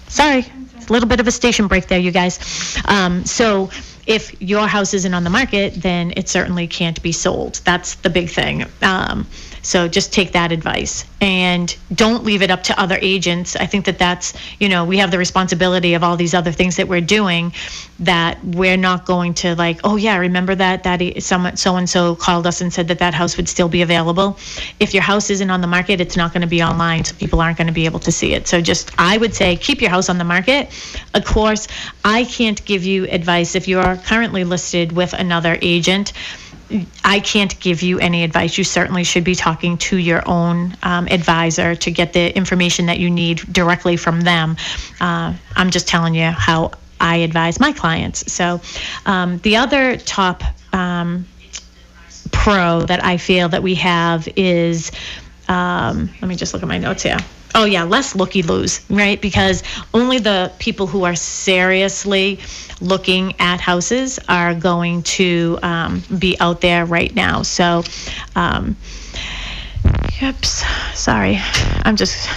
Sorry, 0.10 0.39
a 0.41 0.91
little 0.91 1.08
bit 1.08 1.19
of 1.19 1.28
a 1.28 1.32
station 1.32 1.67
break 1.67 1.88
there, 1.88 2.00
you 2.00 2.12
guys. 2.12 2.78
Um, 2.86 3.26
so 3.26 3.72
if 4.06 4.42
your 4.42 4.68
house 4.68 4.94
isn't 4.94 5.13
on 5.13 5.24
the 5.24 5.30
market, 5.30 5.76
then 5.76 6.13
it 6.18 6.30
certainly 6.30 6.68
can't 6.68 7.02
be 7.02 7.12
sold. 7.12 7.62
That's 7.63 7.96
the 7.96 8.10
big 8.10 8.30
thing. 8.30 8.66
Um, 8.82 9.28
so 9.63 9.88
just 9.88 10.12
take 10.12 10.34
that 10.34 10.52
advice 10.52 11.06
and 11.22 11.74
don't 11.96 12.26
leave 12.26 12.42
it 12.42 12.52
up 12.52 12.63
to 12.63 12.78
other 12.78 13.00
agents. 13.02 13.56
I 13.56 13.66
think 13.66 13.86
that 13.86 13.98
that's, 13.98 14.34
you 14.60 14.68
know, 14.68 14.84
we 14.84 14.98
have 14.98 15.10
the 15.10 15.18
responsibility 15.18 15.94
of 15.94 16.04
all 16.04 16.18
these 16.18 16.34
other 16.34 16.52
things 16.52 16.76
that 16.76 16.89
we're 16.89 17.00
doing 17.00 17.54
that 18.00 18.44
we're 18.44 18.76
not 18.76 19.06
going 19.06 19.34
to 19.36 19.56
like, 19.56 19.80
oh 19.86 19.96
yeah, 19.96 20.18
remember 20.18 20.54
that 20.54 20.84
that 20.84 21.02
someone 21.24 21.56
so 21.56 21.78
and 21.78 21.89
so 21.89 22.13
called 22.13 22.46
us 22.46 22.60
and 22.60 22.74
said 22.74 22.89
that 22.89 23.00
that 23.00 23.13
house 23.13 23.38
would 23.38 23.48
still 23.48 23.70
be 23.70 23.82
available. 23.82 24.38
If 24.82 24.94
your 24.94 25.04
house 25.04 25.30
isn't 25.30 25.50
on 25.50 25.62
the 25.62 25.68
market, 25.68 26.02
it's 26.02 26.18
not 26.18 26.34
going 26.34 26.42
to 26.42 26.48
be 26.48 26.62
online, 26.62 27.06
so 27.06 27.16
people 27.16 27.39
aren't 27.39 27.58
going 27.58 27.68
to 27.68 27.74
be 27.74 27.86
able 27.86 28.00
to 28.02 28.12
see 28.12 28.34
it. 28.34 28.50
So 28.50 28.60
just 28.60 28.92
I 28.98 29.18
would 29.18 29.34
say 29.34 29.56
keep 29.56 29.80
your 29.80 29.92
house 29.92 30.10
on 30.10 30.18
the 30.18 30.26
market. 30.26 30.70
Of 31.13 31.24
course, 31.24 31.70
I 32.04 32.26
can't 32.26 32.63
give 32.66 32.84
you 32.84 33.06
advice 33.06 33.56
if 33.56 33.70
you 33.70 33.80
are 33.94 33.98
currently 33.98 34.44
listed 34.44 34.92
with 34.92 35.14
another 35.14 35.58
agent. 35.62 36.14
I 37.04 37.20
can't 37.20 37.58
give 37.60 37.84
you 37.84 38.00
any 38.00 38.24
advice. 38.24 38.58
You 38.58 38.64
certainly 38.64 39.04
should 39.04 39.24
be 39.24 39.36
talking 39.36 39.78
to 39.90 39.98
your 39.98 40.28
own 40.28 40.76
um, 40.82 41.08
advisor 41.08 41.76
to 41.76 41.92
get 41.92 42.14
the 42.14 42.36
information 42.36 42.88
that 42.88 43.00
you 43.00 43.10
need 43.10 43.38
directly 43.54 43.96
from 43.96 44.22
them. 44.22 44.58
Uh, 45.00 45.34
I'm 45.56 45.70
just 45.70 45.88
telling 45.88 46.16
you 46.16 46.26
how 46.26 46.72
I 47.00 47.18
advise 47.18 47.60
my 47.60 47.74
clients. 47.74 48.32
So, 48.32 48.62
um, 49.06 49.38
the 49.40 49.58
other 49.58 49.98
top 49.98 50.42
um, 50.72 51.28
pro 52.32 52.82
that 52.82 53.04
I 53.04 53.18
feel 53.18 53.50
that 53.50 53.62
we 53.62 53.76
have 53.76 54.28
is 54.36 54.92
um, 55.48 56.10
let 56.22 56.28
me 56.28 56.36
just 56.36 56.54
look 56.54 56.64
at 56.64 56.70
my 56.70 56.80
notes 56.80 57.04
here. 57.04 57.18
Oh 57.56 57.66
yeah, 57.66 57.84
less 57.84 58.16
looky 58.16 58.42
loos, 58.42 58.82
right? 58.89 59.22
Because 59.22 59.63
only 59.94 60.20
the 60.20 60.52
people 60.60 60.88
who 60.88 61.04
are 61.04 61.16
seriously 61.16 62.39
looking 62.82 63.36
at 63.39 63.62
houses 63.62 64.20
are 64.28 64.56
going 64.56 65.04
to 65.04 65.60
um, 65.62 66.04
be 66.18 66.36
out 66.39 66.62
there 66.62 66.86
right 66.86 67.13
now. 67.13 67.44
So, 67.44 67.84
um, 68.36 68.76
Oops, 70.22 70.63
sorry. 70.94 71.38
I'm 71.84 71.98
just. 71.98 72.30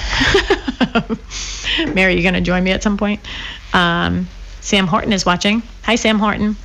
Mary, 1.95 2.15
You're 2.15 2.33
to 2.33 2.41
join 2.41 2.65
me 2.65 2.73
at 2.73 2.83
some 2.83 2.97
point? 2.97 3.21
Um, 3.73 4.29
Sam 4.61 4.89
Horton 4.89 5.13
is 5.13 5.25
watching. 5.25 5.63
Hi, 5.85 5.95
Sam 5.95 6.19
Horton. 6.19 6.57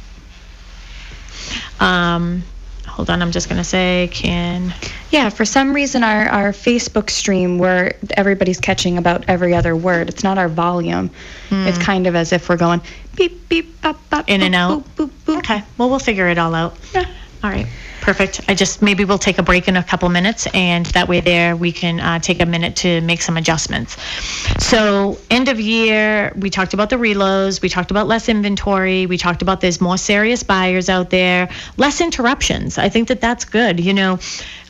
Um, 1.80 2.44
hold 2.92 3.10
on, 3.10 3.22
I'm 3.22 3.32
just 3.32 3.48
going 3.48 3.58
to 3.58 3.64
say, 3.64 4.10
can. 4.12 4.74
Yeah, 5.12 5.30
for 5.30 5.46
some 5.46 5.74
reason 5.74 6.04
our, 6.04 6.28
our 6.28 6.52
Facebook 6.52 7.10
stream 7.10 7.58
where 7.58 7.96
everybody's 8.12 8.60
catching 8.60 8.98
about 8.98 9.26
every 9.28 9.56
other 9.56 9.76
word. 9.76 10.10
It's 10.10 10.24
not 10.24 10.38
our 10.38 10.50
volume. 10.50 11.10
Hmm. 11.50 11.68
It's 11.68 11.78
kind 11.78 12.06
of 12.06 12.16
as 12.16 12.34
if 12.34 12.50
we're 12.50 12.58
going 12.58 12.82
beep 13.16 13.48
beep 13.50 13.82
bop 13.82 13.98
bop 14.10 14.30
In 14.30 14.42
and 14.42 14.56
out? 14.56 14.84
boop, 14.96 15.08
boop, 15.08 15.12
boop. 15.26 15.38
Okay, 15.40 15.64
well, 15.78 15.90
we'll 15.90 16.00
figure 16.00 16.28
it 16.28 16.38
all 16.38 16.54
out. 16.54 16.76
Yeah. 16.94 17.06
All 17.44 17.50
right, 17.50 17.66
perfect. 18.02 18.42
I 18.48 18.56
just, 18.56 18.82
maybe 18.82 19.06
we'll 19.06 19.18
take 19.18 19.38
a 19.38 19.44
break 19.44 19.68
in 19.68 19.78
a 19.78 19.84
couple 19.84 20.10
minutes, 20.10 20.48
and 20.54 20.86
that 20.88 21.08
way 21.08 21.22
there, 21.22 21.56
we 21.56 21.72
can 21.72 22.00
uh, 22.00 22.20
take 22.20 22.42
a 22.42 22.46
minute 22.46 22.76
to 22.78 23.02
make 23.02 23.22
some 23.22 23.38
adjustments. 23.38 23.98
So, 24.60 25.18
end 25.30 25.48
of 25.48 25.60
year, 25.60 26.34
we 26.36 26.50
talked 26.50 26.74
about 26.74 26.90
the 26.90 26.98
reloads, 26.98 27.62
we 27.62 27.70
talked 27.70 27.92
about 27.92 28.08
less 28.08 28.28
inventory, 28.28 29.06
we 29.06 29.18
talked 29.18 29.42
about 29.42 29.62
there's 29.62 29.80
more 29.80 29.98
serious 29.98 30.44
buyers 30.44 30.90
out 30.90 31.10
there, 31.10 31.50
less 31.78 32.02
interruptions. 32.02 32.78
I 32.78 32.90
think 32.90 33.08
that 33.08 33.22
that's 33.22 33.46
good, 33.46 33.80
you 33.80 33.94
know. 33.94 34.20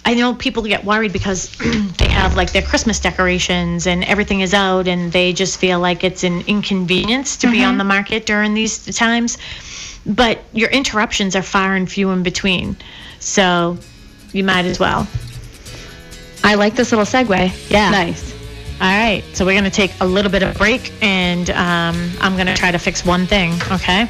I 0.03 0.15
know 0.15 0.33
people 0.33 0.63
get 0.63 0.83
worried 0.83 1.13
because 1.13 1.51
they 1.97 2.09
have 2.09 2.35
like 2.35 2.51
their 2.51 2.63
Christmas 2.63 2.99
decorations 2.99 3.85
and 3.87 4.03
everything 4.05 4.41
is 4.41 4.53
out, 4.53 4.87
and 4.87 5.11
they 5.11 5.33
just 5.33 5.59
feel 5.59 5.79
like 5.79 6.03
it's 6.03 6.23
an 6.23 6.41
inconvenience 6.47 7.37
to 7.37 7.51
be 7.51 7.63
on 7.63 7.77
the 7.77 7.83
market 7.83 8.25
during 8.25 8.53
these 8.53 8.95
times. 8.95 9.37
But 10.05 10.43
your 10.53 10.69
interruptions 10.69 11.35
are 11.35 11.43
far 11.43 11.75
and 11.75 11.89
few 11.89 12.09
in 12.09 12.23
between, 12.23 12.75
so 13.21 13.77
you 14.33 14.43
might 14.43 14.65
as 14.65 14.79
well. 14.79 15.07
I 16.43 16.55
like 16.55 16.75
this 16.75 16.91
little 16.91 17.05
segue. 17.05 17.69
Yeah. 17.69 17.91
Nice. 17.91 18.31
All 18.81 18.87
right, 18.87 19.23
so 19.33 19.45
we're 19.45 19.55
gonna 19.55 19.69
take 19.69 19.91
a 20.01 20.05
little 20.05 20.31
bit 20.31 20.41
of 20.41 20.55
a 20.55 20.57
break, 20.57 20.91
and 21.03 21.49
um, 21.51 22.11
I'm 22.19 22.35
gonna 22.35 22.55
try 22.55 22.71
to 22.71 22.79
fix 22.79 23.05
one 23.05 23.27
thing. 23.27 23.53
Okay. 23.71 24.09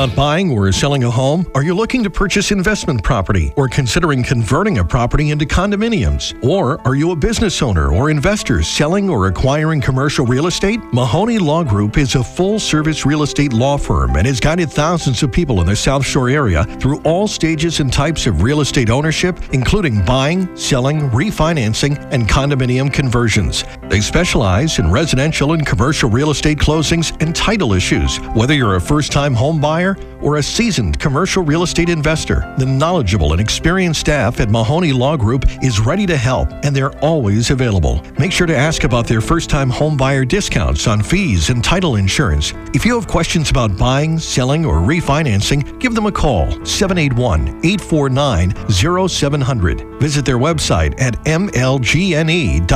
About 0.00 0.16
buying 0.16 0.50
or 0.50 0.72
selling 0.72 1.04
a 1.04 1.10
home? 1.10 1.44
Are 1.54 1.62
you 1.62 1.74
looking 1.74 2.02
to 2.04 2.08
purchase 2.10 2.52
investment 2.52 3.02
property 3.02 3.52
or 3.56 3.68
considering 3.68 4.22
converting 4.22 4.78
a 4.78 4.84
property 4.84 5.30
into 5.30 5.44
condominiums? 5.44 6.32
Or 6.42 6.80
are 6.86 6.94
you 6.94 7.10
a 7.10 7.16
business 7.16 7.60
owner 7.60 7.92
or 7.92 8.08
investor 8.08 8.62
selling 8.62 9.10
or 9.10 9.26
acquiring 9.26 9.82
commercial 9.82 10.24
real 10.24 10.46
estate? 10.46 10.80
Mahoney 10.94 11.38
Law 11.38 11.64
Group 11.64 11.98
is 11.98 12.14
a 12.14 12.24
full 12.24 12.58
service 12.58 13.04
real 13.04 13.22
estate 13.22 13.52
law 13.52 13.76
firm 13.76 14.16
and 14.16 14.26
has 14.26 14.40
guided 14.40 14.70
thousands 14.70 15.22
of 15.22 15.32
people 15.32 15.60
in 15.60 15.66
the 15.66 15.76
South 15.76 16.06
Shore 16.06 16.30
area 16.30 16.64
through 16.80 17.02
all 17.02 17.28
stages 17.28 17.80
and 17.80 17.92
types 17.92 18.26
of 18.26 18.42
real 18.42 18.62
estate 18.62 18.88
ownership, 18.88 19.38
including 19.52 20.02
buying, 20.06 20.56
selling, 20.56 21.10
refinancing, 21.10 21.98
and 22.10 22.26
condominium 22.26 22.90
conversions. 22.90 23.64
They 23.90 24.00
specialize 24.00 24.78
in 24.78 24.90
residential 24.90 25.52
and 25.52 25.66
commercial 25.66 26.08
real 26.08 26.30
estate 26.30 26.56
closings 26.56 27.14
and 27.20 27.36
title 27.36 27.74
issues. 27.74 28.16
Whether 28.34 28.54
you're 28.54 28.76
a 28.76 28.80
first 28.80 29.12
time 29.12 29.34
home 29.34 29.60
buyer 29.60 29.89
or 30.22 30.36
a 30.36 30.42
seasoned 30.42 30.98
commercial 30.98 31.42
real 31.42 31.62
estate 31.62 31.88
investor, 31.88 32.54
the 32.58 32.66
knowledgeable 32.66 33.32
and 33.32 33.40
experienced 33.40 34.00
staff 34.00 34.40
at 34.40 34.50
Mahoney 34.50 34.92
Law 34.92 35.16
Group 35.16 35.44
is 35.62 35.80
ready 35.80 36.06
to 36.06 36.16
help 36.16 36.50
and 36.62 36.74
they're 36.74 36.96
always 36.98 37.50
available. 37.50 38.02
Make 38.18 38.32
sure 38.32 38.46
to 38.46 38.56
ask 38.56 38.84
about 38.84 39.06
their 39.06 39.20
first 39.20 39.50
time 39.50 39.70
home 39.70 39.96
buyer 39.96 40.24
discounts 40.24 40.86
on 40.86 41.02
fees 41.02 41.50
and 41.50 41.62
title 41.62 41.96
insurance. 41.96 42.52
If 42.74 42.84
you 42.84 42.94
have 42.94 43.06
questions 43.06 43.50
about 43.50 43.76
buying, 43.76 44.18
selling, 44.18 44.64
or 44.64 44.76
refinancing, 44.76 45.78
give 45.80 45.94
them 45.94 46.06
a 46.06 46.12
call 46.12 46.50
781 46.64 47.48
849 47.64 49.08
0700. 49.08 50.00
Visit 50.00 50.24
their 50.24 50.38
website 50.38 50.98
at 51.00 51.14
mlgne.com 51.24 52.66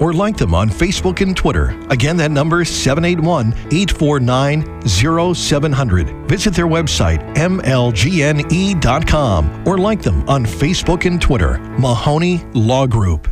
or 0.00 0.12
like 0.12 0.36
them 0.36 0.54
on 0.54 0.68
Facebook 0.68 1.20
and 1.20 1.36
Twitter. 1.36 1.78
Again, 1.90 2.16
that 2.16 2.30
number 2.32 2.62
is 2.62 2.68
781 2.68 3.52
849 3.72 4.82
0700. 5.34 6.28
Visit 6.28 6.54
their 6.60 6.68
website, 6.68 7.20
mlgne.com, 7.36 7.66
or 9.66 9.78
like 9.78 10.02
them 10.02 10.28
on 10.28 10.44
Facebook 10.44 11.06
and 11.06 11.22
Twitter. 11.22 11.58
Mahoney 11.78 12.44
Law 12.52 12.86
Group. 12.86 13.28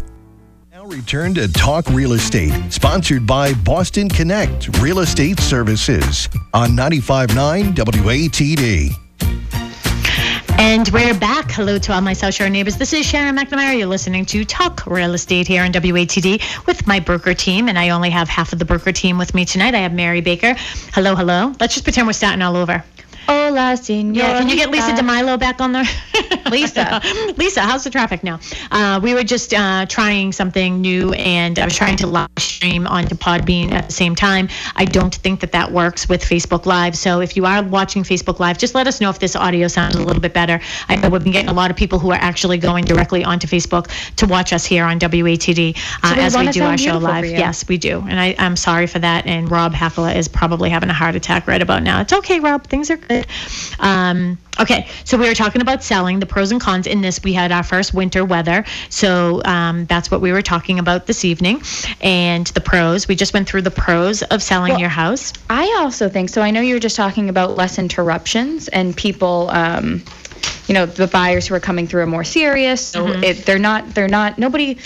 Now 0.72 0.86
return 0.86 1.34
to 1.34 1.46
Talk 1.52 1.86
Real 1.90 2.14
Estate, 2.14 2.72
sponsored 2.72 3.26
by 3.26 3.52
Boston 3.52 4.08
Connect 4.08 4.78
Real 4.78 5.00
Estate 5.00 5.40
Services 5.40 6.30
on 6.54 6.70
95.9 6.70 7.74
WATD. 7.74 8.94
And 10.60 10.88
we're 10.88 11.14
back. 11.14 11.50
Hello 11.50 11.78
to 11.78 11.92
all 11.92 12.00
my 12.00 12.14
South 12.14 12.32
Shore 12.32 12.48
neighbors. 12.48 12.78
This 12.78 12.94
is 12.94 13.04
Sharon 13.04 13.36
McNamara. 13.36 13.76
You're 13.76 13.86
listening 13.86 14.24
to 14.26 14.44
Talk 14.46 14.86
Real 14.86 15.12
Estate 15.12 15.46
here 15.46 15.62
on 15.62 15.70
WATD 15.70 16.66
with 16.66 16.86
my 16.86 16.98
broker 16.98 17.34
team. 17.34 17.68
And 17.68 17.78
I 17.78 17.90
only 17.90 18.08
have 18.10 18.28
half 18.28 18.54
of 18.54 18.58
the 18.58 18.64
broker 18.64 18.90
team 18.90 19.18
with 19.18 19.34
me 19.34 19.44
tonight. 19.44 19.74
I 19.74 19.78
have 19.78 19.92
Mary 19.92 20.22
Baker. 20.22 20.54
Hello, 20.94 21.14
hello. 21.14 21.54
Let's 21.60 21.74
just 21.74 21.84
pretend 21.84 22.06
we're 22.06 22.14
starting 22.14 22.42
all 22.42 22.56
over. 22.56 22.82
Oh. 23.30 23.37
Hola, 23.48 23.78
senorita. 23.78 24.18
Yeah, 24.18 24.38
can 24.38 24.48
you 24.50 24.56
get 24.56 24.70
Lisa 24.70 24.92
DeMilo 24.92 25.40
back 25.40 25.62
on 25.62 25.72
there? 25.72 25.86
Lisa. 26.50 27.00
Lisa, 27.38 27.62
how's 27.62 27.82
the 27.82 27.88
traffic 27.88 28.22
now? 28.22 28.40
Uh, 28.70 29.00
we 29.02 29.14
were 29.14 29.24
just 29.24 29.54
uh, 29.54 29.86
trying 29.86 30.32
something 30.32 30.82
new, 30.82 31.14
and 31.14 31.58
I 31.58 31.64
was 31.64 31.74
trying 31.74 31.96
to 31.98 32.06
live 32.06 32.28
stream 32.38 32.86
onto 32.86 33.14
Podbean 33.14 33.72
at 33.72 33.86
the 33.86 33.92
same 33.92 34.14
time. 34.14 34.50
I 34.76 34.84
don't 34.84 35.14
think 35.14 35.40
that 35.40 35.52
that 35.52 35.72
works 35.72 36.10
with 36.10 36.22
Facebook 36.22 36.66
Live. 36.66 36.94
So 36.94 37.20
if 37.20 37.36
you 37.36 37.46
are 37.46 37.62
watching 37.62 38.02
Facebook 38.02 38.38
Live, 38.38 38.58
just 38.58 38.74
let 38.74 38.86
us 38.86 39.00
know 39.00 39.08
if 39.08 39.18
this 39.18 39.34
audio 39.34 39.66
sounds 39.66 39.94
a 39.94 40.02
little 40.02 40.20
bit 40.20 40.34
better. 40.34 40.60
I 40.90 40.96
know 40.96 41.08
we've 41.08 41.22
been 41.22 41.32
getting 41.32 41.48
a 41.48 41.54
lot 41.54 41.70
of 41.70 41.76
people 41.76 41.98
who 41.98 42.10
are 42.10 42.20
actually 42.20 42.58
going 42.58 42.84
directly 42.84 43.24
onto 43.24 43.46
Facebook 43.46 43.88
to 44.16 44.26
watch 44.26 44.52
us 44.52 44.66
here 44.66 44.84
on 44.84 44.98
WATD 44.98 45.74
uh, 46.02 46.10
So 46.10 46.16
we 46.16 46.22
as 46.22 46.36
we 46.36 46.48
do 46.48 46.64
our 46.64 46.76
show 46.76 46.98
live. 46.98 47.24
Yes, 47.24 47.66
we 47.66 47.78
do. 47.78 48.00
And 48.08 48.20
I, 48.20 48.34
I'm 48.38 48.56
sorry 48.56 48.86
for 48.86 48.98
that. 48.98 49.26
And 49.26 49.50
Rob 49.50 49.72
Hackler 49.72 50.10
is 50.10 50.28
probably 50.28 50.68
having 50.68 50.90
a 50.90 50.94
heart 50.94 51.14
attack 51.14 51.46
right 51.46 51.62
about 51.62 51.82
now. 51.82 52.02
It's 52.02 52.12
okay, 52.12 52.40
Rob. 52.40 52.66
Things 52.66 52.90
are 52.90 52.96
good. 52.96 53.26
Um, 53.80 54.38
okay, 54.60 54.88
so 55.04 55.16
we 55.16 55.28
were 55.28 55.34
talking 55.34 55.62
about 55.62 55.82
selling, 55.82 56.18
the 56.20 56.26
pros 56.26 56.50
and 56.52 56.60
cons. 56.60 56.86
In 56.86 57.00
this, 57.00 57.22
we 57.22 57.32
had 57.32 57.52
our 57.52 57.62
first 57.62 57.94
winter 57.94 58.24
weather. 58.24 58.64
So 58.88 59.42
um, 59.44 59.86
that's 59.86 60.10
what 60.10 60.20
we 60.20 60.32
were 60.32 60.42
talking 60.42 60.78
about 60.78 61.06
this 61.06 61.24
evening. 61.24 61.62
And 62.00 62.46
the 62.48 62.60
pros, 62.60 63.06
we 63.08 63.14
just 63.14 63.34
went 63.34 63.48
through 63.48 63.62
the 63.62 63.70
pros 63.70 64.22
of 64.22 64.42
selling 64.42 64.72
Well- 64.72 64.80
your 64.80 64.88
house. 64.90 65.32
I 65.48 65.76
also 65.80 66.08
think 66.08 66.28
so. 66.28 66.42
I 66.42 66.50
know 66.50 66.60
you 66.60 66.74
were 66.74 66.80
just 66.80 66.96
talking 66.96 67.28
about 67.28 67.56
less 67.56 67.78
interruptions 67.78 68.68
and 68.68 68.96
people, 68.96 69.48
um, 69.50 70.02
you 70.66 70.74
know, 70.74 70.86
the 70.86 71.06
buyers 71.06 71.46
who 71.46 71.54
are 71.54 71.60
coming 71.60 71.86
through 71.86 72.02
are 72.02 72.06
more 72.06 72.24
serious. 72.24 72.84
So 72.84 73.06
Mm-hmm. 73.06 73.24
it, 73.24 73.46
they're 73.46 73.58
not, 73.58 73.94
they're 73.94 74.08
not, 74.08 74.38
nobody. 74.38 74.76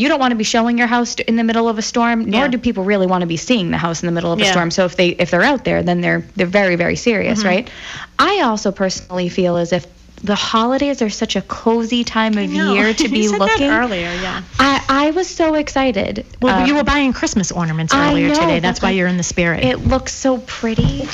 You 0.00 0.08
don't 0.08 0.18
want 0.18 0.32
to 0.32 0.36
be 0.36 0.44
showing 0.44 0.78
your 0.78 0.86
house 0.86 1.14
in 1.16 1.36
the 1.36 1.44
middle 1.44 1.68
of 1.68 1.76
a 1.78 1.82
storm, 1.82 2.24
nor 2.24 2.42
Yeah. 2.42 2.48
do 2.48 2.58
people 2.58 2.84
really 2.84 3.06
want 3.06 3.20
to 3.20 3.26
be 3.26 3.36
seeing 3.36 3.70
the 3.70 3.76
house 3.76 4.02
in 4.02 4.06
the 4.06 4.12
middle 4.12 4.32
of 4.32 4.40
a 4.40 4.44
storm. 4.46 4.70
So 4.70 4.86
if 4.86 4.96
they 4.96 5.08
if 5.08 5.30
they're 5.30 5.42
out 5.42 5.64
there, 5.64 5.82
then 5.82 6.00
they're 6.00 6.24
they're 6.36 6.46
very 6.46 6.76
very 6.76 6.96
serious, 6.96 7.40
Mm-hmm. 7.40 7.48
right? 7.48 7.70
I 8.18 8.40
also 8.40 8.72
personally 8.72 9.28
feel 9.28 9.56
as 9.58 9.72
if 9.74 9.86
the 10.24 10.34
holidays 10.34 11.02
are 11.02 11.10
such 11.10 11.36
a 11.36 11.42
cozy 11.42 12.04
time 12.04 12.36
of 12.38 12.50
year 12.52 12.94
to 12.94 13.08
be 13.18 13.28
looking. 13.28 13.68
That 13.68 13.82
earlier, 13.84 14.10
yeah. 14.22 14.42
I 14.58 14.82
I 14.88 15.10
was 15.10 15.28
so 15.28 15.54
excited. 15.54 16.24
Well, 16.40 16.66
you 16.66 16.76
were 16.76 16.84
buying 16.84 17.12
Christmas 17.12 17.52
ornaments 17.52 17.94
earlier 17.94 18.28
know, 18.28 18.34
today. 18.34 18.60
That's 18.60 18.80
why 18.80 18.90
you're 18.90 19.08
in 19.08 19.18
the 19.18 19.22
spirit. 19.22 19.64
It 19.64 19.80
looks 19.86 20.14
so 20.14 20.38
pretty. 20.46 21.06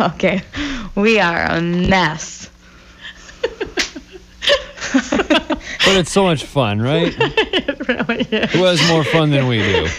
okay, 0.00 0.40
we 0.94 1.20
are 1.20 1.44
a 1.44 1.60
mess. 1.60 2.48
But 5.84 5.96
it's 5.96 6.10
so 6.10 6.24
much 6.24 6.44
fun, 6.44 6.80
right? 6.80 7.12
Who 7.90 8.64
has 8.64 8.86
more 8.88 9.04
fun 9.04 9.30
than 9.30 9.46
we 9.48 9.58
do? 9.58 9.86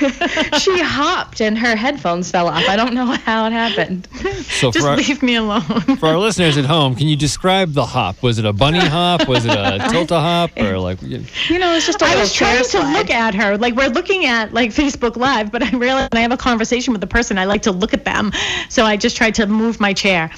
She 0.59 0.79
hopped 0.79 1.41
and 1.41 1.57
her 1.57 1.75
headphones 1.75 2.29
fell 2.29 2.47
off. 2.47 2.63
I 2.67 2.75
don't 2.75 2.93
know 2.93 3.05
how 3.05 3.45
it 3.47 3.51
happened. 3.53 4.07
So 4.43 4.71
Just 4.71 4.79
for 4.85 4.89
our, 4.91 4.97
leave 4.97 5.23
me 5.23 5.35
alone. 5.35 5.61
for 5.97 6.07
our 6.07 6.17
listeners 6.19 6.57
at 6.57 6.65
home, 6.65 6.95
can 6.95 7.07
you 7.07 7.15
describe 7.15 7.73
the 7.73 7.85
hop? 7.85 8.21
Was 8.21 8.37
it 8.37 8.45
a 8.45 8.53
bunny 8.53 8.79
hop? 8.79 9.27
Was 9.27 9.45
it 9.45 9.51
a 9.51 9.79
tilta 9.89 10.19
hop? 10.19 10.51
Or 10.57 10.77
like, 10.77 11.01
you- 11.01 11.25
You 11.47 11.57
know, 11.59 11.73
it's 11.73 11.85
just 11.87 12.01
a 12.01 12.05
I 12.05 12.09
little 12.09 12.21
was 12.21 12.33
trying 12.33 12.63
chair 12.63 12.81
to 12.81 12.91
look 12.97 13.09
at 13.09 13.33
her. 13.35 13.57
Like 13.57 13.75
we're 13.75 13.89
looking 13.89 14.25
at 14.25 14.53
like 14.53 14.71
Facebook 14.71 15.15
Live, 15.15 15.51
but 15.51 15.63
I 15.63 15.69
realize 15.71 16.09
when 16.11 16.19
I 16.19 16.21
have 16.21 16.31
a 16.31 16.37
conversation 16.37 16.93
with 16.93 17.01
the 17.01 17.07
person, 17.07 17.37
I 17.37 17.45
like 17.45 17.63
to 17.63 17.71
look 17.71 17.93
at 17.93 18.05
them. 18.05 18.31
So 18.69 18.85
I 18.85 18.97
just 18.97 19.17
tried 19.17 19.35
to 19.35 19.47
move 19.47 19.79
my 19.79 19.93
chair. 19.93 20.31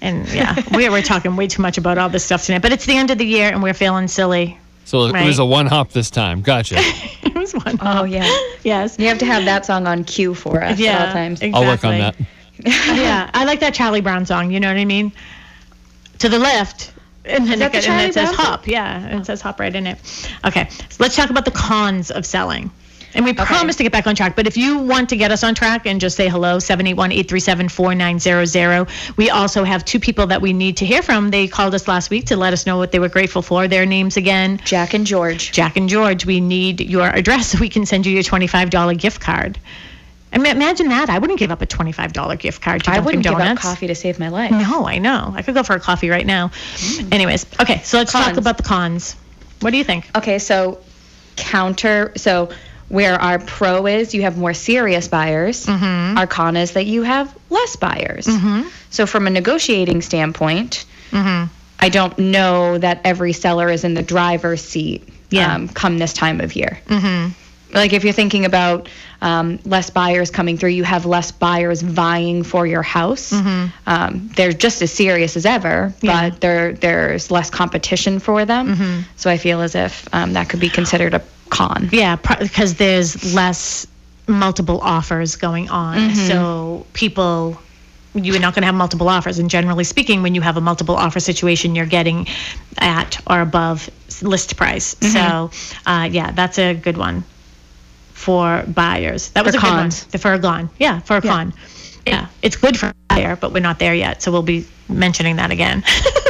And 0.00 0.28
yeah, 0.32 0.56
we 0.74 0.88
we're 0.88 1.02
talking 1.02 1.36
way 1.36 1.46
too 1.46 1.62
much 1.62 1.78
about 1.78 1.98
all 1.98 2.08
this 2.08 2.24
stuff 2.24 2.44
tonight. 2.46 2.62
But 2.62 2.72
it's 2.72 2.86
the 2.86 2.96
end 2.96 3.10
of 3.10 3.18
the 3.18 3.26
year 3.26 3.48
and 3.48 3.62
we're 3.62 3.74
feeling 3.74 4.08
silly. 4.08 4.58
So 4.88 5.04
it 5.04 5.26
was 5.26 5.38
a 5.38 5.44
one 5.44 5.66
hop 5.66 5.92
this 5.92 6.10
time. 6.10 6.40
Gotcha. 6.40 6.80
It 7.22 7.34
was 7.34 7.52
one. 7.52 7.78
Oh 7.82 8.04
yeah, 8.04 8.26
yes. 8.64 8.98
you 8.98 9.06
have 9.08 9.18
to 9.18 9.26
have 9.26 9.44
that 9.44 9.66
song 9.66 9.86
on 9.86 10.02
cue 10.04 10.34
for 10.34 10.62
us 10.62 10.78
Yeah. 10.78 10.92
at 10.92 11.08
all 11.08 11.12
times. 11.12 11.42
Exactly. 11.42 11.62
I'll 11.66 11.70
work 11.70 11.84
on 11.84 11.98
that. 11.98 12.16
yeah, 12.64 13.30
I 13.34 13.44
like 13.44 13.60
that 13.60 13.74
Charlie 13.74 14.00
Brown 14.00 14.24
song. 14.24 14.50
You 14.50 14.60
know 14.60 14.68
what 14.68 14.78
I 14.78 14.84
mean? 14.86 15.12
To 16.20 16.28
the 16.28 16.38
left. 16.38 16.92
And 17.26 17.46
then, 17.46 17.60
it, 17.60 17.72
the 17.72 17.78
and 17.78 17.84
then 17.86 18.08
it 18.08 18.14
says 18.14 18.34
Brown 18.34 18.46
hop. 18.46 18.66
Yeah, 18.66 19.18
it 19.18 19.26
says 19.26 19.40
hop 19.42 19.60
right 19.60 19.74
in 19.74 19.86
it. 19.86 19.98
Okay, 20.44 20.68
so 20.70 20.96
let's 20.98 21.14
talk 21.14 21.28
about 21.30 21.44
the 21.44 21.50
cons 21.50 22.10
of 22.10 22.24
selling. 22.24 22.70
And 23.18 23.24
we 23.24 23.32
promise 23.32 23.74
to 23.74 23.82
get 23.82 23.90
back 23.90 24.06
on 24.06 24.14
track. 24.14 24.36
But 24.36 24.46
if 24.46 24.56
you 24.56 24.78
want 24.78 25.08
to 25.08 25.16
get 25.16 25.32
us 25.32 25.42
on 25.42 25.56
track 25.56 25.86
and 25.86 26.00
just 26.00 26.16
say 26.16 26.28
hello, 26.28 26.60
781 26.60 27.10
837 27.10 27.68
4900. 27.68 28.88
We 29.16 29.28
also 29.28 29.64
have 29.64 29.84
two 29.84 29.98
people 29.98 30.28
that 30.28 30.40
we 30.40 30.52
need 30.52 30.76
to 30.76 30.86
hear 30.86 31.02
from. 31.02 31.32
They 31.32 31.48
called 31.48 31.74
us 31.74 31.88
last 31.88 32.10
week 32.10 32.26
to 32.26 32.36
let 32.36 32.52
us 32.52 32.64
know 32.64 32.76
what 32.76 32.92
they 32.92 33.00
were 33.00 33.08
grateful 33.08 33.42
for. 33.42 33.66
Their 33.66 33.86
names 33.86 34.16
again 34.16 34.60
Jack 34.64 34.94
and 34.94 35.04
George. 35.04 35.50
Jack 35.50 35.76
and 35.76 35.88
George, 35.88 36.26
we 36.26 36.38
need 36.38 36.80
your 36.80 37.08
address 37.08 37.48
so 37.48 37.58
we 37.58 37.68
can 37.68 37.86
send 37.86 38.06
you 38.06 38.12
your 38.12 38.22
$25 38.22 38.96
gift 39.00 39.20
card. 39.20 39.58
I 40.32 40.38
mean, 40.38 40.54
imagine 40.54 40.88
that. 40.90 41.10
I 41.10 41.18
wouldn't 41.18 41.40
give 41.40 41.50
up 41.50 41.60
a 41.60 41.66
$25 41.66 42.38
gift 42.38 42.62
card 42.62 42.84
to 42.84 42.92
I 42.92 43.00
wouldn't 43.00 43.24
give 43.24 43.32
up 43.34 43.58
coffee 43.58 43.88
to 43.88 43.96
save 43.96 44.20
my 44.20 44.28
life. 44.28 44.52
No, 44.52 44.86
I 44.86 44.98
know. 44.98 45.32
I 45.34 45.42
could 45.42 45.54
go 45.54 45.64
for 45.64 45.74
a 45.74 45.80
coffee 45.80 46.08
right 46.08 46.26
now. 46.26 46.48
Mm. 46.48 47.12
Anyways, 47.12 47.46
okay, 47.60 47.80
so 47.82 47.98
let's 47.98 48.12
talk 48.12 48.36
about 48.36 48.58
the 48.58 48.62
cons. 48.62 49.16
What 49.58 49.72
do 49.72 49.76
you 49.76 49.82
think? 49.82 50.08
Okay, 50.14 50.38
so 50.38 50.78
counter. 51.34 52.12
So 52.16 52.50
where 52.88 53.20
our 53.20 53.38
pro 53.38 53.86
is, 53.86 54.14
you 54.14 54.22
have 54.22 54.36
more 54.38 54.54
serious 54.54 55.08
buyers. 55.08 55.66
Mm-hmm. 55.66 56.18
Our 56.18 56.26
con 56.26 56.56
is 56.56 56.72
that 56.72 56.86
you 56.86 57.02
have 57.02 57.36
less 57.50 57.76
buyers. 57.76 58.26
So 58.90 59.06
from 59.06 59.26
a 59.26 59.30
negotiating 59.30 60.02
standpoint, 60.02 60.84
Mm-hmm. 61.10 61.52
I 61.80 61.88
don't 61.88 62.18
know 62.18 62.76
that 62.76 63.00
every 63.04 63.32
seller 63.32 63.70
is 63.70 63.84
in 63.84 63.94
the 63.94 64.02
driver's 64.02 64.60
seat. 64.62 65.08
Yeah. 65.30 65.54
Um, 65.54 65.68
come 65.68 65.96
this 65.98 66.12
time 66.12 66.40
of 66.42 66.54
year. 66.56 66.80
Mm-hmm. 66.86 67.32
Like 67.74 67.92
if 67.94 68.02
you're 68.04 68.12
thinking 68.12 68.44
about 68.46 68.88
um, 69.22 69.58
less 69.64 69.88
buyers 69.90 70.30
coming 70.30 70.58
through, 70.58 70.70
you 70.70 70.84
have 70.84 71.06
less 71.06 71.30
buyers 71.32 71.80
vying 71.82 72.42
for 72.42 72.66
your 72.66 72.82
house. 72.82 73.32
Um, 73.32 74.30
they're 74.36 74.52
just 74.52 74.82
as 74.82 74.90
serious 74.92 75.36
as 75.36 75.46
ever, 75.46 75.94
Mm-hmm. 75.96 76.06
Yeah. 76.06 76.30
but 76.30 76.40
there 76.40 76.72
there's 76.72 77.30
less 77.30 77.48
competition 77.50 78.18
for 78.18 78.44
them. 78.44 78.74
Mm-hmm. 78.74 79.00
So 79.16 79.30
I 79.30 79.36
feel 79.38 79.60
as 79.62 79.74
if 79.74 80.08
um, 80.12 80.32
that 80.34 80.48
could 80.48 80.60
be 80.60 80.68
considered 80.70 81.14
a 81.14 81.22
con. 81.50 81.88
Yeah, 81.92 82.16
because 82.16 82.74
there's 82.74 83.34
less 83.34 83.86
multiple 84.26 84.80
offers 84.80 85.36
going 85.36 85.68
on. 85.70 85.96
Mm-hmm. 85.98 86.26
So 86.28 86.86
people 86.92 87.60
you're 88.14 88.40
not 88.40 88.54
going 88.54 88.62
to 88.62 88.66
have 88.66 88.74
multiple 88.74 89.08
offers 89.08 89.38
and 89.38 89.50
generally 89.50 89.84
speaking 89.84 90.22
when 90.22 90.34
you 90.34 90.40
have 90.40 90.56
a 90.56 90.60
multiple 90.60 90.96
offer 90.96 91.20
situation 91.20 91.74
you're 91.74 91.86
getting 91.86 92.26
at 92.78 93.20
or 93.30 93.40
above 93.42 93.88
list 94.22 94.56
price 94.56 94.94
Mm-hmm. 94.96 95.12
so 95.12 95.50
uh, 95.86 96.08
yeah 96.10 96.30
that's 96.32 96.58
a 96.58 96.74
good 96.74 96.96
one 96.96 97.22
for 98.14 98.64
buyers 98.66 99.30
that 99.30 99.44
was 99.44 99.54
For 99.54 99.58
a 99.58 99.60
good 99.62 99.68
cons. 99.68 100.06
one 100.12 100.20
for 100.20 100.32
a 100.32 100.38
con 100.40 100.70
yeah 100.78 101.00
for 101.00 101.16
a 101.18 101.20
con 101.22 101.52
yeah 102.08 102.26
it's 102.42 102.56
good 102.56 102.78
for 102.78 102.92
buyer, 103.18 103.36
but 103.36 103.52
we're 103.52 103.60
not 103.60 103.78
there 103.78 103.94
yet. 103.94 104.22
So 104.22 104.32
we'll 104.32 104.42
be 104.42 104.66
mentioning 104.88 105.36
that 105.36 105.50
again. 105.50 105.82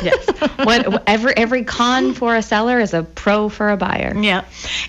yes. 0.02 0.26
What 0.64 1.08
every 1.08 1.36
every 1.36 1.64
con 1.64 2.14
for 2.14 2.34
a 2.36 2.42
seller 2.42 2.80
is 2.80 2.94
a 2.94 3.02
pro 3.02 3.48
for 3.48 3.70
a 3.70 3.76
buyer. 3.76 4.12
Yeah. 4.16 4.44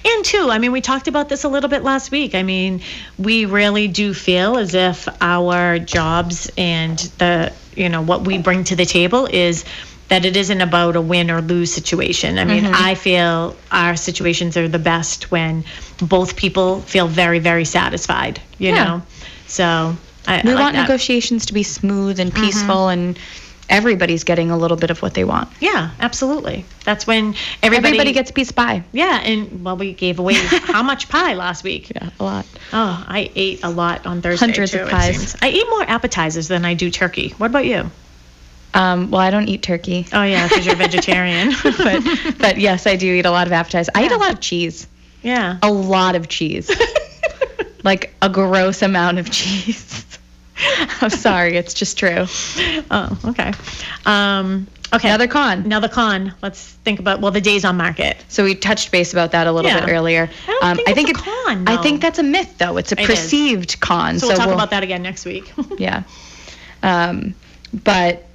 And 0.06 0.26
two, 0.26 0.50
I 0.50 0.60
mean, 0.60 0.72
we 0.72 0.82
talked 0.82 1.08
about 1.08 1.30
this 1.30 1.44
a 1.44 1.50
little 1.50 1.70
bit 1.70 1.84
last 1.84 2.12
week. 2.12 2.36
I 2.36 2.44
mean, 2.44 2.82
we 3.18 3.46
really 3.46 3.88
do 3.88 4.14
feel 4.14 4.58
as 4.58 4.74
if 4.74 5.08
our 5.22 5.80
jobs 5.80 6.52
and 6.58 6.98
the, 7.18 7.54
you 7.76 7.90
know, 7.90 8.02
what 8.02 8.26
we 8.26 8.38
bring 8.38 8.64
to 8.66 8.76
the 8.76 8.86
table 8.86 9.28
is 9.28 9.66
that 10.08 10.26
it 10.26 10.36
isn't 10.36 10.62
about 10.62 10.96
a 10.96 11.02
win 11.02 11.30
or 11.30 11.40
lose 11.42 11.72
situation. 11.72 12.40
I 12.40 12.46
mean, 12.46 12.64
mm-hmm. 12.64 12.74
I 12.76 12.96
feel 12.96 13.56
our 13.72 13.96
situations 13.96 14.58
are 14.58 14.68
the 14.68 14.80
best 14.80 15.30
when 15.30 15.66
both 16.02 16.36
people 16.36 16.82
feel 16.82 17.08
very, 17.08 17.38
very 17.38 17.66
satisfied, 17.66 18.42
you 18.58 18.70
Yeah. 18.70 18.84
know? 18.84 19.02
So 19.46 19.96
I, 20.28 20.42
We 20.44 20.52
I 20.52 20.54
like 20.54 20.62
want 20.64 20.76
that. 20.76 20.82
negotiations 20.84 21.48
to 21.48 21.54
be 21.54 21.64
smooth 21.64 22.20
and 22.20 22.34
peaceful 22.34 22.90
and 22.90 23.18
everybody's 23.70 24.24
getting 24.24 24.50
a 24.52 24.58
little 24.58 24.78
bit 24.78 24.90
of 24.90 25.02
what 25.02 25.14
they 25.14 25.24
want. 25.24 25.50
Yeah, 25.60 25.92
absolutely. 26.00 26.66
That's 26.86 27.06
when 27.06 27.36
everybody, 27.62 27.90
Everybody 27.90 28.14
gets 28.14 28.32
a 28.32 28.34
piece 28.34 28.50
of 28.50 28.56
pie. 28.56 28.84
Yeah, 28.92 29.20
and 29.20 29.64
well, 29.64 29.78
we 29.78 29.94
gave 29.94 30.20
away 30.20 30.34
how 30.38 30.82
much 30.84 31.08
pie 31.08 31.36
last 31.36 31.64
week? 31.64 31.92
Yeah, 31.94 32.10
a 32.20 32.24
lot. 32.24 32.46
Oh, 32.74 33.06
I 33.08 33.32
ate 33.36 33.64
a 33.64 33.70
lot 33.70 34.06
on 34.06 34.22
Thursday. 34.22 34.46
Hundreds 34.46 34.72
too, 34.72 34.80
of 34.82 34.90
pies. 34.90 35.36
I 35.42 35.50
eat 35.50 35.66
more 35.70 35.84
appetizers 35.84 36.48
than 36.48 36.66
I 36.66 36.74
do 36.74 36.90
turkey. 36.90 37.30
What 37.38 37.52
about 37.52 37.66
you? 37.66 37.90
Um, 38.74 39.10
well, 39.10 39.22
I 39.22 39.32
don't 39.32 39.48
eat 39.48 39.64
turkey, 39.64 40.06
Oh 40.14 40.22
yeah, 40.24 40.48
because 40.48 40.66
you're 40.66 40.76
vegetarian. 40.76 41.54
but 41.64 42.38
but 42.38 42.58
yes, 42.60 42.86
I 42.86 42.96
do 42.98 43.12
eat 43.14 43.26
a 43.26 43.32
lot 43.32 43.48
of 43.48 43.54
appetizers. 43.54 43.90
I 43.96 44.06
eat 44.06 44.12
a 44.12 44.18
lot 44.18 44.32
of 44.34 44.40
cheese. 44.40 44.88
yeah. 45.24 45.58
A 45.64 45.72
lot 45.72 46.16
of 46.16 46.28
cheese. 46.28 46.70
like 47.84 48.14
a 48.22 48.30
gross 48.30 48.82
amount 48.82 49.18
of 49.20 49.30
cheese. 49.32 50.06
I'm 51.02 51.10
sorry, 51.10 51.56
it's 51.58 51.74
just 51.74 51.98
true. 51.98 52.26
Oh, 52.92 53.20
okay. 53.26 53.54
Um, 54.06 54.68
okay. 54.94 55.08
Another 55.10 55.28
con. 55.28 55.60
Another 55.60 55.88
con. 55.88 56.34
Let's 56.42 56.64
think 56.68 57.00
about 57.00 57.22
well 57.22 57.32
the 57.32 57.42
days 57.42 57.64
on 57.66 57.78
market. 57.78 58.18
So 58.28 58.44
we 58.44 58.56
touched 58.56 58.92
base 58.92 59.14
about 59.14 59.32
that 59.32 59.48
a 59.48 59.52
little 59.52 59.72
Yeah. 59.72 59.86
bit 59.86 59.92
earlier. 59.94 60.24
Um, 60.48 60.58
I 60.62 60.74
don't 60.76 60.96
think 60.96 61.10
it's 61.10 61.20
a 61.20 61.22
it- 61.22 61.26
con, 61.46 61.68
I 61.68 61.76
though. 61.76 61.82
think 61.84 62.02
that's 62.02 62.20
a 62.20 62.24
myth, 62.24 62.58
though. 62.58 62.78
It's 62.78 62.92
a 62.92 62.96
It 63.00 63.02
is. 63.02 63.08
perceived 63.08 63.80
con. 63.80 64.20
So, 64.20 64.28
we'll 64.28 64.38
talk 64.38 64.50
about 64.50 64.72
that 64.72 64.84
again 64.84 65.02
next 65.02 65.26
week. 65.26 65.52
Yeah. 65.78 66.04
Um, 66.84 67.36
but 67.74 68.26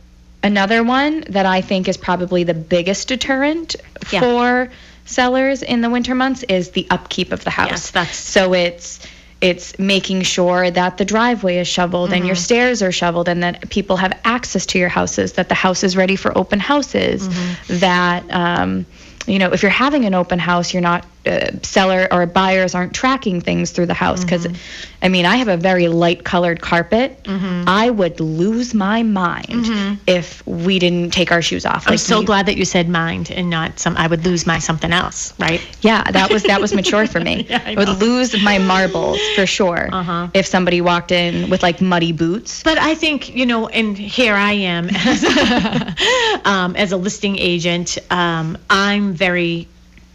another 0.42 0.82
one 0.82 1.24
that 1.30 1.46
I 1.46 1.60
think 1.60 1.88
is 1.88 1.96
probably 1.96 2.44
the 2.44 2.54
biggest 2.54 3.08
deterrent 3.08 3.76
Yeah. 4.12 4.20
for 4.20 4.70
sellers 5.06 5.62
in 5.62 5.80
the 5.82 5.90
winter 5.90 6.14
months 6.14 6.42
is 6.44 6.70
the 6.70 6.87
upkeep 6.90 7.32
of 7.32 7.44
the 7.44 7.50
house. 7.50 7.70
Yes, 7.70 7.90
that's- 7.90 8.16
so 8.18 8.54
it's 8.54 9.00
it's 9.40 9.79
making 9.79 10.23
sure 10.23 10.70
that 10.70 10.97
the 10.97 11.05
driveway 11.05 11.59
is 11.59 11.68
shoveled 11.68 12.11
and 12.12 12.20
Mm-hmm. 12.20 12.27
your 12.27 12.37
stairs 12.37 12.83
are 12.83 12.92
shoveled 12.92 13.29
and 13.29 13.42
that 13.42 13.68
people 13.70 13.97
have 13.97 14.18
access 14.25 14.64
to 14.66 14.79
your 14.79 14.88
houses, 14.88 15.35
that 15.35 15.49
the 15.49 15.55
house 15.55 15.85
is 15.85 15.97
ready 15.97 16.16
for 16.16 16.37
open 16.37 16.61
houses, 16.61 17.29
Mm-hmm. 17.29 17.79
that 17.81 18.25
um, 18.31 18.87
you 19.27 19.38
know 19.38 19.53
if 19.53 19.62
you're 19.62 19.70
having 19.70 20.05
an 20.05 20.14
open 20.14 20.38
house, 20.38 20.72
you're 20.74 20.83
not 20.83 21.05
uh, 21.27 21.46
seller 21.62 22.07
or 22.12 22.27
buyers 22.27 22.74
aren't 22.74 22.92
tracking 22.94 23.40
things 23.40 23.70
through 23.70 23.87
the 23.87 23.94
house 23.94 24.22
because 24.24 24.46
Mm-hmm. 24.46 25.05
I 25.05 25.09
mean 25.09 25.24
I 25.27 25.37
have 25.37 25.48
a 25.48 25.57
very 25.57 25.88
light 25.88 26.24
colored 26.24 26.61
carpet. 26.61 27.18
I 27.27 27.88
would 27.90 28.20
lose 28.20 28.72
my 28.74 29.03
mind 29.03 29.98
if 30.07 30.46
we 30.46 30.79
didn't 30.79 31.12
take 31.12 31.31
our 31.33 31.40
shoes 31.42 31.64
off. 31.66 31.83
Mm-hmm. 31.85 31.92
I'm 31.92 31.98
so 31.98 32.20
we- 32.20 32.27
glad 32.27 32.46
that 32.46 32.57
you 32.57 32.64
said 32.64 32.88
mind 32.88 33.31
and 33.31 33.48
not 33.50 33.79
some. 33.79 33.96
I 33.96 34.07
would 34.07 34.24
lose 34.24 34.46
my 34.46 34.59
something 34.59 34.92
else, 34.92 35.33
right? 35.38 35.61
Yeah, 35.83 36.03
that 36.11 36.31
was 36.31 36.42
that 36.44 36.61
was 36.61 36.74
mature 36.81 37.07
for 37.07 37.20
me. 37.20 37.46
Yeah, 37.48 37.62
I 37.64 37.72
I 37.72 37.74
would 37.77 37.88
lose 38.00 38.31
my 38.42 38.59
marbles 38.59 39.18
for 39.37 39.46
sure 39.46 39.88
Uh-huh. 39.92 40.29
if 40.35 40.46
somebody 40.46 40.81
walked 40.81 41.12
in 41.12 41.48
with 41.50 41.62
like 41.62 41.81
muddy 41.81 42.12
boots. 42.12 42.62
But 42.62 42.79
I 42.79 42.94
think 42.94 43.35
you 43.35 43.46
know, 43.46 43.68
and 43.68 43.96
here 43.96 44.35
I 44.35 44.53
am 44.53 44.88
as, 44.90 45.24
um, 46.44 46.77
as 46.77 46.92
a 46.92 46.96
listing 46.96 47.38
agent. 47.38 47.98
Um, 48.11 48.59
I'm 48.70 49.04
very 49.12 49.69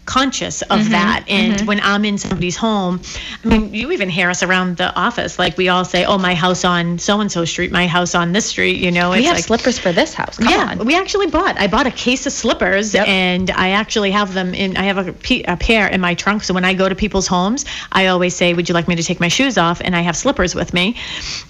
conscious 0.06 0.62
of 0.62 0.80
Mm-hmm, 0.80 0.92
that. 0.92 1.24
And 1.28 1.60
when 1.68 1.80
I'm 1.80 2.04
in 2.04 2.18
somebody's 2.18 2.56
home, 2.56 3.00
I 3.44 3.48
mean, 3.48 3.72
you 3.74 3.92
even 3.92 4.08
hear 4.08 4.28
us 4.30 4.42
around 4.42 4.76
the 4.76 4.92
office. 4.94 5.38
Like 5.38 5.56
we 5.56 5.68
all 5.68 5.84
say, 5.84 6.04
"Oh, 6.04 6.18
my 6.18 6.34
house 6.34 6.64
on 6.64 6.98
so 6.98 7.20
and 7.20 7.30
so 7.30 7.44
street, 7.44 7.70
my 7.70 7.86
house 7.86 8.14
on 8.14 8.32
this 8.32 8.46
street." 8.46 8.78
You 8.78 8.90
know, 8.90 9.10
we 9.10 9.18
it's 9.18 9.26
have 9.26 9.36
like. 9.36 9.44
slippers 9.44 9.78
for 9.78 9.92
this 9.92 10.14
house. 10.14 10.38
Come 10.38 10.48
yeah, 10.48 10.76
on. 10.78 10.86
we 10.86 10.96
actually 10.96 11.26
bought. 11.28 11.58
I 11.60 11.66
bought 11.66 11.86
a 11.86 11.90
case 11.92 12.26
of 12.26 12.32
slippers, 12.32 12.94
Yep. 12.94 13.06
and 13.08 13.50
I 13.50 13.70
actually 13.70 14.10
have 14.10 14.32
them 14.34 14.54
in. 14.54 14.76
I 14.76 14.84
have 14.84 14.98
a, 14.98 15.14
a 15.46 15.56
pair 15.56 15.86
in 15.88 16.00
my 16.00 16.14
trunk. 16.14 16.42
So 16.44 16.54
when 16.54 16.64
I 16.64 16.74
go 16.74 16.88
to 16.88 16.94
people's 16.94 17.26
homes, 17.26 17.64
I 17.92 18.06
always 18.08 18.34
say, 18.34 18.54
"Would 18.54 18.68
you 18.68 18.74
like 18.74 18.88
me 18.88 18.96
to 18.96 19.02
take 19.02 19.20
my 19.20 19.28
shoes 19.28 19.58
off?" 19.58 19.80
And 19.84 19.94
I 19.94 20.00
have 20.00 20.16
slippers 20.16 20.54
with 20.54 20.72
me. 20.74 20.96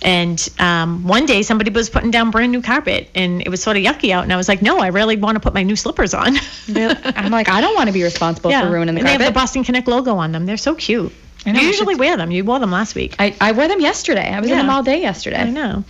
And 0.03 0.47
um, 0.59 1.07
one 1.07 1.25
day, 1.25 1.43
somebody 1.43 1.71
was 1.71 1.89
putting 1.89 2.11
down 2.11 2.31
brand 2.31 2.53
new 2.53 2.63
carpet, 2.63 3.09
and 3.15 3.41
it 3.43 3.49
was 3.49 3.63
sort 3.63 3.77
of 3.77 3.83
yucky 3.85 4.11
out. 4.11 4.25
And 4.25 4.33
I 4.33 4.37
was 4.37 4.49
like, 4.49 4.61
"No, 4.61 4.81
I 4.81 4.89
really 4.89 5.17
want 5.17 5.37
to 5.37 5.41
put 5.41 5.55
my 5.55 5.63
new 5.63 5.77
slippers 5.77 6.15
on." 6.15 6.37
I'm 6.69 7.31
like, 7.31 7.49
I 7.49 7.61
don't 7.61 7.75
want 7.75 7.87
to 7.89 7.93
be 7.93 8.03
responsible 8.03 8.40
for 8.41 8.71
ruining 8.71 8.95
the 8.95 9.01
and 9.01 9.09
they 9.09 9.13
have 9.13 9.25
the 9.25 9.33
Boston 9.33 9.65
Connect 9.65 9.89
logo 9.89 10.17
on 10.17 10.33
them. 10.33 10.47
They're 10.47 10.57
so 10.57 10.75
cute. 10.75 11.13
I 11.47 11.53
know, 11.53 11.61
you 11.61 11.69
usually 11.69 11.95
wear 11.95 12.17
them. 12.19 12.31
You 12.31 12.45
wore 12.45 12.59
them 12.59 12.71
last 12.71 12.95
week. 12.95 13.15
I, 13.19 13.35
I 13.41 13.53
wore 13.53 13.67
them 13.67 13.81
yesterday. 13.81 14.29
I 14.31 14.41
was 14.41 14.51
in 14.51 14.59
them 14.59 14.69
all 14.69 14.83
day 14.83 15.01
yesterday. 15.01 15.39
I 15.39 15.51
know. 15.51 15.85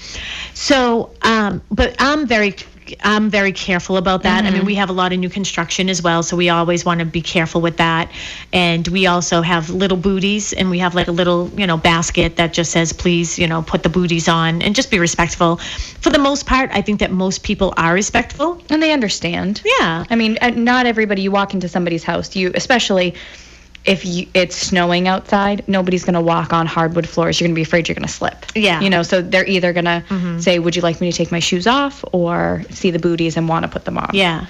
So, 0.55 1.11
um, 1.23 1.61
but 1.71 1.97
I'm 1.99 2.27
very, 2.27 2.55
I'm 3.03 3.31
very 3.31 3.53
careful 3.53 3.96
about 3.96 4.22
that. 4.22 4.44
I 4.44 4.50
mean, 4.50 4.64
we 4.64 4.74
have 4.76 4.90
a 4.90 4.92
lot 4.92 5.12
of 5.12 5.18
new 5.18 5.29
construction 5.29 5.88
as 5.88 6.03
well, 6.03 6.22
so 6.22 6.37
we 6.37 6.48
always 6.48 6.85
want 6.85 7.00
to 7.00 7.07
be 7.07 7.22
careful 7.22 7.61
with 7.61 7.76
that. 7.79 8.11
And 8.53 8.87
we 8.88 9.07
also 9.07 9.42
have 9.42 9.70
little 9.70 9.96
booties, 9.96 10.53
and 10.53 10.70
we 10.70 10.79
have 10.81 10.94
like 10.94 11.09
a 11.09 11.12
little, 11.12 11.48
you 11.57 11.66
know, 11.66 11.76
basket 11.76 12.37
that 12.37 12.53
just 12.53 12.72
says, 12.72 12.92
please, 12.92 13.38
you 13.38 13.46
know, 13.46 13.62
put 13.62 13.83
the 13.83 13.88
booties 13.88 14.29
on, 14.29 14.62
and 14.62 14.74
just 14.74 14.90
be 14.90 14.98
respectful. 14.98 15.57
For 15.57 16.11
the 16.11 16.18
most 16.18 16.46
part, 16.46 16.70
I 16.72 16.83
think 16.83 17.00
that 17.00 17.11
most 17.11 17.42
people 17.42 17.74
are 17.76 17.94
respectful. 17.94 18.62
And 18.70 18.83
they 18.83 18.92
understand. 18.92 19.62
Yeah. 19.64 20.05
I 20.09 20.16
mean, 20.16 20.38
uh, 20.40 20.50
not 20.50 20.87
everybody. 20.87 21.22
You 21.22 21.31
walk 21.31 21.55
into 21.55 21.68
somebody's 21.68 22.05
house, 22.05 22.35
you 22.37 22.53
especially 22.55 23.14
if 23.85 24.05
you, 24.05 24.29
it's 24.35 24.57
snowing 24.57 25.09
outside, 25.09 25.66
nobody's 25.66 26.05
gonna 26.05 26.21
walk 26.21 26.53
on 26.53 26.66
hardwood 26.66 27.09
floors. 27.09 27.40
You're 27.40 27.49
gonna 27.49 27.55
be 27.55 27.62
afraid 27.62 27.88
you're 27.88 27.95
gonna 27.95 28.09
slip. 28.09 28.45
Yeah. 28.55 28.81
You 28.81 28.90
know, 28.90 29.03
so 29.03 29.23
they're 29.23 29.47
either 29.47 29.73
gonna 29.73 30.05
mm-hmm. 30.09 30.38
say, 30.38 30.59
"Would 30.59 30.77
you 30.77 30.83
like 30.83 31.01
me 31.01 31.11
to 31.11 31.16
take 31.16 31.33
my 31.33 31.38
shoes 31.38 31.66
off?" 31.66 32.05
or 32.12 32.62
see 32.71 32.90
the 32.90 32.99
booties 32.99 33.37
and 33.37 33.49
want 33.49 33.64
to 33.64 33.69
put 33.69 33.85
them 33.85 33.97
on. 33.97 34.11
Yeah. 34.12 34.47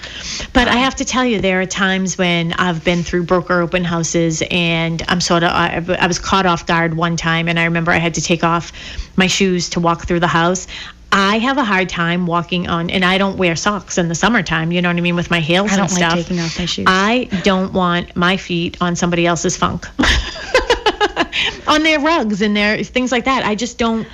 But 0.52 0.68
I 0.68 0.72
um, 0.72 0.78
have 0.78 0.96
to 0.96 1.04
tell 1.04 1.24
you, 1.24 1.40
there 1.40 1.60
are 1.60 1.66
times 1.66 2.18
when 2.18 2.52
I've 2.54 2.84
been 2.84 3.02
through 3.02 3.24
broker 3.24 3.60
open 3.60 3.84
houses 3.84 4.42
and 4.50 5.02
I'm 5.08 5.20
sort 5.20 5.42
of, 5.42 5.50
I, 5.50 5.84
I 5.98 6.06
was 6.06 6.18
caught 6.18 6.46
off 6.46 6.66
guard 6.66 6.94
one 6.94 7.16
time 7.16 7.48
and 7.48 7.58
I 7.58 7.64
remember 7.64 7.92
I 7.92 7.98
had 7.98 8.14
to 8.14 8.22
take 8.22 8.44
off 8.44 8.72
my 9.16 9.26
shoes 9.26 9.70
to 9.70 9.80
walk 9.80 10.06
through 10.06 10.20
the 10.20 10.26
house. 10.26 10.66
I 11.12 11.38
have 11.38 11.58
a 11.58 11.64
hard 11.64 11.88
time 11.88 12.26
walking 12.26 12.68
on, 12.68 12.90
and 12.90 13.04
I 13.04 13.18
don't 13.18 13.36
wear 13.36 13.56
socks 13.56 13.98
in 13.98 14.08
the 14.08 14.14
summertime, 14.14 14.70
you 14.70 14.80
know 14.80 14.88
what 14.88 14.96
I 14.96 15.00
mean, 15.00 15.16
with 15.16 15.30
my 15.30 15.40
heels 15.40 15.72
I 15.72 15.76
don't 15.76 15.90
and 15.90 15.92
like 15.92 16.10
stuff. 16.10 16.14
taking 16.14 16.40
off 16.40 16.58
my 16.58 16.66
shoes. 16.66 16.84
I 16.88 17.28
don't 17.42 17.72
want 17.72 18.14
my 18.14 18.36
feet 18.36 18.76
on 18.80 18.94
somebody 18.96 19.26
else's 19.26 19.56
funk. 19.56 19.86
on 21.66 21.82
their 21.82 22.00
rugs 22.00 22.42
and 22.42 22.56
their 22.56 22.82
things 22.84 23.10
like 23.12 23.24
that. 23.24 23.44
I 23.44 23.54
just 23.54 23.78
don't. 23.78 24.06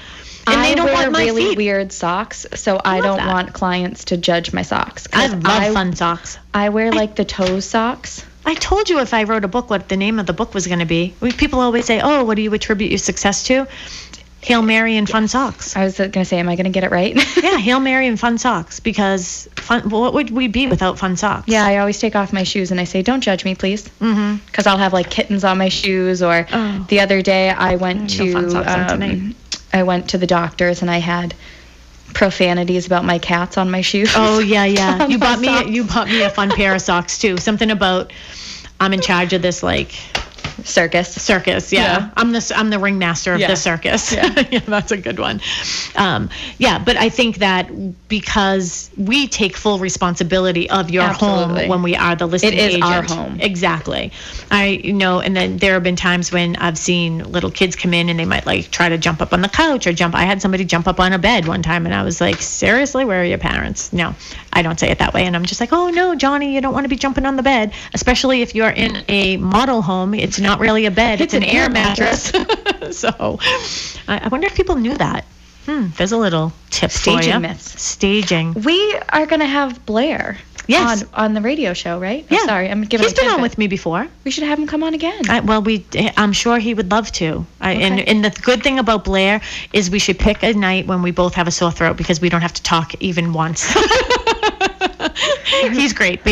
And 0.49 0.61
I 0.61 0.69
they 0.69 0.75
don't 0.77 0.87
wear 0.87 0.95
want 0.95 1.13
my 1.13 1.25
really 1.25 1.49
feet. 1.49 1.57
weird 1.59 1.93
socks, 1.93 2.47
so 2.55 2.81
I, 2.85 3.01
love 3.01 3.05
don't 3.05 3.27
that. 3.27 3.33
want 3.33 3.53
clients 3.53 4.05
to 4.07 4.17
judge 4.17 4.53
my 4.53 4.63
socks. 4.63 5.09
I 5.13 5.27
love 5.27 5.43
I, 5.45 5.73
fun 5.75 5.95
socks. 5.97 6.39
I 6.55 6.69
wear 6.69 6.93
like 6.93 7.17
the 7.17 7.25
toe 7.25 7.59
socks. 7.61 8.25
I 8.45 8.55
told 8.55 8.89
you 8.89 9.01
if 9.01 9.13
I 9.13 9.25
wrote 9.25 9.45
a 9.45 9.49
book, 9.49 9.71
what 9.71 9.89
the 9.89 9.97
name 9.97 10.21
of 10.21 10.27
the 10.27 10.33
book 10.33 10.55
was 10.55 10.69
going 10.69 10.79
to 10.79 10.85
be. 10.85 11.15
We, 11.21 11.33
people 11.33 11.59
always 11.59 11.85
say, 11.85 12.01
"Oh, 12.01 12.25
what 12.25 12.37
do 12.37 12.43
you 12.43 12.55
attribute 12.55 12.93
your 12.93 12.99
success 12.99 13.43
to?" 13.45 13.67
Hail 14.47 14.63
Mary 14.63 14.97
and 14.97 15.09
fun 15.09 15.27
socks. 15.27 15.75
I 15.77 15.83
was 15.85 15.97
gonna 15.99 16.25
say, 16.25 16.39
am 16.39 16.49
I 16.49 16.55
gonna 16.57 16.71
get 16.71 16.85
it 16.85 16.91
right? 16.93 17.15
Yeah, 17.43 17.59
Hail 17.59 17.81
Mary 17.81 18.07
and 18.07 18.19
fun 18.19 18.39
socks. 18.39 18.79
Because 18.81 19.49
fun. 19.57 19.89
What 19.91 20.15
would 20.15 20.31
we 20.31 20.47
be 20.49 20.69
without 20.69 20.99
fun 21.01 21.17
socks? 21.17 21.49
Yeah, 21.49 21.65
I 21.67 21.79
always 21.79 21.99
take 21.99 22.15
off 22.15 22.33
my 22.33 22.45
shoes 22.45 22.71
and 22.71 22.79
I 22.81 22.85
say, 22.85 23.03
"Don't 23.03 23.21
judge 23.21 23.45
me, 23.45 23.55
please," 23.57 23.89
Mm-hmm. 24.01 24.37
because 24.47 24.67
I'll 24.69 24.79
have 24.79 24.93
like 24.93 25.11
kittens 25.11 25.43
on 25.45 25.59
my 25.59 25.69
shoes. 25.69 26.23
Or 26.23 26.47
Oh. 26.53 26.87
the 26.89 27.01
other 27.01 27.23
day, 27.23 27.51
I 27.51 27.75
went 27.77 28.03
No 28.19 28.25
to 28.25 28.51
socks 28.51 28.93
um. 28.93 29.35
I 29.73 29.83
went 29.83 30.11
to 30.11 30.19
the 30.19 30.27
doctor's 30.29 30.81
and 30.83 30.91
I 30.91 30.99
had 30.99 31.35
profanities 32.15 32.87
about 32.87 33.05
my 33.05 33.19
cats 33.19 33.59
on 33.59 33.71
my 33.71 33.81
shoes. 33.81 34.13
Oh 34.15 34.39
yeah, 34.39 34.65
yeah. 34.81 35.07
You 35.09 35.19
bought 35.19 35.41
me. 35.41 35.71
You 35.71 35.85
bought 35.85 36.07
me 36.07 36.23
a 36.23 36.31
fun 36.31 36.51
pair 36.51 36.75
of 36.75 36.81
socks 36.81 37.19
too. 37.19 37.37
Something 37.37 37.71
about. 37.71 38.13
I'm 38.79 38.93
in 38.93 39.01
charge 39.01 39.33
of 39.33 39.41
this 39.43 39.63
like 39.63 39.93
circus. 40.65 41.09
circus. 41.11 41.73
Yeah, 41.73 41.83
Yeah. 41.83 42.11
I'm 42.17 42.33
the 42.33 42.53
I'm 42.57 42.71
the 42.71 42.79
ringmaster 42.79 43.35
of 43.35 43.41
Yeah. 43.41 43.49
the 43.49 43.57
circus. 43.57 44.13
Yeah. 44.13 44.45
Yeah. 44.51 44.61
that's 44.61 44.93
a 44.93 44.97
good 44.97 45.19
one. 45.19 45.41
Um, 45.97 46.31
yeah, 46.59 46.79
but 46.79 46.97
I 46.97 47.09
think 47.09 47.39
that 47.39 47.69
because 48.09 48.91
we 48.97 49.27
take 49.29 49.57
full 49.57 49.79
responsibility 49.79 50.69
of 50.71 50.91
your 50.91 51.03
Absolutely. 51.05 51.61
home 51.63 51.69
when 51.69 51.83
we 51.83 51.97
are 51.97 52.15
the 52.17 52.27
listing 52.27 52.53
agent. 52.53 52.63
It 52.63 52.69
is 52.71 52.77
agent. 52.77 52.85
our 52.93 53.03
home. 53.03 53.41
Exactly. 53.41 54.13
I 54.51 54.67
you 54.85 54.93
know, 54.93 55.21
and 55.21 55.37
then 55.37 55.59
there 55.59 55.75
have 55.75 55.83
been 55.83 55.97
times 55.97 56.31
when 56.33 56.57
I've 56.57 56.79
seen 56.79 57.19
little 57.33 57.51
kids 57.51 57.77
come 57.77 57.93
in 57.95 58.09
and 58.09 58.19
they 58.19 58.25
might 58.25 58.47
like 58.47 58.71
try 58.71 58.89
to 58.89 58.99
jump 58.99 59.21
up 59.21 59.33
on 59.33 59.41
the 59.43 59.49
couch 59.49 59.87
or 59.87 59.93
jump. 59.93 60.15
I 60.15 60.25
had 60.25 60.41
somebody 60.41 60.65
jump 60.65 60.87
up 60.87 61.01
on 61.01 61.13
a 61.13 61.19
bed 61.19 61.47
one 61.47 61.63
time 61.63 61.87
and 61.87 61.95
I 61.95 62.03
was 62.03 62.21
like, 62.21 62.41
seriously, 62.41 63.05
where 63.05 63.23
are 63.23 63.25
your 63.25 63.39
parents? 63.39 63.93
No, 63.93 64.15
I 64.53 64.63
don't 64.63 64.79
say 64.79 64.91
it 64.91 64.99
that 64.99 65.13
way. 65.15 65.25
And 65.27 65.35
I'm 65.37 65.45
just 65.45 65.61
like, 65.61 65.73
oh 65.73 65.91
no, 65.91 66.15
Johnny, 66.15 66.55
you 66.55 66.61
don't 66.61 66.73
want 66.73 66.85
to 66.85 66.89
be 66.89 66.97
jumping 66.97 67.27
on 67.27 67.37
the 67.37 67.43
bed, 67.43 67.73
especially 67.95 68.43
if 68.43 68.55
you're 68.55 68.71
in 68.71 69.05
a 69.09 69.37
model 69.39 69.83
home. 69.83 70.15
It's 70.15 70.39
not 70.47 70.61
really 70.61 70.87
a 70.87 70.91
bed; 70.91 71.21
it's, 71.21 71.35
an, 71.35 71.43
air 71.43 71.69
mattress. 71.69 72.33
so, 72.93 73.39
I, 74.09 74.21
I 74.25 74.29
wonder 74.29 74.47
if 74.47 74.55
people 74.55 74.77
knew 74.77 74.97
that. 74.97 75.27
Hmm, 75.67 75.89
there's 75.97 76.13
a 76.13 76.17
little 76.17 76.53
tip 76.71 76.91
for 76.91 76.99
Staging 76.99 77.33
you. 77.35 77.41
myths. 77.41 77.81
Staging. 77.83 78.55
We 78.55 78.95
are 79.11 79.27
going 79.27 79.41
to 79.41 79.47
have 79.47 79.85
Blair 79.85 80.39
Yes. 80.69 81.03
on, 81.05 81.09
on 81.27 81.35
the 81.35 81.41
radio 81.41 81.75
show, 81.75 82.01
right? 82.01 82.27
I'm 82.29 82.37
Yeah. 82.37 82.45
sorry, 82.45 82.69
I'm 82.69 82.83
giving 82.83 83.05
He's 83.05 83.13
a 83.13 83.17
been 83.23 83.31
on 83.31 83.41
with 83.43 83.57
me 83.57 83.67
before. 83.69 84.09
We 84.25 84.33
should 84.33 84.43
have 84.45 84.59
him 84.59 84.67
come 84.67 84.83
on 84.83 84.95
again. 84.95 85.29
I, 85.29 85.39
well, 85.41 85.63
we. 85.63 85.85
I'm 86.17 86.33
sure 86.33 86.59
he 86.59 86.75
would 86.75 86.91
love 86.91 87.13
to. 87.13 87.47
I, 87.61 87.73
and 87.75 88.01
Okay. 88.01 88.11
and 88.11 88.25
the 88.25 88.31
good 88.43 88.65
thing 88.65 88.79
about 88.81 89.05
Blair 89.05 89.41
is 89.73 89.91
we 89.91 90.01
should 90.01 90.19
pick 90.19 90.43
a 90.43 90.55
night 90.55 90.87
when 90.89 91.03
we 91.03 91.13
both 91.13 91.35
have 91.35 91.47
a 91.47 91.53
sore 91.53 91.71
throat 91.71 91.97
because 91.97 92.21
we 92.21 92.29
don't 92.31 92.43
have 92.43 92.55
to 92.55 92.63
talk 92.63 92.95
even 93.01 93.33
once. 93.33 93.65
He's 95.73 95.93
great. 95.93 96.23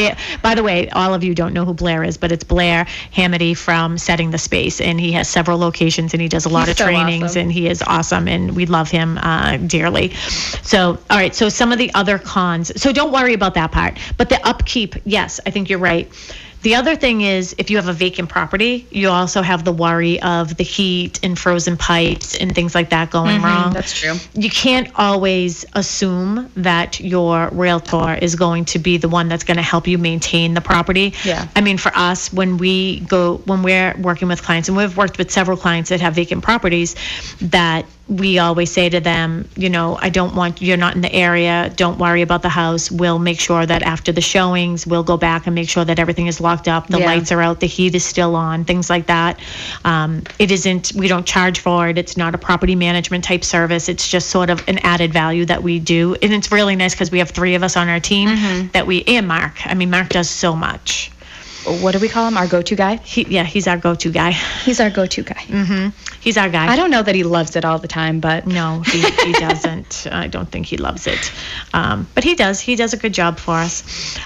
By 0.42 0.55
the 0.55 0.62
way, 0.62 0.88
all 0.90 1.14
of 1.14 1.25
you 1.25 1.35
don't 1.35 1.53
know 1.55 1.64
who 1.64 1.73
Blair 1.75 2.05
is, 2.05 2.16
but 2.16 2.31
it's 2.31 2.44
Blair 2.44 2.87
Hamity 3.16 3.57
from 3.57 3.99
Setting 3.99 4.31
the 4.31 4.38
Space, 4.38 4.81
and 4.81 5.01
he 5.01 5.12
has 5.12 5.29
several 5.29 5.59
locations 5.59 6.12
and 6.12 6.20
he 6.20 6.29
does 6.29 6.44
a 6.44 6.49
lot 6.49 6.62
He's 6.68 6.73
of 6.73 6.79
so 6.79 6.85
trainings, 6.85 7.23
awesome. 7.31 7.42
and 7.42 7.53
he 7.53 7.68
is 7.68 7.83
awesome, 7.83 8.29
and 8.29 8.55
we 8.55 8.66
love 8.66 8.90
him 8.90 9.18
uh, 9.24 9.56
dearly. 9.56 10.14
So, 10.62 10.98
all 11.10 11.16
right. 11.16 11.34
So 11.34 11.48
some 11.48 11.72
of 11.72 11.78
the 11.78 11.92
other 11.94 12.18
cons. 12.18 12.80
So 12.80 12.92
don't 12.92 13.12
worry 13.12 13.34
about 13.34 13.54
that 13.54 13.72
part, 13.72 13.98
but 14.16 14.28
the 14.28 14.46
upkeep. 14.46 14.94
Yes, 15.04 15.40
I 15.46 15.50
think 15.50 15.68
you're 15.68 15.78
right. 15.78 16.10
The 16.64 16.76
other 16.76 16.96
thing 16.96 17.20
is, 17.20 17.54
if 17.58 17.68
you 17.68 17.76
have 17.76 17.88
a 17.88 17.92
vacant 17.92 18.30
property, 18.30 18.87
you 18.90 19.10
also 19.10 19.42
have 19.42 19.66
the 19.66 19.72
worry 19.72 20.18
of 20.22 20.56
the 20.56 20.64
heat 20.64 21.20
and 21.22 21.38
frozen 21.38 21.76
pipes 21.76 22.34
and 22.38 22.54
things 22.54 22.74
like 22.74 22.88
that 22.88 23.10
going 23.10 23.42
wrong. 23.42 23.64
Mm-hmm, 23.64 23.72
That's 23.74 24.00
true. 24.00 24.14
You 24.32 24.48
can't 24.48 24.88
always 24.94 25.66
assume 25.74 26.50
that 26.56 27.00
your 27.00 27.50
realtor 27.52 28.14
is 28.14 28.34
going 28.34 28.64
to 28.64 28.78
be 28.78 28.96
the 28.96 29.10
one 29.10 29.28
that's 29.28 29.44
going 29.44 29.58
to 29.58 29.62
help 29.62 29.87
you 29.87 29.98
maintain 29.98 30.54
the 30.54 30.62
property. 30.62 31.12
Yeah. 31.22 31.46
I 31.54 31.60
mean, 31.60 31.76
for 31.76 31.92
us, 31.94 32.32
when 32.32 32.56
we 32.56 33.00
go, 33.00 33.42
when 33.44 33.62
we're 33.62 33.94
working 33.98 34.28
with 34.28 34.42
clients, 34.42 34.70
and 34.70 34.76
we've 34.78 34.96
worked 34.96 35.18
with 35.18 35.30
several 35.30 35.58
clients 35.58 35.90
that 35.90 36.00
have 36.00 36.14
vacant 36.14 36.42
properties, 36.42 36.96
that 37.42 37.84
we 38.07 38.38
always 38.38 38.71
say 38.71 38.90
to 38.90 39.01
them, 39.01 39.49
you 39.57 39.71
know, 39.71 39.97
I 40.01 40.11
don't 40.11 40.35
want, 40.35 40.61
you're 40.61 40.77
not 40.77 40.95
in 40.95 41.01
the 41.01 41.12
area, 41.12 41.73
don't 41.75 41.99
worry 41.99 42.21
about 42.21 42.43
the 42.43 42.51
house. 42.51 42.90
We'll 42.90 43.19
make 43.19 43.40
sure 43.40 43.64
that 43.64 43.83
after 43.83 44.12
the 44.12 44.21
showings, 44.21 44.87
we'll 44.87 45.03
go 45.05 45.17
back 45.17 45.47
and 45.47 45.55
make 45.55 45.71
sure 45.71 45.87
that 45.87 45.99
everything 45.99 46.27
is 46.27 46.38
locked 46.38 46.69
up, 46.69 46.88
the 46.88 46.99
Yeah. 46.99 47.07
lights 47.07 47.33
are 47.33 47.40
out, 47.40 47.61
the 47.61 47.67
heat 47.67 47.95
is 47.95 48.05
still 48.05 48.37
on, 48.37 48.67
things 48.67 48.90
like 48.90 49.07
that. 49.07 49.40
Um, 49.87 50.23
it 50.38 50.51
isn't, 50.51 50.93
we 50.95 51.09
don't 51.09 51.25
charge 51.25 51.61
for 51.61 51.88
it. 51.88 51.97
It's 51.97 52.17
not 52.19 52.35
a 52.35 52.38
property 52.38 52.75
management 52.75 53.25
type 53.25 53.43
service. 53.43 53.88
It's 53.88 54.07
just 54.07 54.29
sort 54.29 54.51
of 54.51 54.62
an 54.69 54.79
added 54.81 55.12
value 55.12 55.47
that 55.47 55.62
we 55.62 55.79
do. 55.79 56.14
And 56.21 56.33
it's 56.35 56.53
really 56.53 56.77
nice 56.77 56.95
because 56.95 57.11
we 57.11 57.21
have 57.21 57.31
three 57.31 57.55
of 57.55 57.62
us 57.62 57.75
on 57.77 57.88
our 57.88 58.01
team 58.01 58.29
Mm-hmm. 58.29 58.69
that 58.73 58.87
we, 58.87 59.03
and 59.05 59.27
Mark. 59.27 59.67
I 59.67 59.73
mean, 59.75 59.88
Mark 59.90 60.11
does 60.11 60.29
so 60.29 60.55
much. 60.55 61.11
What 61.64 61.92
do 61.92 61.98
we 61.98 62.09
call 62.09 62.29
him? 62.29 62.37
Our 62.37 62.46
go-to 62.46 62.77
guy? 62.77 62.96
He, 62.96 63.22
yeah, 63.29 63.44
he's 63.44 63.66
our 63.66 63.77
go-to 63.79 64.11
guy. 64.11 64.33
He's 64.33 64.81
our 64.81 64.90
go-to 64.90 65.22
guy. 65.22 65.92
He's 66.20 66.37
our 66.37 66.48
guy. 66.48 66.66
I 66.70 66.77
don't 66.77 66.90
know 66.90 67.03
that 67.03 67.14
he 67.14 67.22
loves 67.24 67.57
it 67.57 67.64
all 67.64 67.79
the 67.79 67.88
time, 67.88 68.20
but 68.20 68.46
No, 68.46 68.81
he, 68.81 69.00
he 69.00 69.33
doesn't. 69.38 70.07
I 70.11 70.27
don't 70.27 70.50
think 70.50 70.66
he 70.66 70.77
loves 70.77 71.07
it. 71.07 71.33
Um, 71.72 72.07
but 72.14 72.24
he 72.24 72.35
does. 72.35 72.61
He 72.61 72.77
does 72.77 72.92
a 72.92 72.96
good 72.96 73.14
job 73.14 73.38
for 73.38 73.55
us. 73.55 74.18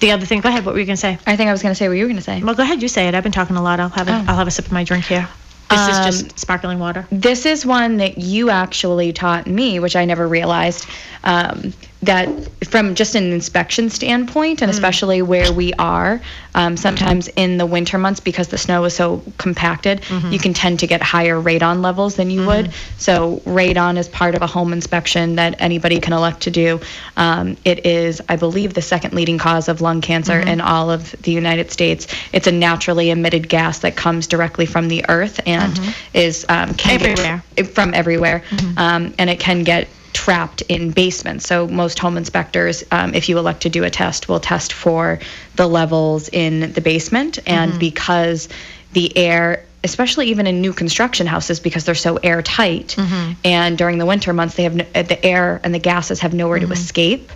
The 0.00 0.12
other 0.12 0.24
thing, 0.24 0.40
go 0.40 0.48
ahead. 0.48 0.64
What 0.64 0.74
were 0.74 0.80
you 0.80 0.86
going 0.86 0.96
to 0.96 1.00
say? 1.00 1.18
I 1.26 1.36
think 1.36 1.48
I 1.48 1.52
was 1.52 1.62
going 1.62 1.72
to 1.72 1.76
say 1.76 1.86
what 1.88 1.94
you 1.96 2.02
were 2.04 2.08
going 2.08 2.16
to 2.16 2.22
say. 2.22 2.42
Well, 2.42 2.54
go 2.54 2.62
ahead. 2.62 2.80
You 2.82 2.88
say 2.88 3.08
it. 3.08 3.14
I've 3.14 3.22
been 3.22 3.32
talking 3.32 3.56
a 3.56 3.62
lot. 3.62 3.78
I'll 3.78 3.88
have 3.90 4.08
a, 4.08 4.12
Oh. 4.12 4.24
I'll 4.28 4.36
have 4.36 4.48
a 4.48 4.50
sip 4.50 4.66
of 4.66 4.72
my 4.72 4.84
drink 4.84 5.04
here. 5.04 5.28
This 5.68 5.78
Um, 5.80 5.90
is 6.08 6.22
just 6.22 6.38
sparkling 6.38 6.78
water. 6.78 7.06
This 7.10 7.44
is 7.44 7.66
one 7.66 7.96
that 7.98 8.18
you 8.18 8.50
actually 8.50 9.12
taught 9.12 9.46
me, 9.46 9.78
which 9.80 9.96
I 9.96 10.04
never 10.04 10.26
realized. 10.26 10.86
Um, 11.24 11.72
that 12.02 12.28
from 12.66 12.94
just 12.94 13.14
an 13.14 13.32
inspection 13.32 13.88
standpoint, 13.90 14.60
and 14.62 14.70
especially 14.70 15.22
where 15.22 15.50
we 15.52 15.72
are, 15.74 16.20
um, 16.54 16.76
sometimes 16.76 17.28
in 17.28 17.56
the 17.58 17.66
winter 17.66 17.96
months 17.98 18.20
because 18.20 18.48
the 18.48 18.58
snow 18.58 18.84
is 18.84 18.94
so 18.94 19.22
compacted, 19.38 20.02
you 20.30 20.38
can 20.38 20.52
tend 20.54 20.80
to 20.80 20.86
get 20.86 21.02
higher 21.02 21.40
radon 21.40 21.80
levels 21.82 22.14
than 22.16 22.30
you 22.30 22.46
would. 22.46 22.72
So 22.98 23.38
radon 23.46 23.96
is 23.96 24.08
part 24.08 24.34
of 24.34 24.42
a 24.42 24.46
home 24.46 24.72
inspection 24.72 25.36
that 25.36 25.56
anybody 25.60 25.98
can 25.98 26.12
elect 26.12 26.42
to 26.42 26.50
do. 26.50 26.80
Um, 27.16 27.56
it 27.64 27.86
is, 27.86 28.20
I 28.28 28.36
believe, 28.36 28.74
the 28.74 28.82
second 28.82 29.14
leading 29.14 29.38
cause 29.38 29.68
of 29.68 29.80
lung 29.80 30.00
cancer 30.02 30.38
in 30.38 30.60
all 30.60 30.90
of 30.90 31.10
the 31.22 31.32
United 31.32 31.70
States. 31.72 32.06
It's 32.32 32.46
a 32.46 32.52
naturally 32.52 33.10
emitted 33.10 33.48
gas 33.48 33.80
that 33.80 33.96
comes 33.96 34.26
directly 34.26 34.66
from 34.66 34.88
the 34.88 35.04
earth 35.08 35.40
and 35.46 35.78
is 36.12 36.44
um, 36.48 36.72
get- 36.72 37.00
Everywhere. 37.16 37.42
from 37.74 37.94
everywhere, 37.94 38.42
um, 38.76 39.14
and 39.18 39.30
it 39.30 39.40
can 39.40 39.64
get 39.64 39.88
trapped 40.16 40.62
in 40.62 40.90
basements. 40.92 41.46
So 41.46 41.68
most 41.68 41.98
home 41.98 42.16
inspectors, 42.16 42.82
um, 42.90 43.14
if 43.14 43.28
you 43.28 43.36
elect 43.38 43.60
to 43.62 43.68
do 43.68 43.84
a 43.84 43.90
test, 43.90 44.28
will 44.28 44.40
test 44.40 44.72
for 44.72 45.18
the 45.56 45.66
levels 45.66 46.30
in 46.30 46.72
the 46.72 46.80
basement, 46.80 47.38
and 47.46 47.78
because 47.78 48.48
the 48.94 49.14
air 49.16 49.62
especially 49.84 50.26
even 50.30 50.48
in 50.48 50.60
new 50.60 50.72
construction 50.72 51.28
houses 51.28 51.60
because 51.60 51.84
they're 51.84 51.94
so 51.94 52.16
airtight 52.16 52.96
and 53.44 53.78
during 53.78 53.98
the 53.98 54.06
winter 54.06 54.32
months 54.32 54.56
they 54.56 54.64
have 54.64 54.74
no, 54.74 54.84
uh, 54.96 55.02
the 55.02 55.24
air 55.24 55.60
and 55.62 55.72
the 55.72 55.78
gases 55.78 56.18
have 56.20 56.34
nowhere 56.34 56.58
to 56.58 56.66
escape 56.72 57.30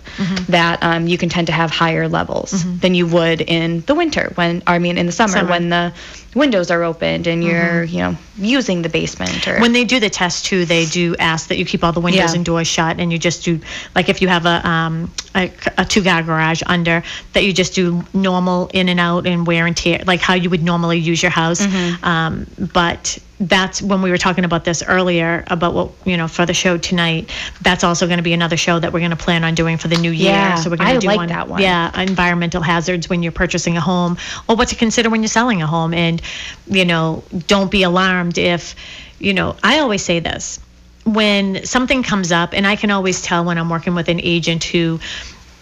that 0.49 0.83
um, 0.83 1.07
you 1.07 1.17
can 1.17 1.29
tend 1.29 1.47
to 1.47 1.53
have 1.53 1.69
higher 1.71 2.09
levels 2.09 2.51
than 2.81 2.93
you 2.93 3.07
would 3.07 3.39
in 3.41 3.81
the 3.81 3.95
winter 3.95 4.31
when 4.35 4.61
i 4.67 4.79
mean 4.79 4.97
in 4.97 5.05
the 5.05 5.11
summer, 5.13 5.37
Summer. 5.37 5.49
when 5.49 5.69
the 5.69 5.93
windows 6.33 6.71
are 6.71 6.83
opened 6.83 7.27
and 7.27 7.43
you're 7.43 7.83
you 7.83 7.99
know 7.99 8.15
using 8.37 8.81
the 8.81 8.89
basement 8.89 9.47
or 9.47 9.59
When 9.59 9.73
they 9.73 9.83
do 9.83 9.99
the 9.99 10.09
test 10.09 10.45
too, 10.45 10.65
they 10.65 10.85
do 10.85 11.15
ask 11.19 11.49
that 11.49 11.57
you 11.57 11.65
keep 11.65 11.83
all 11.83 11.91
the 11.91 11.99
windows 11.99 12.31
Yeah. 12.31 12.35
and 12.35 12.45
doors 12.45 12.67
shut, 12.67 12.99
and 12.99 13.11
you 13.11 13.19
just 13.19 13.43
do 13.43 13.59
like 13.95 14.09
if 14.09 14.21
you 14.21 14.27
have 14.29 14.45
a 14.45 14.67
um 14.67 15.11
a, 15.35 15.51
a 15.77 15.85
two 15.85 16.03
car 16.03 16.23
garage 16.23 16.61
under 16.65 17.03
that 17.33 17.43
you 17.43 17.53
just 17.53 17.73
do 17.75 18.03
normal 18.13 18.69
in 18.73 18.89
and 18.89 18.99
out 18.99 19.27
and 19.27 19.45
wear 19.45 19.65
and 19.65 19.75
tear 19.75 20.01
like 20.05 20.21
how 20.21 20.33
you 20.33 20.49
would 20.49 20.63
normally 20.63 20.97
use 20.99 21.21
your 21.21 21.31
house. 21.31 21.65
Mm-hmm. 21.65 22.05
Um, 22.05 22.47
but 22.73 23.17
that's 23.41 23.81
when 23.81 24.01
we 24.01 24.11
were 24.11 24.17
talking 24.17 24.45
about 24.45 24.65
this 24.65 24.83
earlier 24.83 25.43
about 25.47 25.73
what 25.73 25.91
you 26.05 26.15
know 26.15 26.27
for 26.27 26.45
the 26.45 26.53
show 26.53 26.77
tonight. 26.77 27.29
That's 27.61 27.83
also 27.83 28.05
going 28.05 28.17
to 28.17 28.23
be 28.23 28.33
another 28.33 28.57
show 28.57 28.79
that 28.79 28.93
we're 28.93 28.99
going 28.99 29.11
to 29.11 29.17
plan 29.17 29.43
on 29.43 29.55
doing 29.55 29.77
for 29.77 29.87
the 29.87 29.97
new 29.97 30.11
year. 30.11 30.31
Yeah, 30.31 30.55
so 30.55 30.69
we're 30.69 30.77
going 30.77 30.89
to 30.89 30.95
I 30.95 30.99
do 30.99 31.07
like 31.07 31.17
one, 31.17 31.29
that 31.29 31.47
one. 31.47 31.61
Yeah, 31.61 31.99
environmental 31.99 32.61
hazards 32.61 33.09
when 33.09 33.23
you're 33.23 33.31
purchasing 33.31 33.77
a 33.77 33.81
home 33.81 34.17
or 34.47 34.55
what 34.55 34.67
to 34.69 34.75
consider 34.75 35.09
when 35.09 35.21
you're 35.21 35.27
selling 35.29 35.61
a 35.61 35.67
home 35.67 35.93
and 35.93 36.21
you 36.67 36.85
know 36.85 37.23
don't 37.47 37.71
be 37.71 37.83
alarmed 37.83 38.37
if 38.37 38.75
you 39.19 39.33
know 39.33 39.55
i 39.63 39.79
always 39.79 40.03
say 40.03 40.19
this 40.19 40.59
when 41.05 41.65
something 41.65 42.03
comes 42.03 42.31
up 42.31 42.53
and 42.53 42.67
i 42.67 42.75
can 42.75 42.91
always 42.91 43.21
tell 43.21 43.43
when 43.43 43.57
i'm 43.57 43.69
working 43.69 43.95
with 43.95 44.07
an 44.07 44.19
agent 44.21 44.63
who 44.63 44.99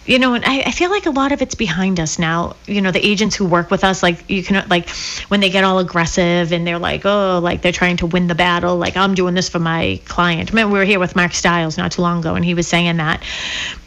you 0.05 0.17
know, 0.17 0.33
and 0.33 0.43
I, 0.45 0.61
I 0.61 0.71
feel 0.71 0.89
like 0.89 1.05
a 1.05 1.11
lot 1.11 1.31
of 1.31 1.41
it's 1.41 1.55
behind 1.55 1.99
us 1.99 2.17
now. 2.17 2.55
You 2.65 2.81
know, 2.81 2.91
the 2.91 3.05
agents 3.05 3.35
who 3.35 3.45
work 3.45 3.69
with 3.69 3.83
us, 3.83 4.01
like 4.01 4.29
you 4.29 4.43
can, 4.43 4.67
like 4.69 4.89
when 5.27 5.39
they 5.39 5.49
get 5.49 5.63
all 5.63 5.79
aggressive 5.79 6.51
and 6.51 6.65
they're 6.65 6.79
like, 6.79 7.05
oh, 7.05 7.39
like 7.43 7.61
they're 7.61 7.71
trying 7.71 7.97
to 7.97 8.05
win 8.05 8.27
the 8.27 8.35
battle. 8.35 8.77
Like 8.77 8.97
I'm 8.97 9.13
doing 9.13 9.35
this 9.35 9.49
for 9.49 9.59
my 9.59 10.01
client. 10.05 10.51
I 10.51 10.55
mean, 10.55 10.71
we 10.71 10.79
were 10.79 10.85
here 10.85 10.99
with 10.99 11.15
Mark 11.15 11.33
Stiles 11.33 11.77
not 11.77 11.91
too 11.91 12.01
long 12.01 12.19
ago, 12.19 12.35
and 12.35 12.43
he 12.43 12.53
was 12.53 12.67
saying 12.67 12.97
that. 12.97 13.21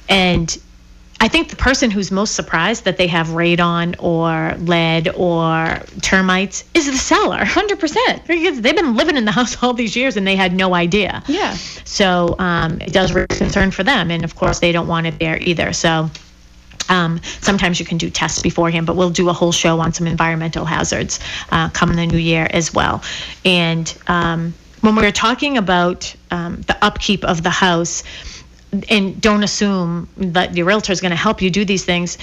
And 0.08 0.56
I 1.22 1.28
think 1.28 1.50
the 1.50 1.56
person 1.56 1.92
who's 1.92 2.10
most 2.10 2.34
surprised 2.34 2.84
that 2.84 2.96
they 2.96 3.06
have 3.06 3.28
radon 3.28 3.94
or 4.00 4.56
lead 4.58 5.08
or 5.14 5.78
termites 6.00 6.64
is 6.74 6.86
the 6.86 6.96
seller. 6.96 7.38
100% 7.38 8.26
Because 8.26 8.60
they've 8.60 8.74
been 8.74 8.96
living 8.96 9.16
in 9.16 9.24
the 9.24 9.30
house 9.30 9.62
all 9.62 9.72
these 9.72 9.94
years 9.94 10.16
and 10.16 10.26
they 10.26 10.34
had 10.34 10.52
no 10.52 10.74
idea. 10.74 11.22
yeah 11.28 11.54
So 11.84 12.34
um, 12.40 12.80
it 12.80 12.92
does 12.92 13.12
raise 13.12 13.28
concern 13.28 13.70
for 13.70 13.84
them, 13.84 14.10
and 14.10 14.24
of 14.24 14.34
course 14.34 14.58
they 14.58 14.72
don't 14.72 14.88
want 14.88 15.06
it 15.06 15.20
there 15.20 15.38
either. 15.40 15.72
So 15.72 16.10
um, 16.88 17.20
sometimes 17.40 17.78
you 17.78 17.86
can 17.86 17.98
do 17.98 18.10
tests 18.10 18.42
beforehand, 18.42 18.88
but 18.88 18.96
we'll 18.96 19.10
do 19.10 19.28
a 19.28 19.32
whole 19.32 19.52
show 19.52 19.78
on 19.78 19.92
some 19.92 20.08
environmental 20.08 20.64
hazards 20.64 21.20
uh, 21.52 21.68
come 21.68 21.94
the 21.94 22.04
new 22.04 22.18
year 22.18 22.48
as 22.50 22.74
well. 22.74 23.00
And 23.44 23.96
um, 24.08 24.54
when 24.80 24.96
we 24.96 25.02
were 25.02 25.12
talking 25.12 25.56
about 25.56 26.12
um, 26.32 26.62
the 26.62 26.76
upkeep 26.84 27.24
of 27.24 27.44
the 27.44 27.50
house, 27.50 28.02
and 28.88 29.20
don't 29.20 29.42
assume 29.42 30.08
that 30.16 30.56
your 30.56 30.66
realtor 30.66 30.92
is 30.92 31.00
going 31.00 31.10
to 31.10 31.16
help 31.16 31.42
you 31.42 31.50
do 31.50 31.64
these 31.64 31.84
things. 31.84 32.16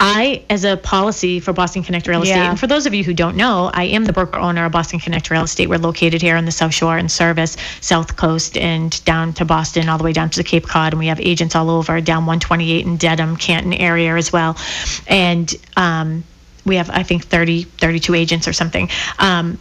I, 0.00 0.42
as 0.50 0.64
a 0.64 0.76
policy 0.76 1.40
for 1.40 1.52
Boston 1.52 1.82
Connect 1.82 2.06
Real 2.08 2.22
Estate, 2.22 2.34
Yeah. 2.36 2.50
and 2.50 2.60
for 2.60 2.66
those 2.66 2.84
of 2.84 2.92
you 2.92 3.04
who 3.04 3.14
don't 3.14 3.36
know, 3.36 3.70
I 3.72 3.84
am 3.84 4.04
the 4.04 4.12
broker 4.12 4.38
owner 4.38 4.66
of 4.66 4.72
Boston 4.72 4.98
Connect 4.98 5.30
Real 5.30 5.44
Estate. 5.44 5.68
We're 5.68 5.78
located 5.78 6.20
here 6.20 6.36
on 6.36 6.44
the 6.44 6.52
South 6.52 6.74
Shore 6.74 6.98
and 6.98 7.10
service 7.10 7.56
South 7.80 8.16
Coast 8.16 8.58
and 8.58 9.02
down 9.04 9.32
to 9.34 9.44
Boston, 9.44 9.88
all 9.88 9.96
the 9.96 10.04
way 10.04 10.12
down 10.12 10.30
to 10.30 10.36
the 10.36 10.44
Cape 10.44 10.66
Cod, 10.66 10.92
and 10.92 10.98
we 10.98 11.06
have 11.06 11.20
agents 11.20 11.54
all 11.54 11.70
over 11.70 12.00
down 12.00 12.26
128 12.26 12.84
in 12.84 12.96
Dedham, 12.96 13.36
Canton 13.36 13.72
area 13.72 14.16
as 14.16 14.32
well, 14.32 14.58
and 15.06 15.54
um, 15.76 16.24
we 16.66 16.76
have 16.76 16.90
I 16.90 17.02
think 17.02 17.24
30, 17.24 17.62
32 17.62 18.14
agents 18.14 18.48
or 18.48 18.52
something. 18.52 18.90
Um, 19.18 19.58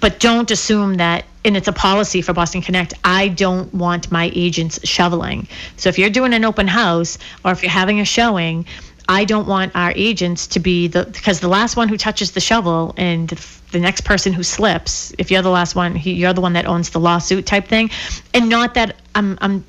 but 0.00 0.20
don't 0.20 0.50
assume 0.50 0.94
that 0.94 1.24
and 1.44 1.56
it's 1.56 1.68
a 1.68 1.72
policy 1.72 2.20
for 2.20 2.32
Boston 2.32 2.60
Connect. 2.60 2.92
I 3.04 3.28
don't 3.28 3.72
want 3.72 4.10
my 4.10 4.30
agents 4.34 4.86
shoveling. 4.86 5.48
So 5.76 5.88
if 5.88 5.98
you're 5.98 6.10
doing 6.10 6.34
an 6.34 6.44
open 6.44 6.66
house 6.66 7.16
or 7.44 7.52
if 7.52 7.62
you're 7.62 7.70
having 7.70 8.00
a 8.00 8.04
showing, 8.04 8.66
I 9.08 9.24
don't 9.24 9.48
want 9.48 9.74
our 9.74 9.92
agents 9.96 10.46
to 10.48 10.60
be 10.60 10.88
the 10.88 11.04
because 11.04 11.40
the 11.40 11.48
last 11.48 11.76
one 11.76 11.88
who 11.88 11.96
touches 11.96 12.32
the 12.32 12.40
shovel 12.40 12.94
and 12.98 13.30
the 13.70 13.80
next 13.80 14.02
person 14.02 14.34
who 14.34 14.42
slips, 14.42 15.14
if 15.16 15.30
you're 15.30 15.42
the 15.42 15.50
last 15.50 15.74
one, 15.74 15.98
you're 16.02 16.34
the 16.34 16.42
one 16.42 16.52
that 16.52 16.66
owns 16.66 16.90
the 16.90 17.00
lawsuit 17.00 17.46
type 17.46 17.66
thing. 17.66 17.90
And 18.34 18.50
not 18.50 18.74
that 18.74 18.96
I'm 19.14 19.38
I'm 19.40 19.64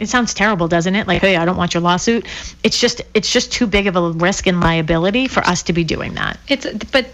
it 0.00 0.08
sounds 0.08 0.34
terrible, 0.34 0.66
doesn't 0.66 0.96
it? 0.96 1.06
Like, 1.06 1.20
hey, 1.20 1.36
I 1.36 1.44
don't 1.44 1.56
want 1.56 1.74
your 1.74 1.80
lawsuit. 1.80 2.26
It's 2.64 2.80
just 2.80 3.02
it's 3.14 3.32
just 3.32 3.52
too 3.52 3.68
big 3.68 3.86
of 3.86 3.94
a 3.94 4.10
risk 4.10 4.48
and 4.48 4.60
liability 4.60 5.28
for 5.28 5.44
us 5.44 5.62
to 5.64 5.72
be 5.72 5.84
doing 5.84 6.14
that. 6.14 6.40
It's 6.48 6.66
but 6.90 7.06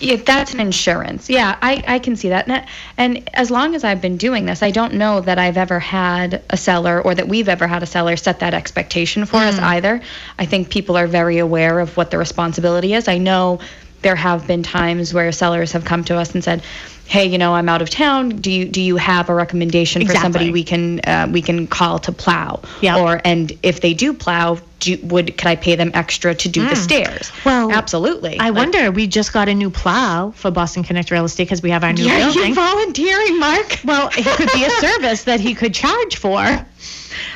Yeah, 0.00 0.16
that's 0.16 0.54
an 0.54 0.60
insurance. 0.60 1.28
Yeah, 1.28 1.58
I, 1.60 1.82
I 1.86 1.98
can 1.98 2.16
see 2.16 2.30
that. 2.30 2.48
And, 2.48 2.66
and 2.96 3.30
as 3.34 3.50
long 3.50 3.74
as 3.74 3.84
I've 3.84 4.00
been 4.00 4.16
doing 4.16 4.46
this, 4.46 4.62
I 4.62 4.70
don't 4.70 4.94
know 4.94 5.20
that 5.20 5.38
I've 5.38 5.56
ever 5.56 5.78
had 5.78 6.42
a 6.50 6.56
seller 6.56 7.00
or 7.00 7.14
that 7.14 7.28
we've 7.28 7.48
ever 7.48 7.66
had 7.66 7.82
a 7.82 7.86
seller 7.86 8.16
set 8.16 8.40
that 8.40 8.54
expectation 8.54 9.26
for 9.26 9.38
us 9.38 9.58
mm. 9.58 9.62
either. 9.62 10.00
I 10.38 10.46
think 10.46 10.70
people 10.70 10.96
are 10.96 11.06
very 11.06 11.38
aware 11.38 11.80
of 11.80 11.96
what 11.96 12.10
the 12.10 12.18
responsibility 12.18 12.94
is. 12.94 13.08
I 13.08 13.18
know 13.18 13.60
there 14.02 14.16
have 14.16 14.46
been 14.46 14.62
times 14.62 15.12
where 15.12 15.32
sellers 15.32 15.72
have 15.72 15.84
come 15.84 16.04
to 16.04 16.16
us 16.16 16.34
and 16.34 16.44
said, 16.44 16.62
"Hey, 17.08 17.26
you 17.26 17.38
know, 17.38 17.54
I'm 17.54 17.68
out 17.68 17.82
of 17.82 17.90
town. 17.90 18.30
Do 18.30 18.50
you 18.50 18.64
do 18.66 18.80
you 18.80 18.96
have 18.96 19.28
a 19.28 19.34
recommendation 19.34 20.06
for 20.06 20.14
somebody 20.14 20.50
we 20.50 20.64
can 20.64 21.00
uh, 21.00 21.28
we 21.30 21.42
can 21.42 21.66
call 21.66 21.98
to 22.00 22.12
plow?" 22.12 22.60
Yeah. 22.80 22.98
Or 23.00 23.20
and 23.24 23.52
if 23.62 23.80
they 23.80 23.94
do 23.94 24.12
plow, 24.12 24.58
do, 24.80 24.98
would 25.04 25.36
could 25.38 25.46
I 25.46 25.56
pay 25.56 25.76
them 25.76 25.90
extra 25.94 26.34
to 26.34 26.48
do 26.48 26.68
the 26.68 26.76
stairs? 26.76 27.30
Well, 27.44 27.72
absolutely. 27.72 28.38
I 28.38 28.50
Like, 28.50 28.54
wonder. 28.56 28.90
We 28.90 29.06
just 29.06 29.32
got 29.32 29.48
a 29.48 29.54
new 29.54 29.70
plow 29.70 30.32
for 30.32 30.50
Boston 30.50 30.82
Connect 30.82 31.10
Real 31.10 31.24
Estate 31.24 31.44
because 31.44 31.62
we 31.62 31.70
have 31.70 31.84
our 31.84 31.92
new 31.92 32.06
Are 32.08 32.16
building. 32.18 32.48
you 32.48 32.54
volunteering, 32.54 33.38
Mark? 33.40 33.78
well, 33.84 34.08
it 34.16 34.24
could 34.26 34.50
be 34.52 34.64
a 34.64 34.70
service 34.80 35.24
that 35.24 35.40
he 35.40 35.54
could 35.54 35.74
charge 35.74 36.16
for. 36.16 36.44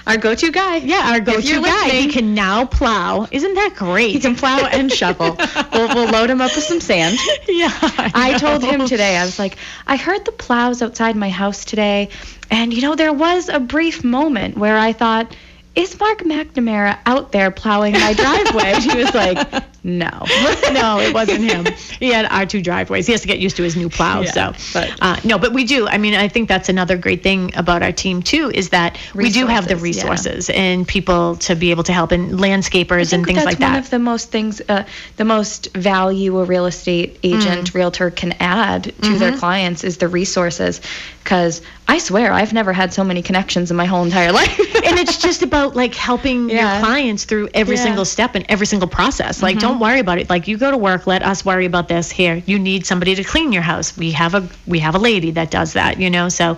Our 0.07 0.17
go-to 0.17 0.51
guy. 0.51 0.77
Yeah, 0.77 1.13
our 1.13 1.21
go-to 1.21 1.63
guy. 1.63 1.91
He 1.91 2.09
can 2.09 2.35
now 2.35 2.67
plow. 2.67 3.27
Isn't 3.31 3.55
that 3.55 3.75
great? 3.77 4.13
He 4.13 4.21
can 4.21 4.37
plow 4.37 4.67
and 4.67 4.91
shovel. 5.01 5.37
we'll, 5.73 5.89
we'll 5.95 6.11
load 6.11 6.31
him 6.31 6.41
up 6.41 6.55
with 6.55 6.65
some 6.65 6.81
sand. 6.81 7.19
yeah. 7.49 7.71
I 8.15 8.37
told 8.39 8.63
him 8.63 8.87
today, 8.87 9.17
I 9.17 9.25
was 9.25 9.39
like, 9.39 9.57
I 9.87 9.97
heard 9.97 10.25
the 10.25 10.33
plows 10.33 10.83
outside 10.83 11.17
my 11.17 11.31
house 11.31 11.65
today, 11.65 12.09
and 12.51 12.73
you 12.73 12.83
know, 12.83 12.95
there 12.95 13.13
was 13.13 13.49
a 13.49 13.61
brief 13.61 14.05
moment 14.05 14.57
where 14.57 14.77
I 14.77 14.93
thought, 14.93 15.35
is 15.75 15.99
Mark 15.99 16.19
McNamara 16.21 16.99
out 17.07 17.33
there 17.33 17.51
plowing 17.51 17.93
my 17.93 18.13
driveway? 18.15 18.73
And 18.75 18.85
he 18.85 18.97
was 18.97 19.15
like, 19.15 19.65
no. 19.83 20.09
no, 20.73 20.99
it 21.01 21.15
wasn't 21.15 21.51
him. 21.51 21.67
He 21.99 22.09
had 22.09 22.27
our 22.27 22.47
two 22.47 22.63
driveways. 22.63 23.07
He 23.07 23.13
has 23.13 23.23
to 23.23 23.29
get 23.29 23.39
used 23.39 23.57
to 23.57 23.63
his 23.63 23.77
new 23.77 23.89
plow. 23.89 24.21
Yeah, 24.21 24.53
so, 24.53 24.53
but- 24.81 24.99
uh, 25.01 25.17
no, 25.25 25.39
but 25.39 25.53
we 25.53 25.65
do. 25.65 25.87
I 25.89 25.99
mean, 25.99 26.15
I 26.15 26.29
think 26.29 26.49
that's 26.49 26.69
another 26.69 26.97
great 26.97 27.23
thing 27.23 27.55
about 27.57 27.83
our 27.83 27.93
team 27.93 28.23
too 28.23 28.51
is 28.55 28.71
that 28.71 28.99
we 29.15 29.31
do 29.31 29.47
have 29.47 29.67
the 29.69 29.77
Resources, 29.77 30.49
yeah. 30.49 30.57
and 30.57 30.87
people 30.87 31.37
to 31.37 31.57
be 31.57 31.71
able 31.71 31.83
to 31.85 31.93
help 31.93 32.13
and 32.13 32.33
landscapers 32.33 33.13
and 33.13 33.25
things 33.25 33.37
that's 33.43 33.59
like 33.59 33.59
one 33.59 33.77
of 33.77 33.89
the 33.91 33.99
most 33.99 34.31
things, 34.31 34.61
uh, 34.69 34.85
the 35.17 35.25
most 35.25 35.75
value 35.77 36.39
a 36.39 36.45
real 36.45 36.67
estate 36.67 37.19
agent, 37.23 37.75
realtor 37.75 38.11
can 38.11 38.33
add 38.41 38.85
to 39.03 39.19
their 39.19 39.37
clients 39.37 39.85
is 39.85 39.97
the 39.99 40.09
resources. 40.09 40.81
Because 41.23 41.61
I 41.87 41.99
swear, 41.99 42.33
I've 42.33 42.53
never 42.53 42.73
had 42.73 42.93
so 42.93 43.05
many 43.05 43.23
connections 43.23 43.71
in 43.71 43.77
my 43.77 43.85
whole 43.85 44.03
entire 44.05 44.33
life. 44.41 44.59
and 44.59 44.99
it's 44.99 45.19
just 45.19 45.43
about 45.43 45.77
like 45.77 45.95
helping 45.95 46.49
Yeah. 46.51 46.73
your 46.79 46.87
clients 46.87 47.25
through 47.25 47.49
every 47.55 47.77
single 47.77 48.05
step 48.05 48.35
and 48.35 48.45
every 48.49 48.67
single 48.67 48.89
process. 48.89 49.43
Like, 49.43 49.59
don't 49.59 49.70
worry 49.79 50.01
about 50.01 50.19
it. 50.19 50.29
Like, 50.29 50.49
you 50.49 50.57
go 50.57 50.71
to 50.71 50.77
work, 50.77 51.07
let 51.07 51.23
us 51.23 51.45
worry 51.45 51.67
about 51.67 51.87
this. 51.87 52.11
Here, 52.11 52.43
you 52.47 52.59
need 52.59 52.87
somebody 52.87 53.15
to 53.15 53.23
clean 53.23 53.53
your 53.53 53.63
house. 53.63 53.97
We 53.97 54.11
have 54.13 54.35
a 54.35 54.49
we 54.67 54.81
have 54.81 54.95
a 54.95 54.99
lady 54.99 55.31
that 55.33 55.51
does 55.51 55.75
that. 55.75 56.01
You 56.01 56.11
know, 56.11 56.29
so. 56.29 56.57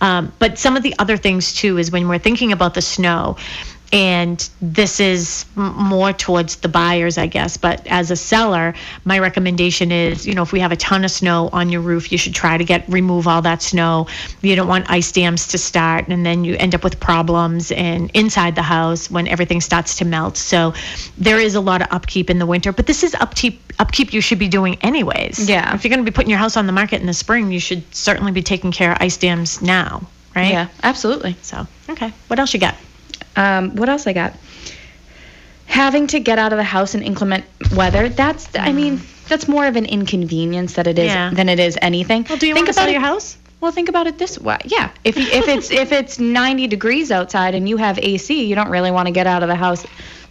Um, 0.00 0.32
but 0.38 0.58
some 0.58 0.76
of 0.76 0.82
the 0.82 0.94
other 0.98 1.16
things 1.16 1.54
too 1.54 1.78
is 1.78 1.90
when 1.90 2.08
we're 2.08 2.18
thinking 2.18 2.52
about 2.52 2.74
the 2.74 2.82
snow. 2.82 3.36
And 3.90 4.46
this 4.60 5.00
is 5.00 5.46
more 5.56 6.12
towards 6.12 6.56
the 6.56 6.68
buyers, 6.68 7.16
I 7.16 7.26
guess. 7.26 7.56
But 7.56 7.86
as 7.86 8.10
a 8.10 8.16
seller, 8.16 8.74
my 9.04 9.18
recommendation 9.18 9.90
is, 9.90 10.26
you 10.26 10.34
know, 10.34 10.42
if 10.42 10.52
we 10.52 10.60
have 10.60 10.72
a 10.72 10.76
ton 10.76 11.04
of 11.04 11.10
snow 11.10 11.48
on 11.52 11.70
your 11.70 11.80
roof, 11.80 12.12
you 12.12 12.18
should 12.18 12.34
try 12.34 12.58
to 12.58 12.64
get 12.64 12.86
remove 12.88 13.26
all 13.26 13.40
that 13.42 13.62
snow. 13.62 14.06
You 14.42 14.56
don't 14.56 14.68
want 14.68 14.90
ice 14.90 15.10
dams 15.10 15.48
to 15.48 15.58
start, 15.58 16.08
and 16.08 16.26
then 16.26 16.44
you 16.44 16.54
end 16.56 16.74
up 16.74 16.84
with 16.84 17.00
problems 17.00 17.72
and 17.72 18.10
inside 18.12 18.56
the 18.56 18.62
house 18.62 19.10
when 19.10 19.26
everything 19.26 19.60
starts 19.60 19.96
to 19.96 20.04
melt. 20.04 20.36
So 20.36 20.74
there 21.16 21.38
is 21.38 21.54
a 21.54 21.60
lot 21.60 21.80
of 21.80 21.88
upkeep 21.90 22.28
in 22.28 22.38
the 22.38 22.46
winter, 22.46 22.72
but 22.72 22.86
this 22.86 23.02
is 23.02 23.14
upkeep 23.14 23.62
upkeep 23.78 24.12
you 24.12 24.20
should 24.20 24.38
be 24.38 24.48
doing 24.48 24.76
anyways. 24.82 25.48
Yeah. 25.48 25.74
If 25.74 25.84
you're 25.84 25.90
going 25.90 26.04
to 26.04 26.10
be 26.10 26.14
putting 26.14 26.30
your 26.30 26.38
house 26.38 26.56
on 26.56 26.66
the 26.66 26.72
market 26.72 27.00
in 27.00 27.06
the 27.06 27.14
spring, 27.14 27.50
you 27.50 27.60
should 27.60 27.82
certainly 27.94 28.32
be 28.32 28.42
taking 28.42 28.70
care 28.70 28.92
of 28.92 28.98
ice 29.00 29.16
dams 29.16 29.62
now, 29.62 30.06
right? 30.36 30.50
yeah, 30.50 30.68
absolutely. 30.82 31.36
So 31.40 31.66
okay, 31.88 32.12
what 32.26 32.38
else 32.38 32.52
you 32.52 32.60
got? 32.60 32.76
Um, 33.38 33.76
what 33.76 33.88
else 33.88 34.06
I 34.06 34.12
got? 34.12 34.34
Having 35.66 36.08
to 36.08 36.20
get 36.20 36.38
out 36.38 36.52
of 36.52 36.56
the 36.58 36.64
house 36.64 36.94
in 36.94 37.02
inclement 37.02 37.44
weather. 37.74 38.08
That's, 38.08 38.48
I 38.56 38.72
mean, 38.72 39.00
that's 39.28 39.46
more 39.46 39.66
of 39.66 39.76
an 39.76 39.84
inconvenience 39.86 40.74
that 40.74 40.86
it 40.86 40.98
is 40.98 41.06
Yeah. 41.06 41.30
than 41.32 41.48
it 41.48 41.60
is 41.60 41.78
anything. 41.80 42.26
Well, 42.28 42.38
do 42.38 42.46
you 42.46 42.54
think 42.54 42.66
want 42.66 42.68
to 42.68 42.72
sell 42.72 42.84
about 42.84 42.92
your 42.92 43.00
house? 43.00 43.36
Well, 43.60 43.72
think 43.72 43.88
about 43.88 44.06
it 44.06 44.18
this 44.18 44.38
way. 44.38 44.58
Yeah, 44.64 44.90
if 45.04 45.16
you, 45.16 45.26
if 45.30 45.46
it's 45.48 45.70
if 45.70 45.92
it's 45.92 46.18
90 46.42 46.68
degrees 46.68 47.10
outside 47.10 47.54
and 47.54 47.68
you 47.68 47.76
have 47.76 47.98
AC, 47.98 48.44
you 48.44 48.54
don't 48.54 48.70
really 48.70 48.90
want 48.90 49.06
to 49.08 49.12
get 49.12 49.26
out 49.26 49.42
of 49.42 49.48
the 49.48 49.56
house 49.56 49.84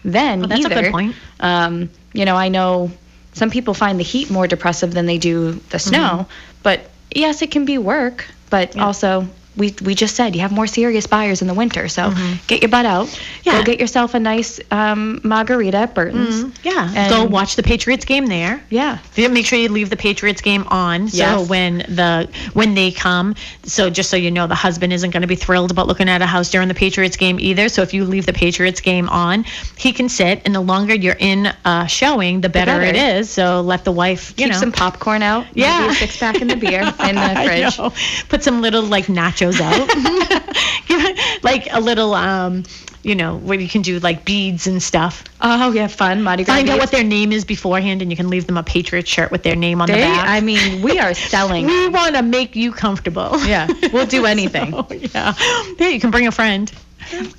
then 0.04 0.44
Oh, 0.44 0.48
that's 0.48 0.66
a 0.66 0.70
good 0.70 0.92
point. 0.92 1.16
Um, 1.40 1.90
you 2.14 2.26
know, 2.26 2.36
I 2.36 2.48
know 2.50 2.92
some 3.34 3.50
people 3.52 3.74
find 3.74 4.00
the 4.00 4.04
heat 4.04 4.30
more 4.32 4.48
depressive 4.48 4.94
than 4.94 5.06
they 5.06 5.18
do 5.18 5.52
the 5.52 5.78
Mm-hmm. 5.78 5.90
snow, 5.90 6.28
but 6.64 6.80
yes, 7.14 7.42
it 7.42 7.52
can 7.52 7.66
be 7.66 7.78
work. 7.78 8.26
But 8.50 8.78
also, 8.78 9.28
we 9.58 9.76
we 9.84 9.96
just 9.96 10.16
said 10.16 10.36
you 10.36 10.42
have 10.42 10.52
more 10.52 10.68
serious 10.68 11.08
buyers 11.08 11.42
in 11.42 11.48
the 11.48 11.54
winter, 11.54 11.88
so 11.88 12.14
get 12.48 12.62
your 12.62 12.70
butt 12.70 12.86
out. 12.86 13.08
Mm-hmm. 13.08 13.42
Yeah. 13.50 13.58
Go 13.58 13.64
get 13.64 13.80
yourself 13.80 14.14
a 14.14 14.20
nice 14.20 14.60
um, 14.72 15.20
margarita 15.24 15.78
at 15.78 15.96
Burton's. 15.96 16.58
Yeah, 16.64 16.92
And- 16.96 17.10
go 17.12 17.26
watch 17.26 17.56
the 17.56 17.64
Patriots 17.64 18.06
game 18.06 18.28
there. 18.28 18.62
Yeah. 18.70 19.00
Yeah, 19.16 19.28
Make 19.30 19.46
sure 19.46 19.58
you 19.60 19.70
leave 19.70 19.90
the 19.90 19.98
Patriots 19.98 20.42
game 20.42 20.66
on. 20.70 21.10
So 21.10 21.18
Yes. 21.18 21.50
when 21.50 21.78
the 21.80 22.30
when 22.54 22.74
they 22.76 22.92
come, 22.92 23.36
so 23.64 23.90
just 23.90 24.10
so 24.10 24.18
you 24.18 24.32
know, 24.32 24.48
the 24.48 24.56
husband 24.56 24.94
isn't 24.94 25.12
going 25.12 25.22
to 25.22 25.28
be 25.28 25.36
thrilled 25.36 25.72
about 25.72 25.88
looking 25.88 26.10
at 26.10 26.22
a 26.22 26.26
house 26.26 26.52
during 26.52 26.68
the 26.68 26.74
Patriots 26.76 27.18
game 27.18 27.40
either. 27.40 27.70
So 27.70 27.82
if 27.82 27.94
you 27.94 28.06
leave 28.06 28.26
the 28.26 28.34
Patriots 28.34 28.82
game 28.82 29.10
on, 29.10 29.44
he 29.78 29.92
can 29.94 30.10
sit, 30.10 30.42
and 30.46 30.54
the 30.54 30.62
longer 30.62 30.94
you're 30.96 31.16
in 31.20 31.48
uh, 31.66 31.86
showing, 31.88 32.42
the 32.42 32.50
better, 32.50 32.82
it 32.82 32.94
better. 32.94 33.20
is. 33.20 33.30
So 33.30 33.62
let 33.62 33.84
the 33.84 33.92
wife, 33.92 34.32
you 34.38 34.46
Keep 34.46 34.54
know, 34.54 34.60
some 34.60 34.72
popcorn 34.72 35.24
out. 35.24 35.46
Yeah. 35.54 35.92
six 35.94 36.18
pack 36.18 36.42
in 36.42 36.48
the 36.48 36.56
beer 36.56 36.82
in 36.82 37.16
the 37.16 37.22
I 37.22 37.46
fridge. 37.46 37.78
know. 37.80 37.94
Put 38.30 38.44
some 38.44 38.62
little 38.62 38.84
like 38.84 39.10
nachos 39.52 39.62
out. 39.62 40.44
Like 41.44 41.68
a 41.72 41.80
little 41.80 42.14
um, 42.14 42.64
you 43.04 43.16
know, 43.16 43.38
where 43.38 43.60
you 43.60 43.70
can 43.70 43.82
do 43.82 44.00
like 44.00 44.26
beads 44.26 44.68
and 44.68 44.82
stuff. 44.82 45.24
Oh 45.40 45.72
yeah, 45.72 45.88
fun 45.88 46.24
Mardi 46.24 46.44
Gras. 46.44 46.56
Find 46.56 46.70
out 46.70 46.80
what 46.80 46.92
their 46.92 47.04
name 47.04 47.32
is 47.32 47.46
beforehand, 47.46 48.02
and 48.02 48.12
you 48.12 48.18
can 48.18 48.30
leave 48.30 48.48
them 48.48 48.58
a 48.58 48.64
Patriot 48.64 49.08
shirt 49.08 49.32
with 49.32 49.44
their 49.44 49.56
name 49.56 49.82
on 49.82 49.88
the 49.88 49.94
back. 49.94 50.28
I 50.28 50.42
mean, 50.42 50.82
we 50.82 51.00
are 51.00 51.14
selling. 51.34 51.68
we 51.68 51.88
want 51.90 52.16
to 52.16 52.22
make 52.24 52.56
you 52.56 52.72
comfortable. 52.72 53.32
yeah, 53.46 53.68
we'll 53.94 54.08
do 54.08 54.26
anything. 54.26 54.74
Oh, 54.74 54.88
yeah. 54.92 55.34
Yeah, 55.80 55.88
you 55.90 56.00
can 56.00 56.12
bring 56.12 56.28
a 56.28 56.32
friend. 56.32 56.72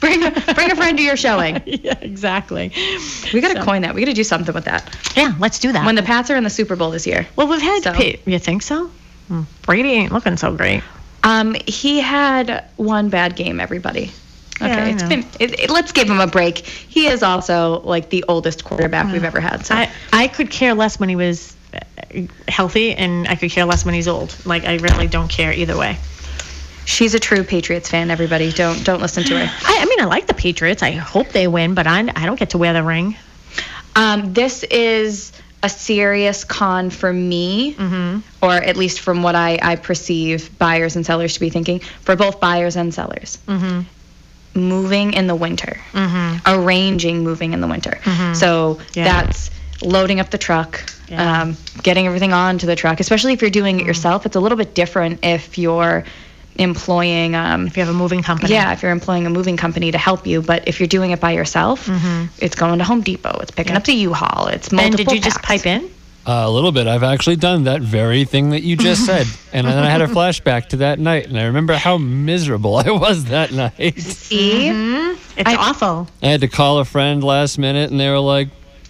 Bring 0.01 0.23
a, 0.25 0.31
bring 0.55 0.71
a 0.71 0.77
friend 0.77 0.97
to 0.97 1.03
your 1.05 1.17
showing. 1.17 1.61
yeah, 1.67 1.99
exactly. 2.01 2.73
We 3.35 3.41
gotta 3.41 3.63
coin 3.63 3.83
that. 3.83 3.95
We 3.95 4.01
gotta 4.01 4.15
do 4.15 4.25
something 4.25 4.55
with 4.55 4.65
that. 4.67 4.89
Yeah, 5.17 5.35
let's 5.39 5.59
do 5.59 5.73
that. 5.73 5.85
When 5.85 5.97
the 5.97 6.03
Pats 6.03 6.31
are 6.31 6.37
in 6.37 6.45
the 6.45 6.51
Super 6.51 6.77
Bowl 6.77 6.91
this 6.91 7.07
year. 7.07 7.27
well, 7.37 7.49
we've 7.49 7.61
had. 7.61 7.83
So- 7.83 7.93
Pa- 7.93 8.19
you 8.25 8.39
think 8.39 8.63
so? 8.63 8.91
Hmm. 9.27 9.43
Brady 9.63 9.91
ain't 9.91 10.13
looking 10.13 10.37
so 10.39 10.55
great. 10.57 10.83
Um, 11.23 11.55
he 11.67 12.01
had 12.01 12.65
one 12.77 13.09
bad 13.11 13.37
game. 13.37 13.61
Everybody. 13.61 14.13
Okay, 14.61 14.69
Yeah, 14.69 14.87
it's 14.87 15.03
been. 15.05 15.25
It, 15.39 15.61
it- 15.61 15.71
let's 15.71 15.93
give 15.93 16.09
him 16.11 16.21
a 16.21 16.27
break. 16.27 16.59
He 16.59 17.07
is 17.07 17.23
also 17.23 17.81
like 17.81 18.11
the 18.11 18.25
oldest 18.29 18.65
quarterback 18.65 19.13
we've 19.13 19.25
ever 19.25 19.41
had. 19.41 19.65
So 19.67 19.75
I 19.75 19.91
I 20.13 20.29
could 20.29 20.51
care 20.51 20.75
less 20.75 20.99
when 20.99 21.09
he 21.09 21.17
was 21.17 21.55
uh, 21.75 22.23
healthy, 22.49 22.95
and 22.95 23.29
I 23.29 23.37
could 23.37 23.51
care 23.51 23.65
less 23.65 23.85
when 23.85 23.95
he's 23.95 24.09
old. 24.09 24.35
Like 24.45 24.65
I 24.65 24.77
really 24.77 25.07
don't 25.07 25.29
care 25.31 25.53
either 25.53 25.77
way. 25.77 25.97
she's 26.87 27.15
a 27.15 27.21
true 27.21 27.45
Patriots 27.45 27.89
fan. 27.91 28.11
Everybody, 28.11 28.51
don't 28.51 28.83
don't 28.85 29.01
listen 29.01 29.23
to 29.25 29.39
her. 29.39 29.45
I, 29.65 29.79
I 29.81 29.85
mean, 29.85 30.01
I 30.01 30.05
like 30.07 30.27
the 30.27 30.35
Patriots. 30.35 30.83
I 30.83 30.91
hope 30.93 31.29
they 31.29 31.47
win, 31.47 31.75
but 31.75 31.87
I 31.87 32.01
I 32.17 32.27
don't 32.27 32.39
get 32.39 32.51
to 32.51 32.59
wear 32.59 32.73
the 32.73 32.83
ring. 32.83 33.17
Um, 33.95 34.33
this 34.33 34.63
is 34.65 35.33
a 35.63 35.69
serious 35.69 36.45
con 36.45 36.91
for 36.91 37.13
me, 37.13 37.75
mm-hmm. 37.75 38.21
or 38.45 38.53
at 38.53 38.77
least 38.77 39.01
from 39.01 39.23
what 39.23 39.35
I, 39.35 39.59
I 39.61 39.77
perceive 39.77 40.57
buyers 40.59 40.97
and 40.97 41.05
sellers 41.05 41.35
to 41.35 41.41
be 41.41 41.51
thinking, 41.51 41.81
for 41.81 42.15
both 42.17 42.41
buyers 42.41 42.77
and 42.77 42.95
sellers. 42.95 43.39
Mm-hmm. 43.47 43.81
Moving 44.59 45.13
in 45.13 45.27
the 45.27 45.35
winter, 45.35 45.81
mm-hmm. 45.93 46.39
arranging 46.47 47.23
moving 47.23 47.53
in 47.53 47.61
the 47.61 47.67
winter. 47.69 48.01
So 48.35 48.79
Yeah. 48.95 49.05
that's 49.05 49.51
loading 49.83 50.21
up 50.21 50.31
the 50.31 50.39
truck, 50.39 50.83
Yeah. 51.09 51.43
um, 51.43 51.57
getting 51.83 52.07
everything 52.07 52.33
onto 52.33 52.67
the 52.67 52.77
truck, 52.77 53.01
especially 53.01 53.33
if 53.33 53.41
you're 53.41 53.51
doing 53.51 53.79
it 53.79 53.85
mm. 53.85 53.87
yourself. 53.87 54.27
It's 54.27 54.37
a 54.37 54.41
little 54.41 54.59
bit 54.59 54.75
different 54.75 55.21
if 55.23 55.59
you're 55.59 56.05
employing 56.59 57.35
um, 57.35 57.67
If 57.67 57.77
you 57.77 57.85
have 57.85 57.95
a 57.95 57.97
moving 57.97 58.23
company. 58.23 58.53
yeah, 58.53 58.73
if 58.73 58.83
you're 58.83 58.91
employing 58.93 59.27
a 59.27 59.31
moving 59.31 59.57
company 59.57 59.91
to 59.93 59.99
help 59.99 60.27
you, 60.27 60.43
but 60.43 60.67
if 60.67 60.81
you're 60.81 60.87
doing 60.89 61.13
it 61.13 61.21
by 61.21 61.31
yourself, 61.33 61.89
it's 62.43 62.55
going 62.57 62.79
to 62.79 62.85
Home 62.85 63.01
Depot, 63.01 63.39
it's 63.41 63.51
picking 63.51 63.77
up 63.77 63.85
the 63.85 63.93
U-Haul, 63.95 64.49
it's 64.49 64.69
Ben, 64.69 64.77
multiple 64.91 65.05
did 65.05 65.13
you 65.15 65.21
just 65.21 65.41
pipe 65.43 65.67
in? 65.67 65.91
Uh, 66.27 66.43
a 66.47 66.51
little 66.51 66.73
bit. 66.73 66.87
I've 66.87 67.05
actually 67.05 67.37
done 67.37 67.65
that 67.65 67.81
very 67.81 68.25
thing 68.27 68.51
that 68.51 68.63
you 68.63 68.77
just 68.77 69.07
said. 69.11 69.27
And 69.55 69.67
then 69.67 69.79
I 69.79 69.89
had 69.89 70.03
a 70.03 70.07
flashback 70.09 70.67
to 70.71 70.77
that 70.79 70.99
night. 70.99 71.27
And 71.27 71.39
I 71.39 71.45
remember 71.45 71.73
how 71.75 71.97
miserable 71.97 72.77
I 72.77 72.91
was 72.91 73.25
that 73.27 73.51
night. 73.51 73.99
See? 73.99 74.69
It's 74.69 75.21
I- 75.47 75.57
awful. 75.57 76.07
I 76.23 76.27
had 76.27 76.43
to 76.43 76.49
call 76.49 76.81
a 76.81 76.85
friend 76.85 77.25
last 77.25 77.57
minute 77.59 77.91
and 77.91 77.99
they 77.99 78.11
were 78.11 78.19
like, 78.19 78.49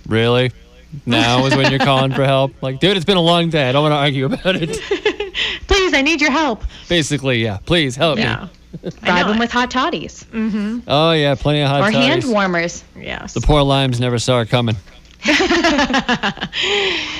Really? 0.08 0.50
Now 1.06 1.44
is 1.46 1.54
when 1.54 1.70
you're 1.70 1.80
calling 1.80 2.12
for 2.12 2.24
help? 2.24 2.62
Like, 2.62 2.80
dude, 2.80 2.96
it's 2.96 3.04
been 3.06 3.16
a 3.18 3.22
long 3.22 3.50
day. 3.50 3.68
I 3.68 3.72
don't 3.72 3.82
want 3.82 3.92
to 3.92 3.96
argue 3.96 4.24
about 4.26 4.56
it. 4.56 4.70
Please, 5.66 5.92
I 5.94 6.02
need 6.02 6.20
your 6.20 6.30
help. 6.30 6.64
Basically, 6.88 7.42
yeah. 7.42 7.58
Please 7.66 7.94
help 7.96 8.16
me. 8.16 8.22
Yeah. 8.22 8.48
me. 8.82 8.90
Bribe 9.02 9.26
them 9.28 9.38
with 9.38 9.50
hot 9.50 9.70
toddies 9.70 10.24
Mhm. 10.32 10.82
Oh, 10.86 11.12
yeah. 11.12 11.34
Plenty 11.34 11.60
of 11.62 11.68
hot 11.68 11.80
toddies. 11.82 11.94
or 11.96 12.00
hand 12.00 12.24
warmers. 12.26 12.84
Yes. 12.98 13.34
The 13.34 13.40
poor 13.40 13.62
limes 13.62 14.00
never 14.00 14.18
saw 14.18 14.40
it 14.40 14.48
coming. 14.48 14.76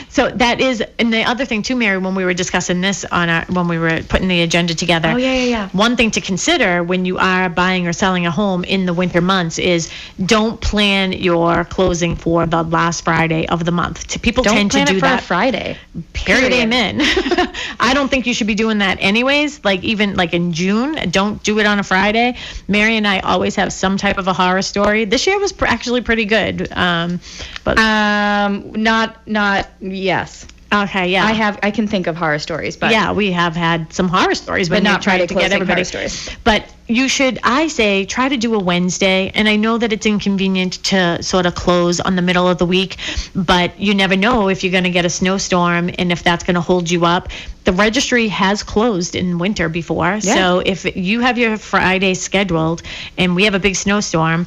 so 0.09 0.29
that 0.31 0.61
is, 0.61 0.83
and 0.99 1.13
the 1.13 1.23
other 1.25 1.45
thing 1.45 1.63
too, 1.63 1.77
Mary, 1.77 1.99
when 1.99 2.15
we 2.15 2.25
were 2.25 2.35
discussing 2.35 2.81
this 2.81 3.05
on 3.05 3.29
our, 3.29 3.45
when 3.47 3.69
we 3.69 3.79
were 3.79 4.03
putting 4.03 4.29
the 4.29 4.43
agenda 4.43 4.75
together. 4.75 5.11
Oh, 5.11 5.17
yeah, 5.17 5.35
yeah, 5.35 5.45
yeah. 5.45 5.69
One 5.71 5.97
thing 5.97 6.11
to 6.13 6.21
consider 6.21 6.83
when 6.83 7.05
you 7.05 7.19
are 7.19 7.49
buying 7.49 7.87
or 7.87 7.93
selling 7.93 8.27
a 8.27 8.31
home 8.31 8.65
in 8.65 8.87
the 8.87 8.95
winter 8.95 9.21
months 9.21 9.59
is 9.59 9.91
don't 10.25 10.61
plan 10.61 11.13
your 11.13 11.65
closing 11.65 12.17
for 12.17 12.47
the 12.47 12.63
last 12.63 13.05
Friday 13.05 13.47
of 13.49 13.65
the 13.65 13.73
month. 13.73 14.21
People 14.23 14.45
Don't 14.45 14.55
tend 14.55 14.73
to 14.73 14.85
do 14.85 14.97
it 14.97 15.01
for 15.01 15.07
that. 15.07 15.21
a 15.23 15.25
Friday. 15.25 15.77
Period. 16.13 16.51
Period. 16.51 16.53
Amen. 16.53 16.99
I 17.81 17.93
don't 17.95 18.09
think 18.09 18.27
you 18.27 18.35
should 18.35 18.47
be 18.47 18.55
doing 18.55 18.79
that 18.79 18.99
anyways. 19.01 19.65
Like 19.65 19.83
even 19.85 20.15
like 20.15 20.35
in 20.35 20.53
June, 20.53 21.11
don't 21.11 21.43
do 21.43 21.59
it 21.59 21.67
on 21.67 21.79
a 21.79 21.83
Friday. 21.83 22.37
Mary 22.67 22.97
and 22.97 23.07
I 23.07 23.21
always 23.21 23.57
have 23.57 23.73
some 23.73 23.97
type 23.97 24.19
of 24.19 24.29
a 24.29 24.33
horror 24.33 24.63
story. 24.63 25.05
This 25.05 25.27
year 25.27 25.39
was 25.39 25.53
pr- 25.53 25.67
actually 25.67 26.01
pretty 26.03 26.25
good. 26.25 26.71
Um, 26.73 27.21
but 27.65 27.79
Um, 27.79 27.88
Um, 27.89 28.73
not, 28.83 29.27
not, 29.27 29.69
yes. 29.81 30.47
okay, 30.73 31.09
yeah, 31.09 31.25
I 31.25 31.33
have, 31.33 31.59
I 31.63 31.71
can 31.71 31.87
think 31.89 32.07
of 32.07 32.17
horror 32.17 32.39
stories, 32.39 32.77
but 32.77 32.91
yeah, 32.91 33.13
we 33.13 33.33
have 33.33 33.57
had 33.57 33.93
some 33.93 34.09
horror 34.09 34.35
stories, 34.35 34.69
But 34.69 34.83
not 34.83 35.03
Friday 35.03 35.27
to 35.27 35.35
get 35.35 35.53
everybody. 35.53 35.85
stories. 35.85 36.29
But 36.45 36.73
you 36.89 37.09
should, 37.09 37.39
I 37.43 37.69
say, 37.69 38.05
try 38.07 38.29
to 38.29 38.37
do 38.37 38.55
a 38.55 38.59
Wednesday. 38.59 39.31
And 39.35 39.49
I 39.49 39.57
know 39.57 39.77
that 39.79 39.93
it's 39.93 40.07
inconvenient 40.07 40.85
to 40.85 41.23
sort 41.23 41.45
of 41.47 41.55
close 41.55 42.01
on 42.01 42.17
the 42.17 42.23
middle 42.23 42.49
of 42.49 42.57
the 42.59 42.65
week, 42.67 42.97
but 43.35 43.79
you 43.79 43.95
never 43.95 44.17
know 44.17 44.49
if 44.49 44.63
you're 44.65 44.73
going 44.73 44.85
to 44.85 44.91
get 44.91 45.05
a 45.05 45.11
snowstorm 45.11 45.91
and 45.99 46.13
if 46.13 46.23
that's 46.23 46.45
going 46.45 46.55
to 46.55 46.61
hold 46.63 46.91
you 46.91 47.05
up. 47.05 47.29
The 47.65 47.73
registry 47.73 48.29
has 48.29 48.63
closed 48.63 49.15
in 49.15 49.39
winter 49.39 49.69
before, 49.69 50.21
so 50.23 50.61
if 50.65 50.97
you 50.97 51.21
have 51.21 51.37
your 51.37 51.59
Friday 51.59 52.15
scheduled 52.15 52.83
and 53.19 53.35
we 53.37 53.45
have 53.45 53.55
a 53.55 53.59
big 53.61 53.77
snowstorm. 53.77 54.47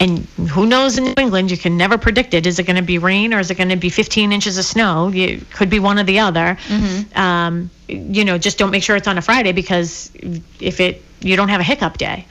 And 0.00 0.18
who 0.50 0.66
knows 0.66 0.98
in 0.98 1.04
New 1.04 1.14
England, 1.16 1.50
you 1.50 1.56
can 1.56 1.76
never 1.76 1.96
predict 1.96 2.34
it. 2.34 2.46
Is 2.46 2.58
it 2.58 2.64
going 2.64 2.76
to 2.76 2.82
be 2.82 2.98
rain 2.98 3.32
or 3.32 3.38
is 3.38 3.50
it 3.50 3.54
going 3.56 3.68
to 3.70 3.76
be 3.76 3.88
15 3.90 4.32
inches 4.32 4.58
of 4.58 4.64
snow? 4.64 5.10
It 5.14 5.48
could 5.52 5.70
be 5.70 5.78
one 5.78 5.98
or 5.98 6.04
the 6.04 6.18
other. 6.18 6.58
Um, 7.14 7.70
you 7.88 8.24
know, 8.24 8.36
just 8.36 8.58
don't 8.58 8.70
make 8.70 8.82
sure 8.82 8.96
it's 8.96 9.06
on 9.08 9.18
a 9.18 9.22
Friday 9.22 9.52
because 9.52 10.10
if 10.60 10.80
it, 10.80 11.02
you 11.20 11.36
don't 11.36 11.48
have 11.48 11.60
a 11.60 11.64
hiccup 11.64 11.96
day. 11.96 12.26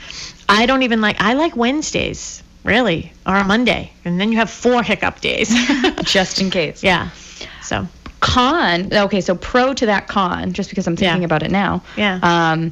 I 0.49 0.65
don't 0.65 0.83
even 0.83 0.99
like, 1.01 1.15
I 1.21 1.33
like 1.33 1.55
Wednesdays, 1.55 2.43
really, 2.63 3.13
or 3.25 3.35
a 3.37 3.43
Monday. 3.45 3.91
And 4.03 4.19
then 4.19 4.31
you 4.31 4.37
have 4.39 4.49
four 4.49 4.83
hiccup 4.83 5.21
days. 5.21 5.49
just 6.03 6.41
in 6.41 6.49
case. 6.51 6.83
yeah. 6.83 7.09
So, 7.61 7.87
Con, 8.19 8.93
okay, 8.93 9.19
so 9.21 9.35
pro 9.35 9.73
to 9.73 9.85
that 9.87 10.07
con, 10.07 10.53
just 10.53 10.69
because 10.69 10.85
I'm 10.87 10.95
thinking 10.95 11.21
Yeah. 11.21 11.25
about 11.25 11.43
it 11.43 11.51
now. 11.51 11.81
Yeah. 11.97 12.19
Um, 12.21 12.71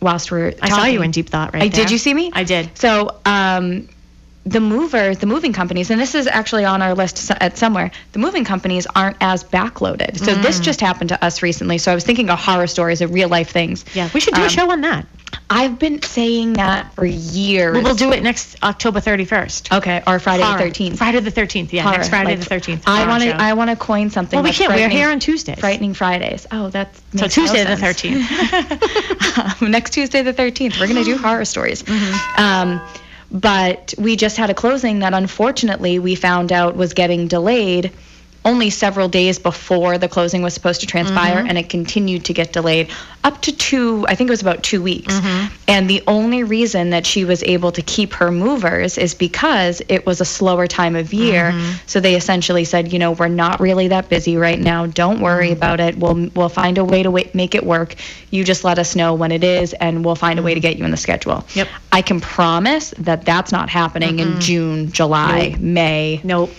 whilst 0.00 0.30
we're 0.30 0.52
I 0.60 0.68
saw 0.70 0.84
you 0.84 1.00
in 1.02 1.10
deep 1.10 1.30
thought 1.30 1.54
right 1.54 1.62
I, 1.62 1.68
there. 1.68 1.84
did 1.84 1.90
you 1.90 1.96
see 1.98 2.12
me? 2.12 2.30
I 2.34 2.44
did. 2.44 2.76
So, 2.76 3.18
um, 3.24 3.88
the 4.46 4.60
movers, 4.60 5.18
the 5.18 5.26
moving 5.26 5.52
companies, 5.54 5.90
and 5.90 5.98
this 6.00 6.14
is 6.14 6.26
actually 6.26 6.64
on 6.66 6.82
our 6.82 6.94
list 6.94 7.30
at 7.40 7.56
somewhere. 7.56 7.90
The 8.12 8.18
moving 8.18 8.44
companies 8.44 8.86
aren't 8.94 9.16
as 9.20 9.42
backloaded. 9.42 10.18
So 10.18 10.34
this 10.34 10.60
Mm. 10.60 10.62
just 10.62 10.80
happened 10.82 11.08
to 11.08 11.24
us 11.24 11.40
recently. 11.42 11.78
So 11.78 11.90
I 11.90 11.94
was 11.94 12.04
thinking 12.04 12.28
of 12.28 12.38
horror 12.38 12.66
stories 12.66 13.00
of 13.00 13.12
real 13.12 13.28
life 13.30 13.48
things. 13.50 13.84
Yeah. 13.94 14.08
We 14.12 14.20
should 14.20 14.34
do 14.34 14.42
Um, 14.42 14.46
a 14.46 14.50
show 14.50 14.70
on 14.70 14.82
that. 14.82 15.06
I've 15.50 15.78
been 15.78 16.00
saying 16.02 16.54
that 16.54 16.94
for 16.94 17.04
years. 17.06 17.74
We 17.76 17.82
will 17.82 17.94
do 17.94 18.12
it 18.12 18.22
next 18.22 18.56
October 18.62 19.00
31st. 19.00 19.72
Okay, 19.72 20.02
or 20.06 20.18
Friday 20.18 20.42
Horror. 20.42 20.58
the 20.58 20.64
13th. 20.64 20.98
Friday 20.98 21.20
the 21.20 21.30
13th. 21.32 21.72
Yeah. 21.72 21.82
Horror, 21.82 21.96
next 21.96 22.08
Friday 22.10 22.36
like, 22.36 22.40
the 22.40 22.54
13th. 22.54 22.82
I 22.86 23.06
want 23.08 23.22
to. 23.24 23.34
I 23.40 23.52
want 23.54 23.70
to 23.70 23.76
coin 23.76 24.10
something. 24.10 24.36
Well, 24.36 24.44
we 24.44 24.52
can't. 24.52 24.72
We're 24.72 24.88
here 24.88 25.08
on 25.10 25.18
Tuesdays. 25.20 25.58
Frightening 25.58 25.94
Fridays. 25.94 26.46
Oh, 26.52 26.68
that's 26.68 26.98
So 27.16 27.22
makes 27.22 27.36
no 27.36 27.42
Tuesday 27.46 27.64
the 27.64 27.76
13th. 27.76 29.58
Um, 29.62 29.70
next 29.70 29.90
Tuesday 29.94 30.22
the 30.22 30.32
13th. 30.32 30.78
We're 30.78 30.86
going 30.86 31.02
to 31.02 31.04
do 31.04 31.18
horror 31.26 31.44
stories. 31.44 31.82
Mm-hmm. 31.82 32.40
Um, 32.42 32.80
but 33.30 33.94
we 33.98 34.16
just 34.16 34.36
had 34.36 34.50
a 34.50 34.54
closing 34.54 35.00
that 35.00 35.14
unfortunately 35.14 35.98
we 35.98 36.14
found 36.14 36.52
out 36.52 36.76
was 36.76 36.94
getting 36.94 37.28
delayed 37.28 37.92
only 38.44 38.68
several 38.70 39.08
days 39.08 39.38
before 39.38 39.96
the 39.98 40.08
closing 40.08 40.42
was 40.42 40.52
supposed 40.54 40.80
to 40.82 40.86
transpire 40.86 41.36
Mm-hmm. 41.38 41.48
and 41.48 41.58
it 41.58 41.68
continued 41.70 42.24
to 42.26 42.32
get 42.34 42.52
delayed 42.52 42.90
up 43.24 43.40
to 43.42 43.52
two 43.56 44.04
i 44.08 44.14
think 44.14 44.28
it 44.28 44.30
was 44.30 44.42
about 44.42 44.62
two 44.62 44.82
weeks 44.82 45.14
Mm-hmm. 45.14 45.54
and 45.68 45.88
the 45.88 46.02
only 46.06 46.42
reason 46.44 46.90
that 46.90 47.06
she 47.06 47.24
was 47.24 47.42
able 47.42 47.72
to 47.72 47.82
keep 47.82 48.12
her 48.14 48.30
movers 48.30 48.98
is 48.98 49.14
because 49.14 49.80
it 49.88 50.04
was 50.06 50.20
a 50.20 50.24
slower 50.24 50.66
time 50.66 50.94
of 50.96 51.12
year 51.14 51.52
Mm-hmm. 51.52 51.76
so 51.86 52.00
they 52.00 52.14
essentially 52.16 52.64
said 52.64 52.92
you 52.92 52.98
know 52.98 53.12
we're 53.12 53.28
not 53.28 53.60
really 53.60 53.88
that 53.88 54.08
busy 54.08 54.36
right 54.36 54.58
now 54.60 54.86
don't 54.86 55.20
worry 55.20 55.48
Mm-hmm. 55.48 55.56
about 55.56 55.80
it 55.80 55.96
we'll 55.96 56.28
we'll 56.34 56.48
find 56.48 56.78
a 56.78 56.84
way 56.84 57.02
to 57.02 57.10
wa- 57.10 57.30
make 57.32 57.54
it 57.54 57.64
work 57.64 57.94
you 58.30 58.44
just 58.44 58.62
let 58.64 58.78
us 58.78 58.94
know 58.94 59.14
when 59.14 59.32
it 59.32 59.42
is 59.44 59.72
and 59.74 60.04
we'll 60.04 60.16
find 60.16 60.38
a 60.38 60.42
way 60.42 60.54
to 60.54 60.60
get 60.60 60.76
you 60.76 60.84
in 60.84 60.90
the 60.90 60.96
schedule 60.96 61.36
Mm-hmm. 61.36 61.58
Yep. 61.60 61.68
i 61.92 62.02
can 62.02 62.20
promise 62.20 62.90
that 62.98 63.24
that's 63.24 63.52
not 63.52 63.68
happening 63.70 64.18
in 64.18 64.40
june 64.40 64.90
july 64.92 65.56
may 65.58 66.20
Nope. 66.24 66.50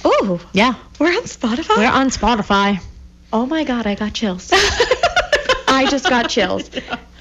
Oh, 0.05 0.39
Yeah, 0.53 0.75
we're 0.99 1.07
on 1.15 1.23
Spotify. 1.23 1.77
we're 1.77 1.88
on 1.91 2.09
Spotify. 2.09 2.81
oh 3.33 3.45
my 3.45 3.63
God, 3.63 3.85
I 3.88 3.95
got 3.95 4.13
chills. 4.13 4.49
I 5.69 5.85
just 5.89 6.09
got 6.09 6.29
chills. 6.29 6.69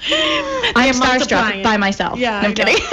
I 0.09 0.87
am 0.87 0.95
starstruck 0.95 1.63
by 1.65 1.77
myself. 1.77 2.19
Yeah, 2.19 2.41
no, 2.41 2.49
I'm 2.49 2.55
kidding. 2.55 2.77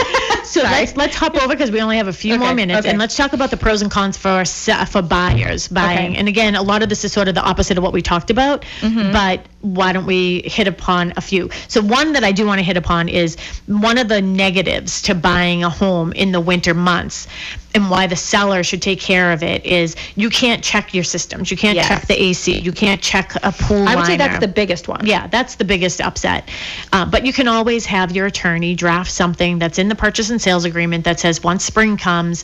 So 0.43 0.61
let's 0.61 0.95
let's 0.97 1.15
hop 1.15 1.35
over 1.35 1.47
because 1.47 1.71
we 1.71 1.81
only 1.81 1.97
have 1.97 2.07
a 2.09 2.13
few 2.13 2.37
more 2.37 2.53
minutes, 2.53 2.81
okay. 2.81 2.89
and 2.89 2.99
let's 2.99 3.15
talk 3.15 3.33
about 3.33 3.49
the 3.49 3.57
pros 3.57 3.81
and 3.81 3.89
cons 3.89 4.17
for 4.17 4.43
for 4.45 5.01
buyers 5.01 5.67
buying. 5.67 6.11
Okay. 6.11 6.19
And 6.19 6.27
again, 6.27 6.55
a 6.55 6.61
lot 6.61 6.83
of 6.83 6.89
this 6.89 7.03
is 7.05 7.11
sort 7.13 7.27
of 7.27 7.33
the 7.33 7.41
opposite 7.41 7.77
of 7.77 7.83
what 7.83 7.91
we 7.93 8.01
talked 8.03 8.29
about, 8.29 8.63
Mm-hmm. 8.81 9.13
but 9.13 9.45
why 9.63 9.93
don't 9.93 10.05
we 10.05 10.41
hit 10.41 10.67
upon 10.67 11.13
a 11.15 11.21
few? 11.21 11.49
So 11.69 11.81
one 11.81 12.13
that 12.13 12.23
I 12.23 12.33
do 12.33 12.45
want 12.45 12.59
to 12.59 12.63
hit 12.63 12.75
upon 12.75 13.07
is 13.07 13.37
one 13.65 13.97
of 13.97 14.09
the 14.09 14.21
negatives 14.21 15.01
to 15.03 15.15
buying 15.15 15.63
a 15.63 15.69
home 15.69 16.11
in 16.11 16.33
the 16.33 16.41
winter 16.41 16.73
months, 16.73 17.27
and 17.73 17.89
why 17.89 18.07
the 18.07 18.15
seller 18.17 18.61
should 18.61 18.81
take 18.81 18.99
care 18.99 19.31
of 19.31 19.41
it 19.41 19.65
is 19.65 19.95
you 20.15 20.29
can't 20.29 20.61
check 20.63 20.93
your 20.93 21.05
systems, 21.05 21.49
you 21.49 21.55
can't 21.55 21.75
Yes. 21.77 21.87
check 21.87 22.07
the 22.07 22.21
AC, 22.21 22.59
you 22.59 22.73
can't 22.73 23.01
check 23.01 23.33
a 23.41 23.51
pool. 23.53 23.87
I 23.87 23.95
would 23.95 24.05
say 24.05 24.17
that's 24.17 24.39
the 24.39 24.49
biggest 24.49 24.87
one. 24.89 25.05
Yeah, 25.05 25.27
that's 25.27 25.55
the 25.55 25.65
biggest 25.65 26.01
upset. 26.01 26.49
Uh, 26.91 27.05
but 27.05 27.25
you 27.25 27.31
can 27.31 27.47
always 27.47 27.85
have 27.85 28.11
your 28.11 28.25
attorney 28.25 28.75
draft 28.75 29.11
something 29.11 29.59
that's 29.59 29.79
in 29.79 29.87
the 29.87 29.95
purchase 29.95 30.29
and 30.29 30.41
sales 30.41 30.65
agreement 30.65 31.05
that 31.05 31.21
says 31.21 31.41
once 31.41 31.63
spring 31.63 31.95
comes, 31.95 32.43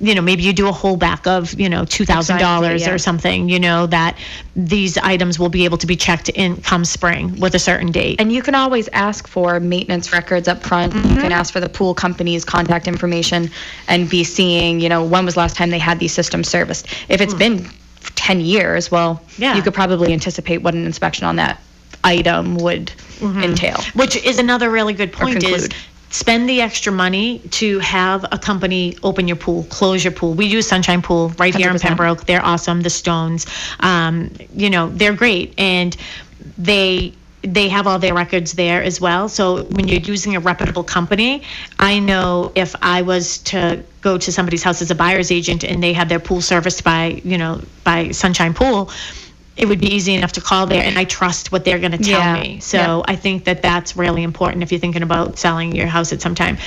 you 0.00 0.14
know, 0.14 0.20
maybe 0.20 0.42
you 0.42 0.52
do 0.52 0.68
a 0.68 0.72
holdback 0.72 1.26
of, 1.26 1.58
you 1.58 1.68
know, 1.68 1.82
$2,000 1.82 2.80
yeah. 2.80 2.90
or 2.90 2.98
something, 2.98 3.48
you 3.48 3.60
know, 3.60 3.86
that 3.86 4.18
these 4.56 4.98
items 4.98 5.38
will 5.38 5.48
be 5.48 5.64
able 5.64 5.78
to 5.78 5.86
be 5.86 5.96
checked 5.96 6.28
in 6.30 6.56
come 6.62 6.84
spring 6.84 7.38
with 7.38 7.54
a 7.54 7.58
certain 7.58 7.92
date. 7.92 8.20
And 8.20 8.32
you 8.32 8.42
can 8.42 8.54
always 8.54 8.88
ask 8.88 9.28
for 9.28 9.60
maintenance 9.60 10.12
records 10.12 10.48
up 10.48 10.62
front. 10.62 10.94
You 10.94 11.00
Mm-hmm. 11.00 11.20
can 11.20 11.32
ask 11.32 11.52
for 11.52 11.60
the 11.60 11.68
pool 11.68 11.94
company's 11.94 12.44
contact 12.44 12.88
information 12.88 13.50
and 13.88 14.10
be 14.10 14.24
seeing, 14.24 14.80
you 14.80 14.88
know, 14.88 15.04
when 15.04 15.24
was 15.24 15.34
the 15.34 15.40
last 15.40 15.56
time 15.56 15.70
they 15.70 15.78
had 15.78 15.98
these 16.00 16.12
systems 16.12 16.48
serviced. 16.48 16.86
If 17.08 17.20
it's 17.20 17.34
been 17.34 17.68
10 18.16 18.40
years, 18.40 18.90
well. 18.90 19.22
Yeah. 19.38 19.54
you 19.54 19.62
could 19.62 19.74
probably 19.74 20.12
anticipate 20.12 20.58
what 20.58 20.74
an 20.74 20.84
inspection 20.84 21.26
on 21.26 21.36
that 21.36 21.60
item 22.02 22.56
would 22.56 22.92
entail. 23.22 23.80
Which 23.94 24.16
is 24.16 24.38
another 24.38 24.70
really 24.70 24.92
good 24.92 25.12
point 25.12 25.42
is. 25.44 25.68
Spend 26.14 26.48
the 26.48 26.60
extra 26.60 26.92
money 26.92 27.40
to 27.50 27.80
have 27.80 28.24
a 28.30 28.38
company 28.38 28.96
open 29.02 29.26
your 29.26 29.36
pool, 29.36 29.64
close 29.64 30.04
your 30.04 30.12
pool. 30.12 30.32
We 30.32 30.46
use 30.46 30.68
Sunshine 30.68 31.02
Pool 31.02 31.30
right 31.40 31.52
here 31.52 31.68
in 31.70 31.78
Pembroke. 31.80 32.24
They're 32.24 32.44
awesome. 32.44 32.82
The 32.82 32.90
Stones, 32.90 33.46
um, 33.80 34.30
you 34.54 34.70
know, 34.70 34.90
they're 34.90 35.12
great, 35.12 35.54
and 35.58 35.96
they 36.56 37.14
they 37.42 37.68
have 37.68 37.88
all 37.88 37.98
their 37.98 38.14
records 38.14 38.52
there 38.52 38.80
as 38.82 39.00
well. 39.00 39.28
So 39.28 39.64
when 39.64 39.88
you're 39.88 40.00
using 40.00 40.36
a 40.36 40.40
reputable 40.40 40.84
company, 40.84 41.42
I 41.80 41.98
know 41.98 42.52
if 42.54 42.74
I 42.80 43.02
was 43.02 43.38
to 43.38 43.82
go 44.00 44.16
to 44.16 44.32
somebody's 44.32 44.62
house 44.62 44.80
as 44.80 44.90
a 44.90 44.94
buyer's 44.94 45.30
agent 45.30 45.62
and 45.62 45.82
they 45.82 45.92
had 45.92 46.08
their 46.08 46.20
pool 46.20 46.40
serviced 46.40 46.84
by, 46.84 47.20
you 47.24 47.36
know, 47.36 47.60
by 47.82 48.12
Sunshine 48.12 48.54
Pool, 48.54 48.90
it 49.56 49.66
would 49.66 49.80
be 49.80 49.94
easy 49.94 50.14
enough 50.14 50.32
to 50.32 50.40
call 50.40 50.66
there 50.66 50.82
and 50.82 50.98
I 50.98 51.04
trust 51.04 51.52
what 51.52 51.64
they're 51.64 51.78
going 51.78 51.92
to 51.92 51.98
tell 51.98 52.20
Yeah, 52.20 52.42
me. 52.42 52.60
So 52.60 52.76
yeah. 52.78 53.02
I 53.06 53.16
think 53.16 53.44
that 53.44 53.62
that's 53.62 53.96
really 53.96 54.24
important 54.24 54.62
if 54.62 54.72
you're 54.72 54.80
thinking 54.80 55.02
about 55.02 55.38
selling 55.38 55.74
your 55.74 55.86
house 55.86 56.12
at 56.12 56.20
some 56.20 56.34
time. 56.34 56.58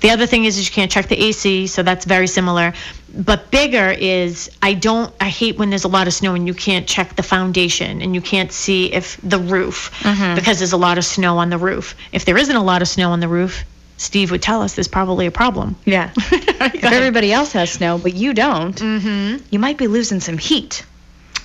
The 0.00 0.10
other 0.10 0.26
thing 0.26 0.46
is, 0.46 0.56
is 0.56 0.66
you 0.66 0.72
can't 0.72 0.90
check 0.90 1.08
the 1.08 1.22
AC, 1.22 1.66
so 1.66 1.82
that's 1.82 2.06
very 2.06 2.26
similar. 2.26 2.72
But 3.14 3.50
bigger 3.50 3.90
is 3.90 4.50
I 4.62 4.72
don't 4.72 5.12
I 5.20 5.28
hate 5.28 5.58
when 5.58 5.68
there's 5.68 5.84
a 5.84 5.88
lot 5.88 6.06
of 6.06 6.14
snow 6.14 6.34
and 6.34 6.46
you 6.46 6.54
can't 6.54 6.86
check 6.86 7.16
the 7.16 7.22
foundation 7.22 8.00
and 8.00 8.14
you 8.14 8.20
can't 8.22 8.52
see 8.52 8.92
if 8.92 9.20
the 9.22 9.38
roof 9.38 9.90
because 10.34 10.58
there's 10.58 10.72
a 10.72 10.78
lot 10.78 10.96
of 10.96 11.04
snow 11.04 11.36
on 11.38 11.50
the 11.50 11.58
roof. 11.58 11.94
If 12.12 12.24
there 12.24 12.38
isn't 12.38 12.56
a 12.56 12.62
lot 12.62 12.80
of 12.80 12.88
snow 12.88 13.10
on 13.10 13.20
the 13.20 13.28
roof, 13.28 13.64
Steve 13.98 14.30
would 14.30 14.40
tell 14.40 14.62
us 14.62 14.74
there's 14.74 14.88
probably 14.88 15.26
a 15.26 15.30
problem. 15.30 15.76
Yeah. 15.84 16.10
If 16.62 16.84
everybody 16.84 17.32
else 17.32 17.52
has 17.52 17.72
snow, 17.72 17.98
but 17.98 18.14
you 18.14 18.34
don't, 18.34 18.76
mm-hmm. 18.76 19.42
you 19.50 19.58
might 19.58 19.78
be 19.78 19.86
losing 19.86 20.20
some 20.20 20.36
heat. 20.38 20.84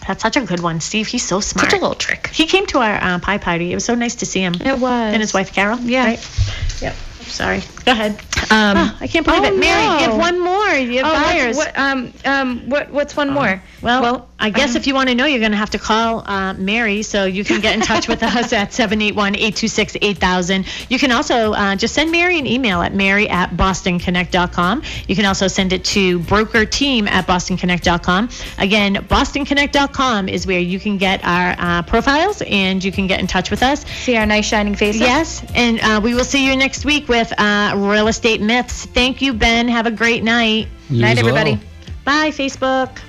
That's 0.07 0.21
such 0.21 0.37
a 0.37 0.41
good 0.41 0.59
one, 0.59 0.79
Steve. 0.81 1.07
He's 1.07 1.25
so 1.25 1.39
smart. 1.39 1.69
Such 1.71 1.79
a 1.79 1.81
little 1.81 1.95
trick. 1.95 2.27
He 2.27 2.45
came 2.45 2.65
to 2.67 2.79
our 2.79 2.95
uh, 3.01 3.19
pie 3.19 3.37
party. 3.39 3.71
It 3.71 3.75
was 3.75 3.85
so 3.85 3.95
nice 3.95 4.15
to 4.15 4.25
see 4.25 4.39
him. 4.41 4.53
It 4.61 4.77
was. 4.79 5.13
And 5.13 5.21
his 5.21 5.33
wife 5.33 5.51
Carol. 5.53 5.79
Yeah. 5.79 6.05
Right? 6.05 6.81
Yep. 6.81 6.95
Sorry. 7.21 7.61
Go 7.85 7.91
ahead. 7.91 8.11
Um, 8.51 8.77
Oh, 8.77 8.97
I 9.01 9.07
can't 9.07 9.25
believe 9.25 9.41
oh, 9.41 9.45
it. 9.47 9.57
Mary, 9.57 9.83
no. 9.87 9.99
give 9.99 10.15
one 10.15 10.39
more. 10.39 10.69
You 10.75 11.03
have 11.03 11.07
Oh, 11.07 11.23
buyers. 11.23 11.57
what, 11.57 11.77
um, 11.77 12.13
um, 12.23 12.69
what, 12.69 12.91
what's 12.91 13.17
one 13.17 13.31
more? 13.31 13.61
Well, 13.81 14.29
I 14.37 14.49
guess 14.49 14.75
if 14.75 14.85
you 14.85 14.93
want 14.93 15.07
to 15.09 15.15
know, 15.15 15.25
you're 15.25 15.39
going 15.39 15.51
to 15.51 15.57
have 15.57 15.69
to 15.71 15.79
call 15.79 16.23
uh, 16.27 16.53
Mary, 16.55 17.01
so 17.03 17.23
you 17.25 17.43
can 17.45 17.61
get 17.61 17.73
in 17.73 17.81
touch 17.81 18.07
with 18.07 18.21
us 18.21 18.53
at 18.53 18.69
781-826-8000. 18.71 20.89
You 20.89 20.99
can 20.99 21.11
also 21.11 21.53
uh, 21.53 21.75
just 21.75 21.93
send 21.93 22.11
Mary 22.11 22.37
an 22.37 22.45
email 22.45 22.81
at 22.81 22.93
mary 22.93 23.29
at 23.29 23.51
bostonconnect.com. 23.51 24.83
You 25.07 25.15
can 25.15 25.25
also 25.25 25.47
send 25.47 25.73
it 25.73 25.85
to 25.85 26.19
brokerteam 26.19 27.07
at 27.07 27.25
bostonconnect.com. 27.27 28.29
Again, 28.57 28.95
bostonconnect.com 28.95 30.29
is 30.29 30.45
where 30.45 30.59
you 30.59 30.79
can 30.79 30.97
get 30.97 31.23
our 31.23 31.55
uh, 31.57 31.81
profiles 31.83 32.41
and 32.45 32.83
you 32.83 32.91
can 32.91 33.07
get 33.07 33.19
in 33.19 33.27
touch 33.27 33.49
with 33.49 33.63
us. 33.63 33.85
See 33.87 34.15
our 34.17 34.25
nice 34.25 34.45
shining 34.45 34.75
faces? 34.75 35.01
Yes, 35.01 35.43
and 35.55 35.79
uh, 35.79 36.01
we 36.03 36.13
will 36.13 36.25
see 36.25 36.45
you 36.45 36.55
next 36.55 36.85
week 36.85 37.07
with 37.07 37.31
uh, 37.39 37.73
Real 37.75 38.07
Estate 38.07 38.41
Myths. 38.41 38.85
Thank 38.85 39.21
you, 39.21 39.33
Ben. 39.33 39.67
Have 39.67 39.85
a 39.85 39.91
great 39.91 40.23
night. 40.23 40.67
You 40.89 41.01
Night, 41.01 41.17
as 41.17 41.23
well. 41.23 41.37
everybody. 41.37 41.67
Bye, 42.03 42.29
Facebook. 42.29 42.99